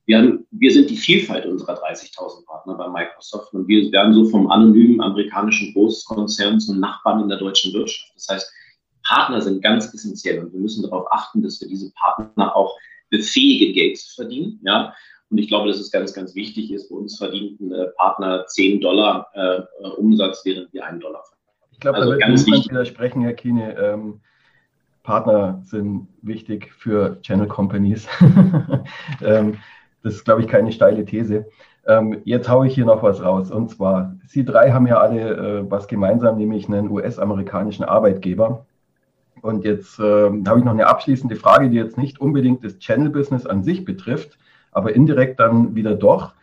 Wir, 0.06 0.18
haben, 0.20 0.46
wir 0.52 0.72
sind 0.72 0.90
die 0.90 0.98
Vielfalt 0.98 1.48
unserer 1.48 1.82
30.000 1.84 2.46
Partner 2.46 2.76
bei 2.76 2.90
Microsoft 2.90 3.54
und 3.54 3.68
wir 3.68 3.92
werden 3.92 4.14
so 4.14 4.26
vom 4.26 4.52
anonymen 4.52 5.02
amerikanischen 5.02 5.74
Großkonzern 5.74 6.60
zum 6.60 6.80
Nachbarn 6.80 7.22
in 7.22 7.30
der 7.30 7.40
deutschen 7.40 7.74
Wirtschaft. 7.74 8.12
Das 8.16 8.28
heißt, 8.28 8.54
Partner 9.04 9.42
sind 9.42 9.62
ganz 9.62 9.94
essentiell 9.94 10.44
und 10.44 10.54
wir 10.54 10.60
müssen 10.60 10.84
darauf 10.84 11.12
achten, 11.12 11.42
dass 11.42 11.60
wir 11.62 11.68
diese 11.68 11.92
Partner 11.94 12.56
auch 12.56 12.78
befähigen, 13.10 13.74
Geld 13.74 13.98
zu 13.98 14.16
verdienen. 14.16 14.60
Ja? 14.64 14.94
Und 15.30 15.38
ich 15.38 15.48
glaube, 15.48 15.68
dass 15.68 15.80
es 15.80 15.92
ganz, 15.92 16.14
ganz 16.14 16.36
wichtig 16.36 16.72
ist, 16.72 16.90
bei 16.90 16.96
uns 16.96 17.18
verdienten 17.18 17.72
äh, 17.72 17.88
Partner 17.98 18.46
10 18.48 18.82
Dollar 18.82 19.28
äh, 19.34 19.62
Umsatz, 19.98 20.42
während 20.46 20.72
wir 20.74 20.86
einen 20.86 21.00
Dollar 21.00 21.24
verdienen. 21.24 21.72
Ich 21.72 21.80
glaube, 21.80 21.98
also 21.98 22.12
da 22.12 22.18
wird 22.18 22.22
ganz 22.22 22.46
niemand 22.46 22.70
widersprechen, 22.70 23.22
Herr 23.22 23.34
Kiene. 23.34 23.78
Ähm, 23.78 24.22
Partner 25.04 25.62
sind 25.66 26.08
wichtig 26.22 26.72
für 26.72 27.22
Channel 27.22 27.48
Companies. 27.48 28.08
ähm, 29.22 29.58
das 30.02 30.16
ist, 30.16 30.26
glaube 30.26 30.42
ich, 30.42 30.48
keine 30.48 30.72
steile 30.72 31.04
These. 31.04 31.46
Ähm, 31.86 32.22
jetzt 32.24 32.48
haue 32.48 32.68
ich 32.68 32.76
hier 32.76 32.86
noch 32.86 33.04
was 33.04 33.22
raus. 33.22 33.52
Und 33.52 33.70
zwar, 33.70 34.16
Sie 34.28 34.46
drei 34.46 34.72
haben 34.72 34.88
ja 34.88 35.00
alle 35.00 35.32
äh, 35.32 35.72
was 35.72 35.88
gemeinsam, 35.88 36.38
nämlich 36.38 36.68
einen 36.68 36.90
US-amerikanischen 36.90 37.84
Arbeitgeber. 37.84 38.66
Und 39.44 39.66
jetzt 39.66 40.00
äh, 40.00 40.30
habe 40.48 40.60
ich 40.60 40.64
noch 40.64 40.72
eine 40.72 40.88
abschließende 40.88 41.36
Frage, 41.36 41.70
die 41.70 41.76
jetzt 41.76 41.98
nicht 41.98 42.22
unbedingt 42.22 42.64
das 42.64 42.80
Channel-Business 42.80 43.46
an 43.46 43.62
sich 43.62 43.84
betrifft, 43.84 44.38
aber 44.72 44.96
indirekt 44.96 45.42
dann 45.42 45.76
wieder 45.76 45.96
doch. 45.96 46.34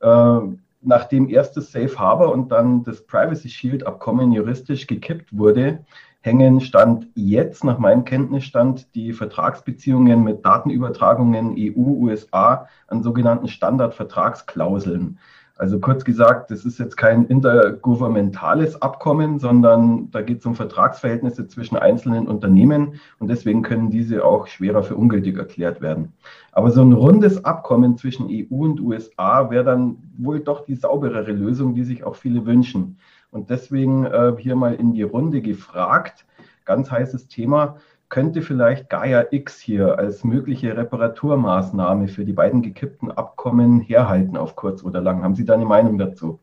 Äh, 0.00 0.38
nachdem 0.80 1.28
erst 1.28 1.56
das 1.56 1.72
Safe 1.72 1.98
Harbor 1.98 2.30
und 2.30 2.52
dann 2.52 2.84
das 2.84 3.04
Privacy 3.04 3.48
Shield 3.48 3.84
Abkommen 3.84 4.30
juristisch 4.30 4.86
gekippt 4.86 5.36
wurde, 5.36 5.84
hängen 6.20 6.60
Stand 6.60 7.08
jetzt, 7.16 7.64
nach 7.64 7.80
meinem 7.80 8.04
Kenntnisstand, 8.04 8.94
die 8.94 9.12
Vertragsbeziehungen 9.12 10.22
mit 10.22 10.46
Datenübertragungen 10.46 11.56
EU, 11.58 12.04
USA 12.04 12.68
an 12.86 13.02
sogenannten 13.02 13.48
Standardvertragsklauseln. 13.48 15.18
Also 15.56 15.78
kurz 15.78 16.04
gesagt, 16.04 16.50
das 16.50 16.64
ist 16.64 16.80
jetzt 16.80 16.96
kein 16.96 17.26
intergouvernementales 17.26 18.82
Abkommen, 18.82 19.38
sondern 19.38 20.10
da 20.10 20.20
geht 20.20 20.40
es 20.40 20.46
um 20.46 20.56
Vertragsverhältnisse 20.56 21.46
zwischen 21.46 21.76
einzelnen 21.76 22.26
Unternehmen 22.26 23.00
und 23.20 23.28
deswegen 23.28 23.62
können 23.62 23.88
diese 23.88 24.24
auch 24.24 24.48
schwerer 24.48 24.82
für 24.82 24.96
ungültig 24.96 25.38
erklärt 25.38 25.80
werden. 25.80 26.12
Aber 26.50 26.72
so 26.72 26.82
ein 26.82 26.92
rundes 26.92 27.44
Abkommen 27.44 27.96
zwischen 27.96 28.26
EU 28.28 28.64
und 28.64 28.80
USA 28.80 29.48
wäre 29.48 29.64
dann 29.64 29.98
wohl 30.18 30.40
doch 30.40 30.64
die 30.64 30.74
sauberere 30.74 31.30
Lösung, 31.30 31.76
die 31.76 31.84
sich 31.84 32.02
auch 32.02 32.16
viele 32.16 32.46
wünschen. 32.46 32.98
Und 33.30 33.48
deswegen 33.48 34.06
äh, 34.06 34.32
hier 34.38 34.56
mal 34.56 34.74
in 34.74 34.92
die 34.92 35.02
Runde 35.02 35.40
gefragt, 35.40 36.26
ganz 36.64 36.90
heißes 36.90 37.28
Thema, 37.28 37.76
könnte 38.14 38.42
vielleicht 38.42 38.90
Gaia 38.90 39.26
X 39.32 39.58
hier 39.58 39.98
als 39.98 40.22
mögliche 40.22 40.76
Reparaturmaßnahme 40.76 42.06
für 42.06 42.24
die 42.24 42.32
beiden 42.32 42.62
gekippten 42.62 43.10
Abkommen 43.10 43.80
herhalten 43.80 44.36
auf 44.36 44.54
kurz 44.54 44.84
oder 44.84 45.00
lang? 45.00 45.24
Haben 45.24 45.34
Sie 45.34 45.44
da 45.44 45.54
eine 45.54 45.64
Meinung 45.64 45.98
dazu? 45.98 46.38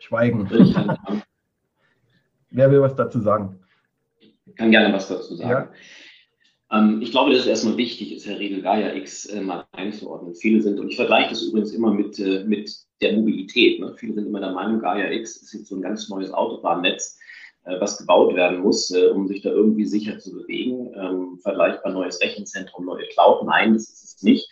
Schweigen. 0.00 0.50
Wer 2.50 2.70
will 2.70 2.82
was 2.82 2.94
dazu 2.94 3.20
sagen? 3.20 3.58
Ich 4.20 4.54
kann 4.54 4.70
gerne 4.70 4.92
was 4.92 5.08
dazu 5.08 5.34
sagen. 5.34 5.70
Ja. 6.70 6.78
Ähm, 6.78 7.00
ich 7.00 7.10
glaube, 7.10 7.30
dass 7.30 7.40
es 7.40 7.46
erstmal 7.46 7.78
wichtig 7.78 8.14
ist, 8.14 8.26
Herr 8.26 8.38
Riedel, 8.38 8.60
Gaia 8.60 8.92
X 8.96 9.24
äh, 9.24 9.40
mal 9.40 9.64
einzuordnen. 9.72 10.34
Viele 10.34 10.60
sind, 10.60 10.78
und 10.78 10.90
ich 10.90 10.96
vergleiche 10.96 11.30
das 11.30 11.42
übrigens 11.42 11.72
immer 11.72 11.94
mit, 11.94 12.18
äh, 12.18 12.44
mit 12.44 12.70
der 13.00 13.14
Mobilität. 13.14 13.80
Ne? 13.80 13.94
Viele 13.96 14.12
sind 14.12 14.26
immer 14.26 14.40
der 14.40 14.52
Meinung, 14.52 14.78
Gaia 14.78 15.10
X 15.10 15.36
ist 15.36 15.54
jetzt 15.54 15.68
so 15.68 15.76
ein 15.76 15.80
ganz 15.80 16.10
neues 16.10 16.34
Autobahnnetz 16.34 17.18
was 17.80 17.98
gebaut 17.98 18.34
werden 18.34 18.60
muss, 18.60 18.90
äh, 18.90 19.08
um 19.08 19.28
sich 19.28 19.42
da 19.42 19.50
irgendwie 19.50 19.84
sicher 19.84 20.18
zu 20.18 20.32
bewegen. 20.32 20.92
Ähm, 20.94 21.38
vergleichbar 21.42 21.92
neues 21.92 22.20
Rechenzentrum, 22.20 22.86
neue 22.86 23.06
Cloud. 23.08 23.44
Nein, 23.44 23.74
das 23.74 23.88
ist 23.88 24.16
es 24.16 24.22
nicht. 24.22 24.48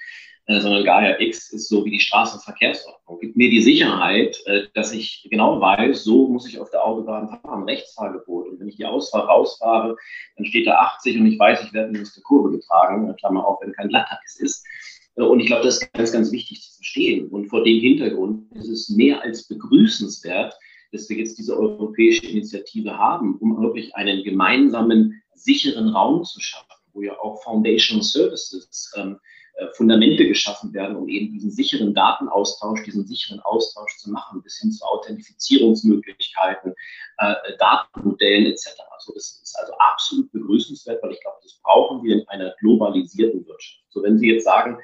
Äh, 0.46 0.60
sondern 0.60 0.84
Gaia 0.84 1.18
X 1.18 1.52
ist 1.52 1.68
so 1.68 1.84
wie 1.84 1.90
die 1.90 2.00
Straßenverkehrsordnung. 2.00 3.18
Gibt 3.20 3.36
mir 3.36 3.50
die 3.50 3.62
Sicherheit, 3.62 4.36
dass 4.74 4.92
ich 4.92 5.26
genau 5.30 5.60
weiß, 5.60 6.04
so 6.04 6.28
muss 6.28 6.46
ich 6.46 6.60
auf 6.60 6.70
der 6.70 6.84
Autobahn 6.84 7.28
fahren, 7.28 7.64
Rechtsfahrgebot. 7.64 8.48
Und 8.48 8.60
wenn 8.60 8.68
ich 8.68 8.76
die 8.76 8.84
Ausfahrt 8.84 9.28
rausfahre, 9.28 9.96
dann 10.36 10.46
steht 10.46 10.66
da 10.66 10.76
80 10.76 11.18
und 11.18 11.26
ich 11.26 11.38
weiß, 11.38 11.64
ich 11.64 11.72
werde 11.72 12.00
aus 12.00 12.14
der 12.14 12.22
Kurve 12.22 12.52
getragen, 12.52 13.12
Klammer 13.16 13.46
auf, 13.46 13.60
wenn 13.60 13.72
kein 13.72 13.88
Glatteis 13.88 14.38
ist. 14.38 14.64
Und 15.16 15.40
ich 15.40 15.46
glaube, 15.46 15.64
das 15.64 15.78
ist 15.78 15.92
ganz, 15.94 16.12
ganz 16.12 16.30
wichtig 16.30 16.62
zu 16.62 16.76
verstehen. 16.76 17.28
Und 17.28 17.46
vor 17.46 17.64
dem 17.64 17.80
Hintergrund 17.80 18.52
ist 18.54 18.68
es 18.68 18.90
mehr 18.90 19.22
als 19.22 19.48
begrüßenswert, 19.48 20.54
dass 20.96 21.08
wir 21.08 21.18
jetzt 21.18 21.38
diese 21.38 21.56
europäische 21.56 22.26
Initiative 22.26 22.96
haben, 22.96 23.36
um 23.38 23.60
wirklich 23.60 23.94
einen 23.94 24.24
gemeinsamen, 24.24 25.22
sicheren 25.34 25.90
Raum 25.90 26.24
zu 26.24 26.40
schaffen, 26.40 26.72
wo 26.92 27.02
ja 27.02 27.18
auch 27.20 27.42
Foundational 27.42 28.02
Services, 28.02 28.92
ähm, 28.96 29.18
äh, 29.56 29.68
Fundamente 29.72 30.26
geschaffen 30.26 30.74
werden, 30.74 30.96
um 30.96 31.08
eben 31.08 31.32
diesen 31.32 31.50
sicheren 31.50 31.94
Datenaustausch, 31.94 32.82
diesen 32.84 33.06
sicheren 33.06 33.40
Austausch 33.40 33.96
zu 33.96 34.10
machen, 34.10 34.42
bis 34.42 34.58
hin 34.58 34.70
zu 34.70 34.84
Authentifizierungsmöglichkeiten, 34.84 36.74
äh, 37.18 37.34
Datenmodellen 37.58 38.46
etc. 38.46 38.68
Also 38.90 39.14
das 39.14 39.40
ist 39.42 39.56
also 39.58 39.72
absolut 39.78 40.30
begrüßenswert, 40.32 41.02
weil 41.02 41.12
ich 41.12 41.20
glaube, 41.22 41.38
das 41.42 41.58
brauchen 41.62 42.02
wir 42.02 42.16
in 42.16 42.28
einer 42.28 42.54
globalisierten 42.60 43.46
Wirtschaft. 43.46 43.82
So 43.88 44.02
wenn 44.02 44.18
Sie 44.18 44.30
jetzt 44.30 44.44
sagen, 44.44 44.78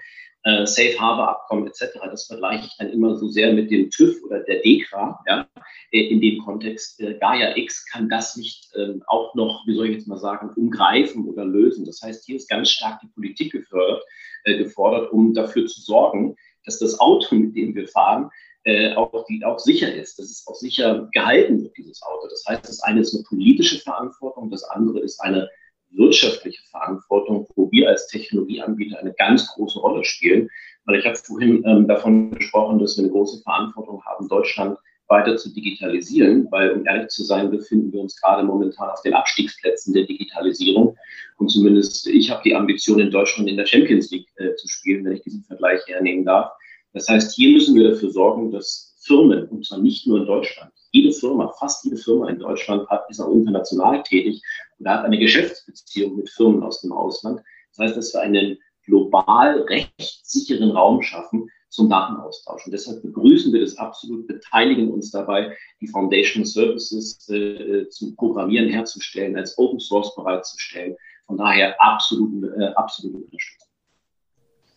äh, 0.45 0.67
Safe 0.67 0.99
Harbor 0.99 1.29
Abkommen 1.29 1.67
etc. 1.67 1.99
Das 2.05 2.27
vergleiche 2.27 2.67
ich 2.67 2.77
dann 2.79 2.91
immer 2.91 3.17
so 3.17 3.29
sehr 3.29 3.53
mit 3.53 3.71
dem 3.71 3.91
TÜV 3.91 4.23
oder 4.25 4.41
der 4.41 4.61
DEKRA, 4.61 5.23
ja, 5.27 5.47
äh, 5.93 6.01
in 6.01 6.21
dem 6.21 6.43
Kontext. 6.45 7.01
Äh, 7.01 7.15
Gaia 7.19 7.57
X 7.57 7.87
kann 7.91 8.09
das 8.09 8.37
nicht 8.37 8.69
ähm, 8.77 9.03
auch 9.07 9.35
noch, 9.35 9.65
wie 9.67 9.75
soll 9.75 9.87
ich 9.87 9.95
jetzt 9.95 10.09
mal 10.09 10.19
sagen, 10.19 10.51
umgreifen 10.57 11.29
oder 11.29 11.45
lösen. 11.45 11.85
Das 11.85 12.01
heißt, 12.03 12.25
hier 12.25 12.37
ist 12.37 12.49
ganz 12.49 12.71
stark 12.71 13.01
die 13.01 13.09
Politik 13.15 13.53
gefördert, 13.53 14.03
äh, 14.45 14.59
gefordert, 14.59 15.13
um 15.13 15.33
dafür 15.35 15.67
zu 15.67 15.81
sorgen, 15.81 16.37
dass 16.65 16.79
das 16.79 16.99
Auto, 17.01 17.35
mit 17.35 17.57
dem 17.57 17.75
wir 17.75 17.89
fahren, 17.89 18.31
äh, 18.65 18.95
auch, 18.95 19.25
die, 19.27 19.45
auch 19.45 19.59
sicher 19.59 19.93
ist, 19.93 20.19
dass 20.19 20.27
es 20.27 20.47
auch 20.47 20.55
sicher 20.55 21.09
gehalten 21.13 21.63
wird, 21.63 21.77
dieses 21.77 22.03
Auto. 22.03 22.29
Das 22.29 22.45
heißt, 22.49 22.69
das 22.69 22.81
eine 22.83 23.01
ist 23.01 23.15
eine 23.15 23.25
politische 23.25 23.81
Verantwortung, 23.81 24.51
das 24.51 24.63
andere 24.65 25.01
ist 25.01 25.21
eine 25.21 25.49
wirtschaftliche 25.95 26.63
Verantwortung, 26.71 27.47
wo 27.55 27.71
wir 27.71 27.89
als 27.89 28.07
Technologieanbieter 28.09 28.99
eine 28.99 29.13
ganz 29.15 29.49
große 29.49 29.79
Rolle 29.79 30.05
spielen. 30.05 30.49
Weil 30.85 30.99
ich 30.99 31.07
habe 31.07 31.17
vorhin 31.17 31.63
ähm, 31.67 31.87
davon 31.87 32.33
gesprochen, 32.33 32.79
dass 32.79 32.97
wir 32.97 33.05
eine 33.05 33.13
große 33.13 33.43
Verantwortung 33.43 34.05
haben, 34.05 34.29
Deutschland 34.29 34.79
weiter 35.09 35.37
zu 35.37 35.53
digitalisieren, 35.53 36.49
weil, 36.51 36.71
um 36.73 36.87
ehrlich 36.87 37.09
zu 37.09 37.23
sein, 37.23 37.51
befinden 37.51 37.93
wir 37.93 38.01
uns 38.01 38.19
gerade 38.21 38.43
momentan 38.43 38.89
auf 38.89 39.03
den 39.03 39.15
Abstiegsplätzen 39.15 39.93
der 39.93 40.05
Digitalisierung. 40.05 40.97
Und 41.37 41.51
zumindest 41.51 42.07
ich 42.07 42.31
habe 42.31 42.43
die 42.45 42.55
Ambition, 42.55 42.99
in 42.99 43.11
Deutschland 43.11 43.49
in 43.49 43.57
der 43.57 43.67
Champions 43.67 44.11
League 44.11 44.29
äh, 44.37 44.55
zu 44.55 44.69
spielen, 44.69 45.05
wenn 45.05 45.13
ich 45.13 45.23
diesen 45.23 45.45
Vergleich 45.45 45.81
hernehmen 45.87 46.25
darf. 46.25 46.51
Das 46.95 47.09
heißt, 47.09 47.35
hier 47.35 47.53
müssen 47.53 47.75
wir 47.75 47.91
dafür 47.91 48.11
sorgen, 48.11 48.51
dass 48.51 48.97
Firmen, 49.05 49.49
und 49.49 49.67
zwar 49.67 49.79
nicht 49.79 50.07
nur 50.07 50.21
in 50.21 50.27
Deutschland, 50.27 50.73
jede 50.93 51.13
Firma, 51.13 51.53
fast 51.59 51.85
jede 51.85 51.97
Firma 51.97 52.29
in 52.29 52.39
Deutschland 52.39 52.89
hat, 52.89 53.05
ist 53.11 53.21
auch 53.21 53.33
international 53.33 54.03
tätig 54.03 54.43
und 54.83 54.91
hat 54.91 55.05
eine 55.05 55.19
Geschäftsbeziehung 55.19 56.17
mit 56.17 56.29
Firmen 56.31 56.63
aus 56.63 56.81
dem 56.81 56.93
Ausland. 56.93 57.41
Das 57.71 57.87
heißt, 57.87 57.97
dass 57.97 58.13
wir 58.13 58.21
einen 58.21 58.59
global 58.85 59.63
rechtssicheren 59.63 60.73
Raum 60.73 61.03
schaffen, 61.03 61.49
zum 61.73 61.89
Datenaustausch. 61.89 62.67
Und 62.67 62.73
deshalb 62.73 63.01
begrüßen 63.03 63.51
wir 63.53 63.63
das 63.63 63.79
absolut, 63.79 64.27
beteiligen 64.27 64.91
uns 64.91 65.11
dabei, 65.11 65.57
die 65.81 65.89
Foundation 65.89 66.45
Services 66.45 67.27
äh, 67.31 67.89
zu 67.89 68.15
programmieren, 68.15 68.69
herzustellen, 68.69 69.37
als 69.37 69.57
Open 69.57 69.81
Source 69.81 70.15
bereitzustellen. 70.15 70.95
Von 71.27 71.39
daher 71.39 71.75
absolut, 71.83 72.45
äh, 72.45 72.67
absolute 72.75 73.17
Unterstützung. 73.17 73.69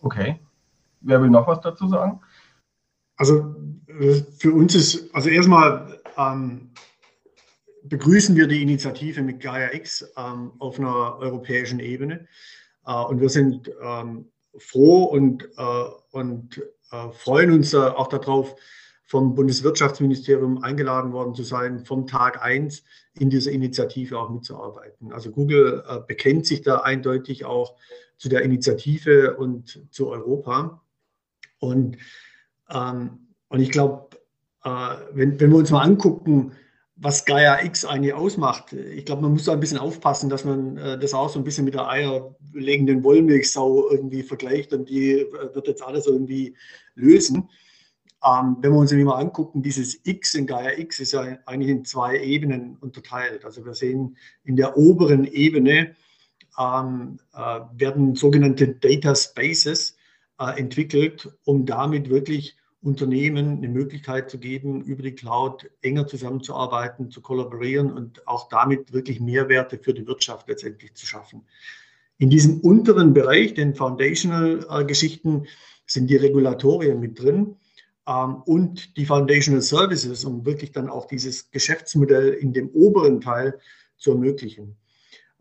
Okay. 0.04 0.40
Wer 1.02 1.22
will 1.22 1.30
noch 1.30 1.48
was 1.48 1.60
dazu 1.60 1.90
sagen? 1.90 2.22
Also 3.18 3.56
äh, 3.88 4.22
für 4.38 4.54
uns 4.54 4.74
ist, 4.74 5.14
also 5.14 5.28
erstmal 5.30 6.00
ähm, 6.18 6.72
begrüßen 7.90 8.36
wir 8.36 8.48
die 8.48 8.62
Initiative 8.62 9.22
mit 9.22 9.40
Gaia 9.40 9.74
X 9.74 10.12
ähm, 10.18 10.52
auf 10.60 10.80
einer 10.80 11.18
europäischen 11.18 11.80
Ebene. 11.80 12.28
Äh, 12.86 12.94
und 12.94 13.22
wir 13.22 13.30
sind 13.30 13.72
ähm, 13.82 14.32
froh 14.58 15.04
und, 15.06 15.44
äh, 15.58 15.86
und 16.12 16.62
äh, 16.92 17.12
freuen 17.12 17.52
uns 17.52 17.74
äh, 17.74 17.78
auch 17.78 18.08
darauf, 18.08 18.56
vom 19.08 19.36
Bundeswirtschaftsministerium 19.36 20.64
eingeladen 20.64 21.14
worden 21.14 21.36
zu 21.36 21.44
sein, 21.44 21.86
vom 21.86 22.08
Tag 22.08 22.44
1 22.44 22.84
in 23.14 23.30
dieser 23.30 23.52
Initiative 23.52 24.18
auch 24.18 24.32
mitzuarbeiten. 24.32 25.14
Also 25.14 25.32
Google 25.32 25.84
äh, 25.88 26.00
bekennt 26.06 26.48
sich 26.48 26.64
da 26.64 26.78
eindeutig 26.78 27.46
auch 27.46 27.76
zu 28.18 28.30
der 28.30 28.42
Initiative 28.42 29.38
und 29.38 29.86
zu 29.92 30.10
Europa. 30.10 30.82
Und, 31.60 31.98
ähm, 32.70 33.28
und 33.50 33.60
ich 33.60 33.70
glaube, 33.70 34.10
äh, 34.64 34.96
wenn, 35.14 35.40
wenn 35.40 35.52
wir 35.52 35.58
uns 35.58 35.70
mal 35.70 35.84
angucken, 35.84 36.54
was 36.98 37.26
Gaia 37.26 37.64
X 37.64 37.84
eigentlich 37.84 38.14
ausmacht. 38.14 38.72
Ich 38.74 39.06
glaube, 39.06 39.24
man 39.24 39.34
muss 39.34 39.46
da 39.46 39.54
ein 39.54 39.60
bisschen 39.60 39.78
aufpassen, 39.78 40.30
dass 40.30 40.46
man 40.46 40.78
äh, 40.78 40.98
das 40.98 41.14
auch 41.14 41.30
so 41.30 41.40
ein 41.40 41.44
bisschen 41.44 41.66
mit 41.66 41.74
der 41.74 41.90
eierlegenden 41.90 43.04
Wollmilchsau 43.04 43.90
irgendwie 43.92 44.24
vergleicht 44.24 44.72
und 44.72 44.90
die 44.90 45.12
äh, 45.12 45.56
wird 45.56 45.68
jetzt 45.68 45.84
alles 45.84 46.08
irgendwie 46.08 46.56
lösen. 46.96 47.50
Ähm, 48.26 48.58
wenn 48.62 48.72
wir 48.72 48.80
uns 48.80 48.92
nämlich 48.92 49.08
mal 49.08 49.20
angucken, 49.20 49.62
dieses 49.62 50.00
X 50.06 50.36
in 50.36 50.48
Gaia 50.48 50.78
X 50.78 51.00
ist 51.00 51.12
ja 51.12 51.38
eigentlich 51.46 51.70
in 51.70 51.84
zwei 51.84 52.18
Ebenen 52.18 52.78
unterteilt. 52.78 53.44
Also 53.44 53.66
wir 53.66 53.74
sehen 53.74 54.18
in 54.46 54.56
der 54.56 54.78
oberen 54.78 55.26
Ebene 55.26 55.96
ähm, 56.58 57.20
äh, 57.34 57.60
werden 57.74 58.16
sogenannte 58.16 58.70
Data 58.70 59.14
Spaces 59.16 59.98
äh, 60.40 60.58
entwickelt, 60.58 61.30
um 61.44 61.66
damit 61.66 62.10
wirklich 62.10 62.56
Unternehmen 62.86 63.58
eine 63.58 63.68
Möglichkeit 63.68 64.30
zu 64.30 64.38
geben, 64.38 64.84
über 64.84 65.02
die 65.02 65.16
Cloud 65.16 65.72
enger 65.82 66.06
zusammenzuarbeiten, 66.06 67.10
zu 67.10 67.20
kollaborieren 67.20 67.92
und 67.92 68.28
auch 68.28 68.48
damit 68.48 68.94
wirklich 68.94 69.20
Mehrwerte 69.20 69.80
für 69.80 69.94
die 69.94 70.06
Wirtschaft 70.06 70.48
letztendlich 70.48 70.94
zu 70.94 71.08
schaffen. 71.08 71.42
In 72.20 72.30
diesem 72.30 72.60
unteren 72.60 73.14
Bereich, 73.14 73.56
den 73.56 73.74
Foundational-Geschichten, 73.74 75.48
sind 75.88 76.10
die 76.12 76.16
Regulatorien 76.16 77.00
mit 77.00 77.20
drin 77.20 77.56
ähm, 78.08 78.44
und 78.46 78.98
die 78.98 79.06
Foundational 79.06 79.62
Services, 79.62 80.24
um 80.24 80.46
wirklich 80.46 80.72
dann 80.72 80.88
auch 80.88 81.08
dieses 81.08 81.50
Geschäftsmodell 81.50 82.34
in 82.34 82.54
dem 82.54 82.70
oberen 82.70 83.20
Teil 83.20 83.60
zu 83.98 84.12
ermöglichen. 84.12 84.78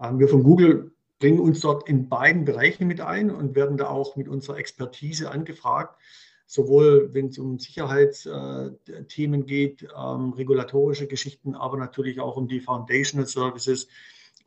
Ähm, 0.00 0.18
wir 0.18 0.28
von 0.28 0.42
Google 0.42 0.92
bringen 1.18 1.40
uns 1.40 1.60
dort 1.60 1.88
in 1.88 2.08
beiden 2.08 2.46
Bereichen 2.46 2.86
mit 2.86 3.02
ein 3.02 3.30
und 3.30 3.54
werden 3.54 3.76
da 3.76 3.88
auch 3.88 4.16
mit 4.16 4.28
unserer 4.28 4.56
Expertise 4.56 5.30
angefragt 5.30 6.00
sowohl 6.46 7.10
wenn 7.12 7.28
es 7.28 7.38
um 7.38 7.58
Sicherheitsthemen 7.58 9.46
geht, 9.46 9.86
ähm, 9.96 10.32
regulatorische 10.32 11.06
Geschichten, 11.06 11.54
aber 11.54 11.76
natürlich 11.76 12.20
auch 12.20 12.36
um 12.36 12.48
die 12.48 12.60
Foundational 12.60 13.26
Services, 13.26 13.88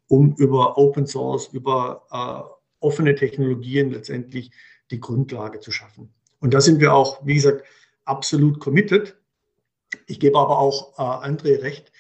um 0.07 0.35
über 0.35 0.77
Open 0.77 1.07
Source, 1.07 1.47
über 1.47 2.03
äh, 2.11 2.85
offene 2.85 3.15
Technologien 3.15 3.91
letztendlich 3.91 4.51
die 4.91 4.99
Grundlage 4.99 5.59
zu 5.59 5.71
schaffen. 5.71 6.13
Und 6.39 6.53
da 6.53 6.61
sind 6.61 6.79
wir 6.79 6.93
auch, 6.93 7.25
wie 7.25 7.35
gesagt, 7.35 7.65
absolut 8.05 8.59
committed. 8.59 9.17
Ich 10.05 10.19
gebe 10.19 10.37
aber 10.37 10.59
auch 10.59 10.97
äh, 10.97 11.27
André 11.27 11.61
recht. 11.61 11.91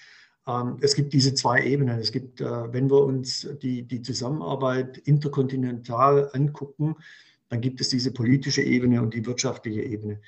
Ähm, 0.47 0.77
es 0.81 0.95
gibt 0.95 1.13
diese 1.13 1.33
zwei 1.33 1.63
Ebenen. 1.63 1.99
Es 1.99 2.11
gibt, 2.11 2.41
äh, 2.41 2.73
wenn 2.73 2.89
wir 2.89 3.01
uns 3.01 3.47
die, 3.61 3.83
die 3.83 4.01
Zusammenarbeit 4.01 4.97
interkontinental 4.99 6.29
angucken, 6.33 6.95
dann 7.49 7.61
gibt 7.61 7.81
es 7.81 7.89
diese 7.89 8.11
politische 8.11 8.61
Ebene 8.61 9.01
und 9.01 9.13
die 9.13 9.25
wirtschaftliche 9.25 9.81
Ebene. 9.81 10.19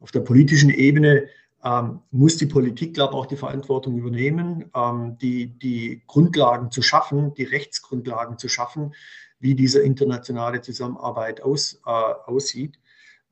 Auf 0.00 0.10
der 0.10 0.20
politischen 0.20 0.70
Ebene 0.70 1.28
ähm, 1.64 2.00
muss 2.10 2.36
die 2.36 2.46
Politik, 2.46 2.94
glaube 2.94 3.14
ich, 3.14 3.18
auch 3.18 3.26
die 3.26 3.36
Verantwortung 3.36 3.98
übernehmen, 3.98 4.70
ähm, 4.74 5.18
die, 5.18 5.58
die 5.58 6.02
Grundlagen 6.06 6.70
zu 6.70 6.82
schaffen, 6.82 7.34
die 7.34 7.44
Rechtsgrundlagen 7.44 8.38
zu 8.38 8.48
schaffen, 8.48 8.94
wie 9.40 9.54
diese 9.54 9.80
internationale 9.80 10.60
Zusammenarbeit 10.60 11.42
aus, 11.42 11.80
äh, 11.84 11.90
aussieht. 11.90 12.78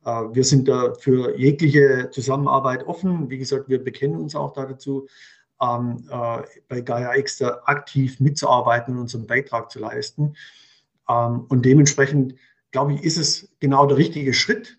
Äh, 0.05 0.11
wir 0.32 0.45
sind 0.45 0.66
da 0.68 0.95
für 0.95 1.39
jegliche 1.39 2.11
Zusammenarbeit 2.11 2.87
offen. 2.87 3.30
Wie 3.30 3.39
gesagt, 3.39 3.68
wir 3.68 3.82
bekennen 3.82 4.20
uns 4.20 4.34
auch 4.34 4.53
dazu, 4.53 5.07
ähm, 5.61 6.05
äh, 6.11 6.43
bei 6.68 6.80
Gaia 6.80 7.14
X 7.16 7.43
aktiv 7.43 8.20
mitzuarbeiten 8.20 8.95
und 8.95 9.03
unseren 9.03 9.26
Beitrag 9.26 9.70
zu 9.70 9.78
leisten. 9.78 10.34
Ähm, 11.09 11.47
und 11.49 11.64
dementsprechend 11.64 12.34
glaube 12.73 12.95
ich, 12.95 13.03
ist 13.03 13.17
es 13.17 13.55
genau 13.61 13.87
der 13.87 13.97
richtige 13.97 14.35
Schritt, 14.35 14.79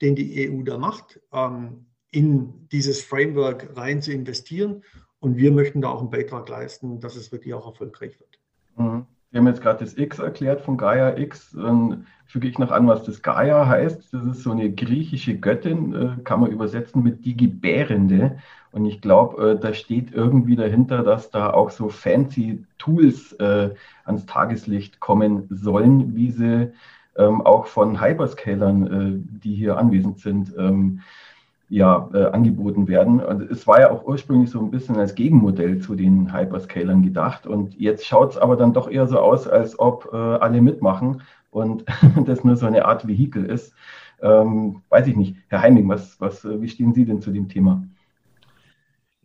den 0.00 0.14
die 0.14 0.50
EU 0.50 0.62
da 0.62 0.78
macht, 0.78 1.20
ähm, 1.32 1.86
in 2.10 2.68
dieses 2.70 3.02
Framework 3.02 3.76
rein 3.76 4.02
zu 4.02 4.12
investieren. 4.12 4.82
Und 5.20 5.36
wir 5.36 5.50
möchten 5.50 5.80
da 5.80 5.88
auch 5.88 6.00
einen 6.00 6.10
Beitrag 6.10 6.48
leisten, 6.48 7.00
dass 7.00 7.16
es 7.16 7.32
wirklich 7.32 7.54
auch 7.54 7.66
erfolgreich 7.66 8.18
wird. 8.20 8.38
Mhm. 8.76 9.06
Wir 9.30 9.40
haben 9.40 9.46
jetzt 9.46 9.60
gerade 9.60 9.84
das 9.84 9.98
X 9.98 10.20
erklärt 10.20 10.62
von 10.62 10.78
Gaia 10.78 11.18
X. 11.18 11.50
Dann 11.52 12.06
füge 12.24 12.48
ich 12.48 12.58
noch 12.58 12.70
an, 12.70 12.86
was 12.86 13.04
das 13.04 13.22
Gaia 13.22 13.66
heißt. 13.66 14.14
Das 14.14 14.24
ist 14.24 14.42
so 14.42 14.52
eine 14.52 14.72
griechische 14.72 15.38
Göttin, 15.38 15.94
äh, 15.94 16.22
kann 16.24 16.40
man 16.40 16.50
übersetzen 16.50 17.02
mit 17.02 17.26
die 17.26 17.36
Gebärende. 17.36 18.38
Und 18.70 18.86
ich 18.86 19.02
glaube, 19.02 19.50
äh, 19.50 19.60
da 19.60 19.74
steht 19.74 20.14
irgendwie 20.14 20.56
dahinter, 20.56 21.02
dass 21.02 21.30
da 21.30 21.50
auch 21.50 21.68
so 21.70 21.90
fancy 21.90 22.64
Tools 22.78 23.32
äh, 23.34 23.74
ans 24.04 24.24
Tageslicht 24.24 24.98
kommen 24.98 25.46
sollen, 25.50 26.16
wie 26.16 26.30
sie 26.30 26.72
ähm, 27.18 27.42
auch 27.42 27.66
von 27.66 28.00
Hyperscalern, 28.00 28.86
äh, 28.86 29.38
die 29.44 29.54
hier 29.54 29.76
anwesend 29.76 30.20
sind, 30.20 30.54
ähm, 30.56 31.00
ja, 31.68 32.08
äh, 32.14 32.24
angeboten 32.26 32.88
werden. 32.88 33.20
Und 33.20 33.42
es 33.50 33.66
war 33.66 33.80
ja 33.80 33.90
auch 33.90 34.06
ursprünglich 34.06 34.50
so 34.50 34.60
ein 34.60 34.70
bisschen 34.70 34.96
als 34.96 35.14
Gegenmodell 35.14 35.80
zu 35.80 35.94
den 35.94 36.32
Hyperscalern 36.32 37.02
gedacht. 37.02 37.46
Und 37.46 37.78
jetzt 37.78 38.06
schaut 38.06 38.32
es 38.32 38.38
aber 38.38 38.56
dann 38.56 38.72
doch 38.72 38.90
eher 38.90 39.06
so 39.06 39.18
aus, 39.18 39.46
als 39.46 39.78
ob 39.78 40.08
äh, 40.12 40.16
alle 40.16 40.62
mitmachen 40.62 41.22
und 41.50 41.84
das 42.24 42.44
nur 42.44 42.56
so 42.56 42.66
eine 42.66 42.86
Art 42.86 43.06
Vehikel 43.06 43.44
ist. 43.44 43.74
Ähm, 44.22 44.82
weiß 44.88 45.06
ich 45.08 45.16
nicht. 45.16 45.36
Herr 45.48 45.62
Heiming, 45.62 45.88
was, 45.88 46.20
was, 46.20 46.44
äh, 46.44 46.60
wie 46.60 46.68
stehen 46.68 46.94
Sie 46.94 47.04
denn 47.04 47.20
zu 47.20 47.30
dem 47.30 47.48
Thema? 47.48 47.82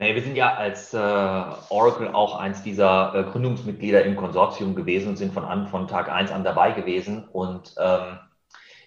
Nee, 0.03 0.15
wir 0.15 0.21
sind 0.21 0.35
ja 0.35 0.55
als 0.55 0.93
äh, 0.93 0.97
Oracle 0.97 2.09
auch 2.13 2.37
eins 2.37 2.61
dieser 2.61 3.15
äh, 3.15 3.23
Gründungsmitglieder 3.23 4.03
im 4.03 4.17
Konsortium 4.17 4.75
gewesen 4.75 5.07
und 5.07 5.15
sind 5.15 5.33
von, 5.33 5.45
an, 5.45 5.69
von 5.69 5.87
Tag 5.87 6.11
1 6.11 6.29
an 6.29 6.43
dabei 6.43 6.71
gewesen. 6.71 7.25
Und 7.29 7.73
ähm, 7.79 8.19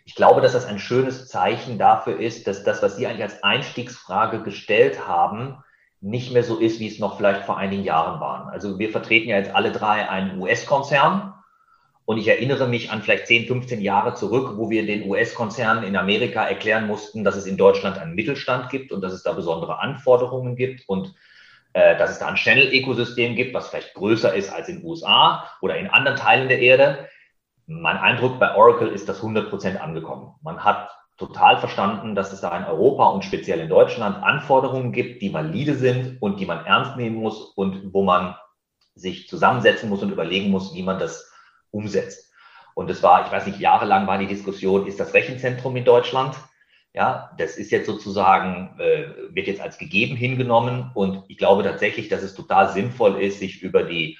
ich 0.05 0.15
glaube, 0.15 0.43
dass 0.43 0.53
das 0.53 0.67
ein 0.67 0.79
schönes 0.79 1.27
Zeichen 1.27 1.79
dafür 1.79 2.21
ist, 2.21 2.47
dass 2.47 2.65
das, 2.65 2.83
was 2.83 2.97
Sie 2.97 3.07
eigentlich 3.07 3.23
als 3.23 3.43
Einstiegsfrage 3.43 4.43
gestellt 4.43 5.09
haben, 5.09 5.57
nicht 6.03 6.35
mehr 6.35 6.45
so 6.45 6.59
ist, 6.59 6.81
wie 6.81 6.89
es 6.89 6.99
noch 6.99 7.17
vielleicht 7.17 7.45
vor 7.45 7.57
einigen 7.57 7.83
Jahren 7.83 8.21
waren. 8.21 8.51
Also 8.51 8.79
wir 8.79 8.91
vertreten 8.91 9.31
ja 9.31 9.39
jetzt 9.39 9.55
alle 9.55 9.73
drei 9.73 10.07
einen 10.11 10.39
US-Konzern 10.39 11.33
und 12.07 12.19
ich 12.19 12.29
erinnere 12.29 12.69
mich 12.69 12.91
an 12.91 13.03
vielleicht 13.03 13.27
10, 13.27 13.47
15 13.49 13.81
Jahre 13.81 14.15
zurück, 14.15 14.53
wo 14.57 14.71
wir 14.71 14.87
den 14.87 15.11
US-Konzernen 15.11 15.83
in 15.83 15.97
Amerika 15.97 16.47
erklären 16.47 16.87
mussten, 16.87 17.25
dass 17.25 17.35
es 17.35 17.47
in 17.47 17.57
Deutschland 17.57 17.99
einen 17.99 18.15
Mittelstand 18.15 18.71
gibt 18.71 18.93
und 18.93 19.01
dass 19.03 19.13
es 19.13 19.25
da 19.25 19.33
besondere 19.33 19.81
Anforderungen 19.81 20.55
gibt 20.55 20.89
und 20.89 21.15
äh, 21.73 21.99
dass 21.99 22.11
es 22.13 22.21
da 22.21 22.29
ein 22.29 22.37
Channel-Ökosystem 22.37 23.35
gibt, 23.35 23.55
was 23.55 23.69
vielleicht 23.69 23.95
größer 23.95 24.33
ist 24.35 24.53
als 24.53 24.69
in 24.69 24.77
den 24.77 24.87
USA 24.87 25.51
oder 25.61 25.77
in 25.79 25.89
anderen 25.89 26.17
Teilen 26.17 26.49
der 26.49 26.61
Erde. 26.61 27.09
Mein 27.67 27.97
Eindruck 27.97 28.39
bei 28.39 28.55
Oracle 28.55 28.89
ist 28.89 29.09
das 29.09 29.17
100 29.17 29.51
Prozent 29.51 29.81
angekommen. 29.81 30.37
Man 30.43 30.63
hat 30.63 30.89
total 31.19 31.59
verstanden, 31.59 32.15
dass 32.15 32.33
es 32.33 32.41
da 32.41 32.57
in 32.57 32.65
Europa 32.65 33.09
und 33.09 33.25
speziell 33.25 33.59
in 33.59 33.69
Deutschland 33.69 34.23
Anforderungen 34.23 34.93
gibt, 34.93 35.23
die 35.23 35.35
valide 35.35 35.75
sind 35.75 36.23
und 36.23 36.39
die 36.39 36.47
man 36.47 36.65
ernst 36.65 36.97
nehmen 36.97 37.17
muss 37.17 37.41
und 37.57 37.93
wo 37.93 38.05
man 38.05 38.37
sich 38.95 39.29
zusammensetzen 39.29 39.89
muss 39.89 40.05
und 40.05 40.13
überlegen 40.13 40.51
muss, 40.51 40.73
wie 40.73 40.85
man 40.85 41.01
das 41.01 41.33
umsetzt. 41.71 42.33
Und 42.75 42.91
es 42.91 43.03
war, 43.03 43.25
ich 43.25 43.33
weiß 43.33 43.47
nicht, 43.47 43.59
jahrelang 43.59 44.07
war 44.07 44.19
die 44.19 44.27
Diskussion, 44.27 44.87
ist 44.87 45.01
das 45.01 45.15
Rechenzentrum 45.15 45.77
in 45.77 45.85
Deutschland? 45.85 46.37
Ja, 46.93 47.31
das 47.39 47.57
ist 47.57 47.71
jetzt 47.71 47.87
sozusagen, 47.87 48.79
äh, 48.79 49.35
wird 49.35 49.47
jetzt 49.47 49.61
als 49.61 49.79
gegeben 49.79 50.17
hingenommen 50.17 50.91
und 50.95 51.25
ich 51.29 51.37
glaube 51.37 51.63
tatsächlich, 51.63 52.09
dass 52.09 52.23
es 52.23 52.35
total 52.35 52.73
sinnvoll 52.73 53.21
ist, 53.21 53.39
sich 53.39 53.63
über 53.63 53.83
die 53.83 54.19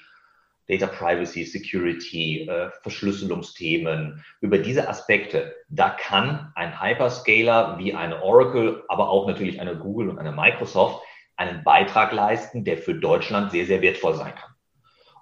Data 0.67 0.87
Privacy, 0.87 1.45
Security, 1.45 2.47
äh, 2.47 2.69
Verschlüsselungsthemen, 2.81 4.23
über 4.41 4.57
diese 4.57 4.89
Aspekte, 4.89 5.55
da 5.69 5.89
kann 5.89 6.51
ein 6.55 6.81
Hyperscaler 6.81 7.79
wie 7.79 7.93
eine 7.93 8.21
Oracle, 8.21 8.83
aber 8.89 9.09
auch 9.09 9.27
natürlich 9.27 9.61
eine 9.61 9.77
Google 9.77 10.09
und 10.09 10.19
eine 10.19 10.31
Microsoft 10.31 11.03
einen 11.37 11.63
Beitrag 11.63 12.11
leisten, 12.11 12.65
der 12.65 12.77
für 12.77 12.95
Deutschland 12.95 13.51
sehr, 13.51 13.65
sehr 13.65 13.81
wertvoll 13.81 14.15
sein 14.15 14.35
kann. 14.35 14.56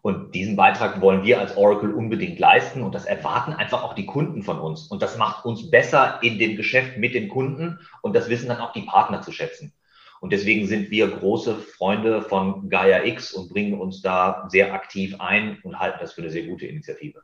Und 0.05 0.35
diesen 0.35 0.55
Beitrag 0.55 1.01
wollen 1.01 1.23
wir 1.23 1.39
als 1.39 1.57
Oracle 1.57 1.91
unbedingt 1.91 2.37
leisten 2.37 2.83
und 2.83 2.93
das 2.93 3.05
erwarten 3.05 3.53
einfach 3.53 3.81
auch 3.81 3.95
die 3.95 4.05
Kunden 4.05 4.43
von 4.43 4.59
uns. 4.59 4.85
Und 4.85 5.01
das 5.01 5.17
macht 5.17 5.45
uns 5.45 5.71
besser 5.71 6.19
in 6.21 6.37
dem 6.37 6.57
Geschäft 6.57 6.99
mit 6.99 7.15
den 7.15 7.27
Kunden 7.27 7.79
und 8.03 8.15
das 8.15 8.29
wissen 8.29 8.47
dann 8.47 8.59
auch 8.59 8.71
die 8.71 8.83
Partner 8.83 9.23
zu 9.23 9.31
schätzen. 9.31 9.73
Und 10.21 10.31
deswegen 10.31 10.67
sind 10.67 10.91
wir 10.91 11.07
große 11.07 11.55
Freunde 11.55 12.21
von 12.21 12.69
Gaia 12.69 13.03
X 13.03 13.33
und 13.33 13.49
bringen 13.49 13.81
uns 13.81 14.03
da 14.03 14.45
sehr 14.47 14.75
aktiv 14.75 15.15
ein 15.17 15.57
und 15.63 15.79
halten 15.79 15.97
das 15.99 16.13
für 16.13 16.21
eine 16.21 16.29
sehr 16.29 16.45
gute 16.45 16.67
Initiative. 16.67 17.23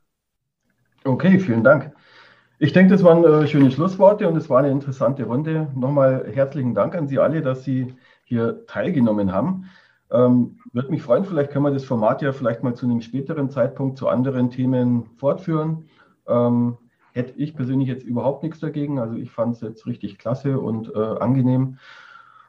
Okay, 1.04 1.38
vielen 1.38 1.64
Dank. 1.64 1.92
Ich 2.58 2.74
denke, 2.74 2.94
das 2.94 3.04
waren 3.04 3.24
äh, 3.24 3.48
schöne 3.48 3.70
Schlussworte 3.70 4.28
und 4.28 4.36
es 4.38 4.50
war 4.50 4.58
eine 4.58 4.72
interessante 4.72 5.26
Runde. 5.26 5.68
Nochmal 5.76 6.32
herzlichen 6.34 6.74
Dank 6.74 6.96
an 6.96 7.08
Sie 7.08 7.20
alle, 7.20 7.44
dass 7.44 7.64
Sie 7.64 7.94
hier 8.24 8.66
teilgenommen 8.66 9.32
haben. 9.32 9.70
Ähm, 10.12 10.58
Würde 10.74 10.92
mich 10.92 11.02
freuen, 11.02 11.24
vielleicht 11.24 11.52
können 11.52 11.66
wir 11.66 11.72
das 11.72 11.86
Format 11.86 12.22
ja 12.22 12.34
vielleicht 12.34 12.64
mal 12.64 12.76
zu 12.76 12.86
einem 12.86 13.02
späteren 13.02 13.50
Zeitpunkt 13.50 13.98
zu 13.98 14.08
anderen 14.08 14.50
Themen 14.50 15.06
fortführen. 15.18 15.86
Ähm, 16.28 16.78
hätte 17.14 17.34
ich 17.38 17.56
persönlich 17.56 17.88
jetzt 17.88 18.04
überhaupt 18.04 18.44
nichts 18.44 18.60
dagegen. 18.60 19.00
Also 19.00 19.16
ich 19.16 19.32
fand 19.32 19.56
es 19.56 19.62
jetzt 19.62 19.86
richtig 19.86 20.18
klasse 20.18 20.60
und 20.60 20.94
äh, 20.94 21.00
angenehm. 21.00 21.78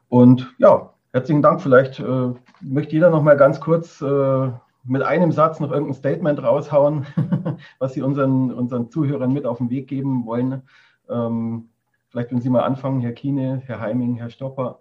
Und 0.08 0.54
ja, 0.58 0.92
herzlichen 1.12 1.42
Dank. 1.42 1.60
Vielleicht 1.60 2.00
äh, 2.00 2.30
möchte 2.60 2.92
jeder 2.92 3.10
noch 3.10 3.22
mal 3.22 3.36
ganz 3.36 3.60
kurz 3.60 4.00
äh, 4.02 4.50
mit 4.84 5.02
einem 5.02 5.30
Satz 5.32 5.60
noch 5.60 5.70
irgendein 5.70 5.94
Statement 5.94 6.42
raushauen, 6.42 7.06
was 7.78 7.94
Sie 7.94 8.02
unseren, 8.02 8.52
unseren 8.52 8.90
Zuhörern 8.90 9.32
mit 9.32 9.46
auf 9.46 9.58
den 9.58 9.70
Weg 9.70 9.88
geben 9.88 10.26
wollen. 10.26 10.62
Ähm, 11.08 11.68
vielleicht, 12.08 12.32
wenn 12.32 12.40
Sie 12.40 12.50
mal 12.50 12.62
anfangen, 12.62 13.00
Herr 13.00 13.12
Kiene, 13.12 13.62
Herr 13.66 13.80
Heiming, 13.80 14.16
Herr 14.16 14.30
Stopper. 14.30 14.80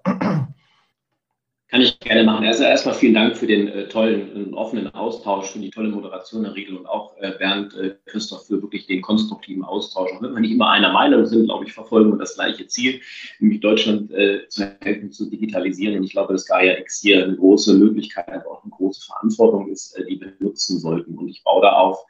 Kann 1.71 1.79
ich 1.79 1.97
gerne 2.01 2.25
machen. 2.25 2.45
Also 2.45 2.65
erstmal 2.65 2.95
vielen 2.95 3.13
Dank 3.13 3.37
für 3.37 3.47
den 3.47 3.69
äh, 3.69 3.87
tollen, 3.87 4.53
offenen 4.53 4.93
Austausch, 4.93 5.51
für 5.51 5.59
die 5.59 5.69
tolle 5.69 5.87
Moderation, 5.87 6.43
Herr 6.43 6.53
Riedel 6.53 6.75
und 6.75 6.85
auch 6.85 7.15
äh, 7.21 7.31
Bernd, 7.39 7.73
äh, 7.75 7.95
Christoph, 8.07 8.45
für 8.47 8.61
wirklich 8.61 8.87
den 8.87 9.01
konstruktiven 9.01 9.63
Austausch. 9.63 10.11
Auch 10.11 10.21
wenn 10.21 10.33
wir 10.33 10.41
nicht 10.41 10.51
immer 10.51 10.69
einer 10.69 10.91
Meinung 10.91 11.25
sind, 11.25 11.45
glaube 11.45 11.63
ich, 11.63 11.71
verfolgen 11.71 12.11
wir 12.11 12.17
das 12.17 12.35
gleiche 12.35 12.67
Ziel, 12.67 12.99
nämlich 13.39 13.61
Deutschland 13.61 14.11
äh, 14.11 14.49
zu 14.49 14.69
helfen, 14.81 15.13
zu 15.13 15.29
digitalisieren. 15.29 15.95
Und 15.95 16.03
ich 16.03 16.11
glaube, 16.11 16.33
dass 16.33 16.45
Gaia 16.45 16.77
X 16.77 16.99
hier 16.99 17.23
eine 17.23 17.37
große 17.37 17.73
Möglichkeit, 17.75 18.27
aber 18.27 18.51
auch 18.51 18.63
eine 18.63 18.71
große 18.71 19.05
Verantwortung 19.05 19.69
ist, 19.69 19.97
äh, 19.97 20.03
die 20.03 20.19
wir 20.19 20.33
nutzen 20.39 20.77
sollten. 20.77 21.17
Und 21.17 21.29
ich 21.29 21.41
baue 21.41 21.61
da 21.61 21.71
auf 21.71 22.05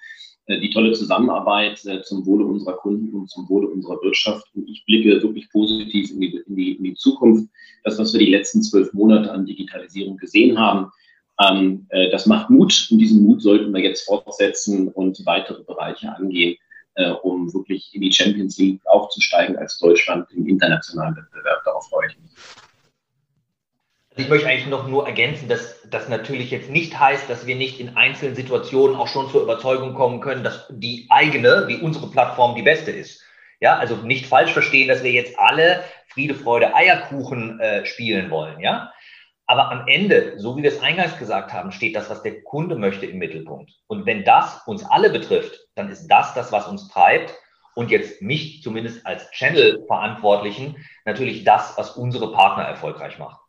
die 0.48 0.70
tolle 0.70 0.92
Zusammenarbeit 0.94 1.86
äh, 1.86 2.02
zum 2.02 2.26
Wohle 2.26 2.46
unserer 2.46 2.74
Kunden 2.74 3.14
und 3.16 3.30
zum 3.30 3.48
Wohle 3.50 3.68
unserer 3.68 4.02
Wirtschaft. 4.02 4.46
Und 4.56 4.68
ich 4.68 4.84
blicke 4.86 5.22
wirklich 5.22 5.50
positiv 5.52 6.12
in 6.12 6.20
die, 6.22 6.44
in 6.48 6.56
die, 6.56 6.72
in 6.74 6.84
die 6.84 6.94
Zukunft. 6.96 7.50
Das, 7.84 7.98
was 8.00 8.14
wir 8.14 8.20
die 8.20 8.32
letzten 8.32 8.62
zwölf 8.62 8.92
Monate 8.94 9.32
an 9.32 9.46
Digitalisierung 9.46 10.18
gesehen 10.18 10.60
haben, 10.60 10.92
ähm, 11.40 11.86
äh, 11.90 12.10
das 12.10 12.26
macht 12.26 12.50
Mut. 12.50 12.88
Und 12.92 13.00
diesen 13.00 13.24
Mut 13.24 13.42
sollten 13.42 13.74
wir 13.74 13.82
jetzt 13.82 14.06
fortsetzen 14.06 14.90
und 14.90 15.26
weitere 15.26 15.64
Bereiche 15.64 16.14
angehen, 16.16 16.58
um 17.24 17.52
wirklich 17.54 17.90
in 17.94 18.02
die 18.02 18.12
Champions 18.12 18.58
League 18.58 18.82
aufzusteigen 18.86 19.56
als 19.56 19.80
Deutschland 19.80 20.30
im 20.34 20.46
internationalen 20.46 21.16
Wettbewerb. 21.16 21.64
Darauf 21.64 21.88
freue 21.88 22.08
ich 22.08 22.20
mich. 22.20 22.32
Ich 24.22 24.30
möchte 24.30 24.48
eigentlich 24.48 24.68
noch 24.68 24.88
nur 24.88 25.08
ergänzen, 25.08 25.50
dass 25.50 25.82
das 25.90 26.08
natürlich 26.08 26.52
jetzt 26.52 26.70
nicht 26.70 27.00
heißt, 27.00 27.28
dass 27.28 27.48
wir 27.48 27.56
nicht 27.56 27.80
in 27.80 27.98
einzelnen 27.98 28.36
Situationen 28.36 28.96
auch 28.96 29.08
schon 29.08 29.32
zur 29.32 29.42
Überzeugung 29.42 29.96
kommen 29.96 30.22
können, 30.22 30.44
dass 30.44 30.68
die 30.70 31.08
eigene, 31.10 31.64
wie 31.68 31.78
unsere 31.78 32.06
Plattform 32.06 32.54
die 32.54 32.62
beste 32.62 32.92
ist. 32.92 33.24
Ja, 33.60 33.78
also 33.78 33.96
nicht 33.96 34.28
falsch 34.28 34.54
verstehen, 34.54 34.90
dass 34.90 35.02
wir 35.04 35.12
jetzt 35.12 35.40
alle 35.40 35.84
Friede, 36.08 36.36
Freude, 36.36 36.76
Eierkuchen 36.76 37.60
äh, 37.60 37.84
spielen 37.88 38.30
wollen. 38.30 38.60
Ja, 38.60 38.94
aber 39.48 39.72
am 39.72 39.88
Ende, 39.88 40.34
so 40.38 40.56
wie 40.56 40.62
wir 40.62 40.70
es 40.70 40.84
eingangs 40.84 41.18
gesagt 41.18 41.52
haben, 41.52 41.72
steht 41.72 41.96
das, 41.96 42.12
was 42.12 42.22
der 42.22 42.44
Kunde 42.44 42.76
möchte 42.76 43.08
im 43.08 43.18
Mittelpunkt. 43.18 43.72
Und 43.88 44.06
wenn 44.06 44.24
das 44.24 44.62
uns 44.68 44.84
alle 44.86 45.10
betrifft, 45.10 45.60
dann 45.74 45.90
ist 45.90 46.08
das 46.08 46.36
das, 46.36 46.52
was 46.52 46.68
uns 46.68 46.90
treibt. 46.90 47.34
Und 47.74 47.90
jetzt 47.90 48.22
mich 48.22 48.62
zumindest 48.62 49.04
als 49.08 49.32
Channel-Verantwortlichen 49.32 50.78
natürlich 51.06 51.44
das, 51.44 51.76
was 51.76 51.98
unsere 51.98 52.32
Partner 52.32 52.66
erfolgreich 52.66 53.18
macht. 53.18 53.41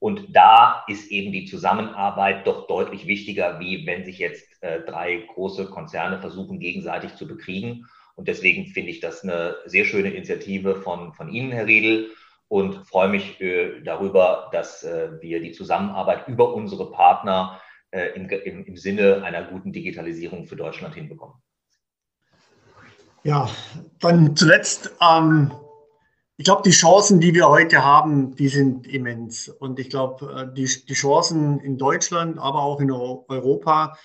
Und 0.00 0.34
da 0.34 0.82
ist 0.88 1.10
eben 1.10 1.30
die 1.30 1.44
Zusammenarbeit 1.44 2.46
doch 2.46 2.66
deutlich 2.66 3.06
wichtiger, 3.06 3.60
wie 3.60 3.86
wenn 3.86 4.04
sich 4.04 4.18
jetzt 4.18 4.60
äh, 4.62 4.80
drei 4.80 5.24
große 5.34 5.66
Konzerne 5.66 6.18
versuchen, 6.18 6.58
gegenseitig 6.58 7.14
zu 7.16 7.28
bekriegen. 7.28 7.86
Und 8.16 8.26
deswegen 8.26 8.66
finde 8.66 8.90
ich 8.90 9.00
das 9.00 9.22
eine 9.22 9.56
sehr 9.66 9.84
schöne 9.84 10.10
Initiative 10.10 10.76
von, 10.76 11.12
von 11.12 11.28
Ihnen, 11.28 11.52
Herr 11.52 11.66
Riedel, 11.66 12.10
und 12.48 12.86
freue 12.86 13.08
mich 13.08 13.40
äh, 13.40 13.80
darüber, 13.82 14.48
dass 14.52 14.82
äh, 14.82 15.10
wir 15.20 15.40
die 15.40 15.52
Zusammenarbeit 15.52 16.26
über 16.26 16.52
unsere 16.52 16.90
Partner 16.90 17.60
äh, 17.90 18.08
im, 18.14 18.28
im, 18.28 18.64
im 18.64 18.76
Sinne 18.76 19.22
einer 19.22 19.44
guten 19.44 19.72
Digitalisierung 19.72 20.46
für 20.46 20.56
Deutschland 20.56 20.94
hinbekommen. 20.94 21.36
Ja, 23.22 23.48
dann 24.00 24.34
zuletzt 24.34 24.96
ähm, 25.00 25.52
ich 26.40 26.44
glaube, 26.44 26.62
die 26.64 26.70
Chancen, 26.70 27.20
die 27.20 27.34
wir 27.34 27.50
heute 27.50 27.84
haben, 27.84 28.34
die 28.34 28.48
sind 28.48 28.86
immens. 28.86 29.50
Und 29.50 29.78
ich 29.78 29.90
glaube, 29.90 30.32
äh, 30.34 30.54
die, 30.54 30.64
die 30.64 30.94
Chancen 30.94 31.60
in 31.60 31.76
Deutschland, 31.76 32.38
aber 32.38 32.62
auch 32.62 32.80
in 32.80 32.90
Europa 32.90 33.98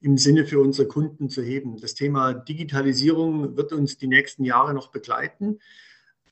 im 0.00 0.16
Sinne 0.16 0.46
für 0.46 0.60
unsere 0.60 0.86
Kunden 0.86 1.28
zu 1.28 1.42
heben. 1.42 1.80
Das 1.80 1.94
Thema 1.94 2.32
Digitalisierung 2.32 3.56
wird 3.56 3.72
uns 3.72 3.98
die 3.98 4.06
nächsten 4.06 4.44
Jahre 4.44 4.72
noch 4.72 4.92
begleiten. 4.92 5.58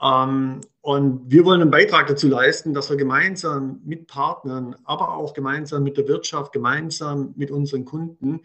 Ähm, 0.01 0.61
und 0.81 1.29
wir 1.29 1.45
wollen 1.45 1.63
einen 1.63 1.73
Beitrag 1.73 2.07
dazu 2.07 2.29
leisten, 2.29 2.73
dass 2.73 2.89
wir 2.89 2.97
gemeinsam 2.97 3.81
mit 3.85 4.07
Partnern, 4.07 4.77
aber 4.85 5.17
auch 5.17 5.35
gemeinsam 5.35 5.83
mit 5.83 5.97
der 5.97 6.07
Wirtschaft, 6.07 6.53
gemeinsam 6.53 7.35
mit 7.35 7.51
unseren 7.51 7.85
Kunden 7.85 8.43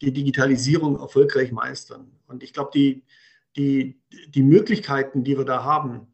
die 0.00 0.12
Digitalisierung 0.12 1.00
erfolgreich 1.00 1.50
meistern. 1.50 2.12
Und 2.28 2.44
ich 2.44 2.52
glaube, 2.52 2.70
die, 2.72 3.02
die, 3.56 3.98
die 4.28 4.42
Möglichkeiten, 4.44 5.24
die 5.24 5.36
wir 5.36 5.44
da 5.44 5.64
haben, 5.64 6.06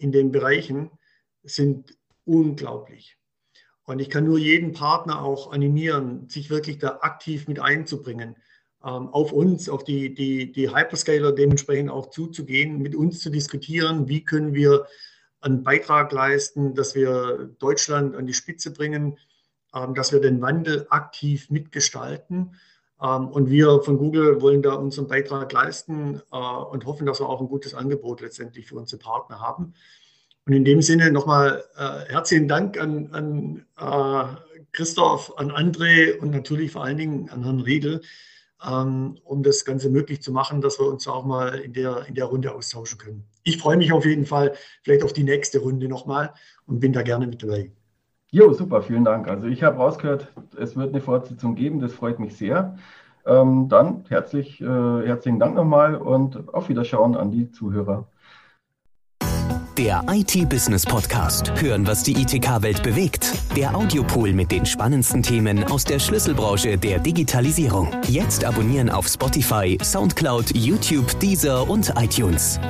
in 0.00 0.12
den 0.12 0.32
Bereichen 0.32 0.90
sind 1.42 1.96
unglaublich. 2.24 3.16
Und 3.84 3.98
ich 3.98 4.10
kann 4.10 4.24
nur 4.24 4.38
jeden 4.38 4.72
Partner 4.72 5.22
auch 5.22 5.52
animieren, 5.52 6.28
sich 6.28 6.50
wirklich 6.50 6.78
da 6.78 6.98
aktiv 7.00 7.48
mit 7.48 7.60
einzubringen, 7.60 8.36
ähm, 8.84 9.08
auf 9.08 9.32
uns, 9.32 9.68
auf 9.68 9.84
die, 9.84 10.14
die, 10.14 10.52
die 10.52 10.74
Hyperscaler 10.74 11.32
dementsprechend 11.32 11.90
auch 11.90 12.10
zuzugehen, 12.10 12.78
mit 12.78 12.94
uns 12.94 13.20
zu 13.20 13.30
diskutieren, 13.30 14.08
wie 14.08 14.24
können 14.24 14.54
wir 14.54 14.86
einen 15.40 15.64
Beitrag 15.64 16.12
leisten, 16.12 16.74
dass 16.74 16.94
wir 16.94 17.50
Deutschland 17.58 18.14
an 18.14 18.26
die 18.26 18.34
Spitze 18.34 18.72
bringen, 18.72 19.18
ähm, 19.74 19.94
dass 19.94 20.12
wir 20.12 20.20
den 20.20 20.40
Wandel 20.40 20.86
aktiv 20.90 21.50
mitgestalten. 21.50 22.54
Ähm, 23.02 23.28
und 23.28 23.50
wir 23.50 23.80
von 23.82 23.98
Google 23.98 24.40
wollen 24.40 24.62
da 24.62 24.74
unseren 24.74 25.08
Beitrag 25.08 25.52
leisten 25.52 26.22
äh, 26.32 26.36
und 26.36 26.86
hoffen, 26.86 27.06
dass 27.06 27.20
wir 27.20 27.28
auch 27.28 27.40
ein 27.40 27.48
gutes 27.48 27.74
Angebot 27.74 28.20
letztendlich 28.20 28.66
für 28.66 28.76
unsere 28.76 29.00
Partner 29.00 29.40
haben. 29.40 29.74
Und 30.46 30.52
in 30.52 30.64
dem 30.64 30.82
Sinne 30.82 31.12
nochmal 31.12 31.64
äh, 31.76 32.10
herzlichen 32.10 32.48
Dank 32.48 32.78
an, 32.80 33.10
an 33.12 33.66
äh, 33.78 34.36
Christoph, 34.72 35.32
an 35.38 35.50
André 35.50 36.18
und 36.18 36.30
natürlich 36.30 36.72
vor 36.72 36.84
allen 36.84 36.96
Dingen 36.96 37.30
an 37.30 37.44
Herrn 37.44 37.60
Riedel, 37.60 38.02
ähm, 38.66 39.18
um 39.24 39.42
das 39.42 39.64
Ganze 39.64 39.90
möglich 39.90 40.22
zu 40.22 40.32
machen, 40.32 40.60
dass 40.60 40.78
wir 40.78 40.86
uns 40.86 41.06
auch 41.08 41.24
mal 41.24 41.58
in 41.60 41.72
der, 41.72 42.06
in 42.06 42.14
der 42.14 42.26
Runde 42.26 42.54
austauschen 42.54 42.98
können. 42.98 43.24
Ich 43.42 43.58
freue 43.58 43.76
mich 43.76 43.92
auf 43.92 44.04
jeden 44.04 44.26
Fall 44.26 44.54
vielleicht 44.82 45.02
auf 45.02 45.12
die 45.12 45.24
nächste 45.24 45.58
Runde 45.60 45.88
nochmal 45.88 46.34
und 46.66 46.80
bin 46.80 46.92
da 46.92 47.02
gerne 47.02 47.26
mit 47.26 47.42
dabei. 47.42 47.70
Jo, 48.32 48.52
super, 48.52 48.82
vielen 48.82 49.04
Dank. 49.04 49.28
Also 49.28 49.46
ich 49.46 49.62
habe 49.64 49.76
rausgehört, 49.78 50.28
es 50.56 50.76
wird 50.76 50.90
eine 50.90 51.00
Fortsetzung 51.00 51.56
geben, 51.56 51.80
das 51.80 51.92
freut 51.92 52.20
mich 52.20 52.36
sehr. 52.36 52.76
Ähm, 53.26 53.68
dann 53.68 54.04
herzlich, 54.08 54.60
äh, 54.60 54.64
herzlichen 54.64 55.40
Dank 55.40 55.56
nochmal 55.56 55.96
und 55.96 56.52
auf 56.54 56.68
Wiederschauen 56.68 57.16
an 57.16 57.30
die 57.30 57.50
Zuhörer. 57.50 58.06
Der 59.76 60.04
IT-Business 60.08 60.84
Podcast. 60.84 61.52
Hören, 61.60 61.86
was 61.86 62.02
die 62.02 62.12
ITK-Welt 62.12 62.82
bewegt. 62.82 63.32
Der 63.56 63.74
Audiopool 63.74 64.32
mit 64.32 64.52
den 64.52 64.66
spannendsten 64.66 65.22
Themen 65.22 65.64
aus 65.64 65.84
der 65.84 65.98
Schlüsselbranche 65.98 66.76
der 66.76 66.98
Digitalisierung. 66.98 67.88
Jetzt 68.06 68.44
abonnieren 68.44 68.90
auf 68.90 69.08
Spotify, 69.08 69.78
Soundcloud, 69.82 70.54
YouTube, 70.54 71.18
Deezer 71.18 71.68
und 71.68 71.92
iTunes. 71.96 72.60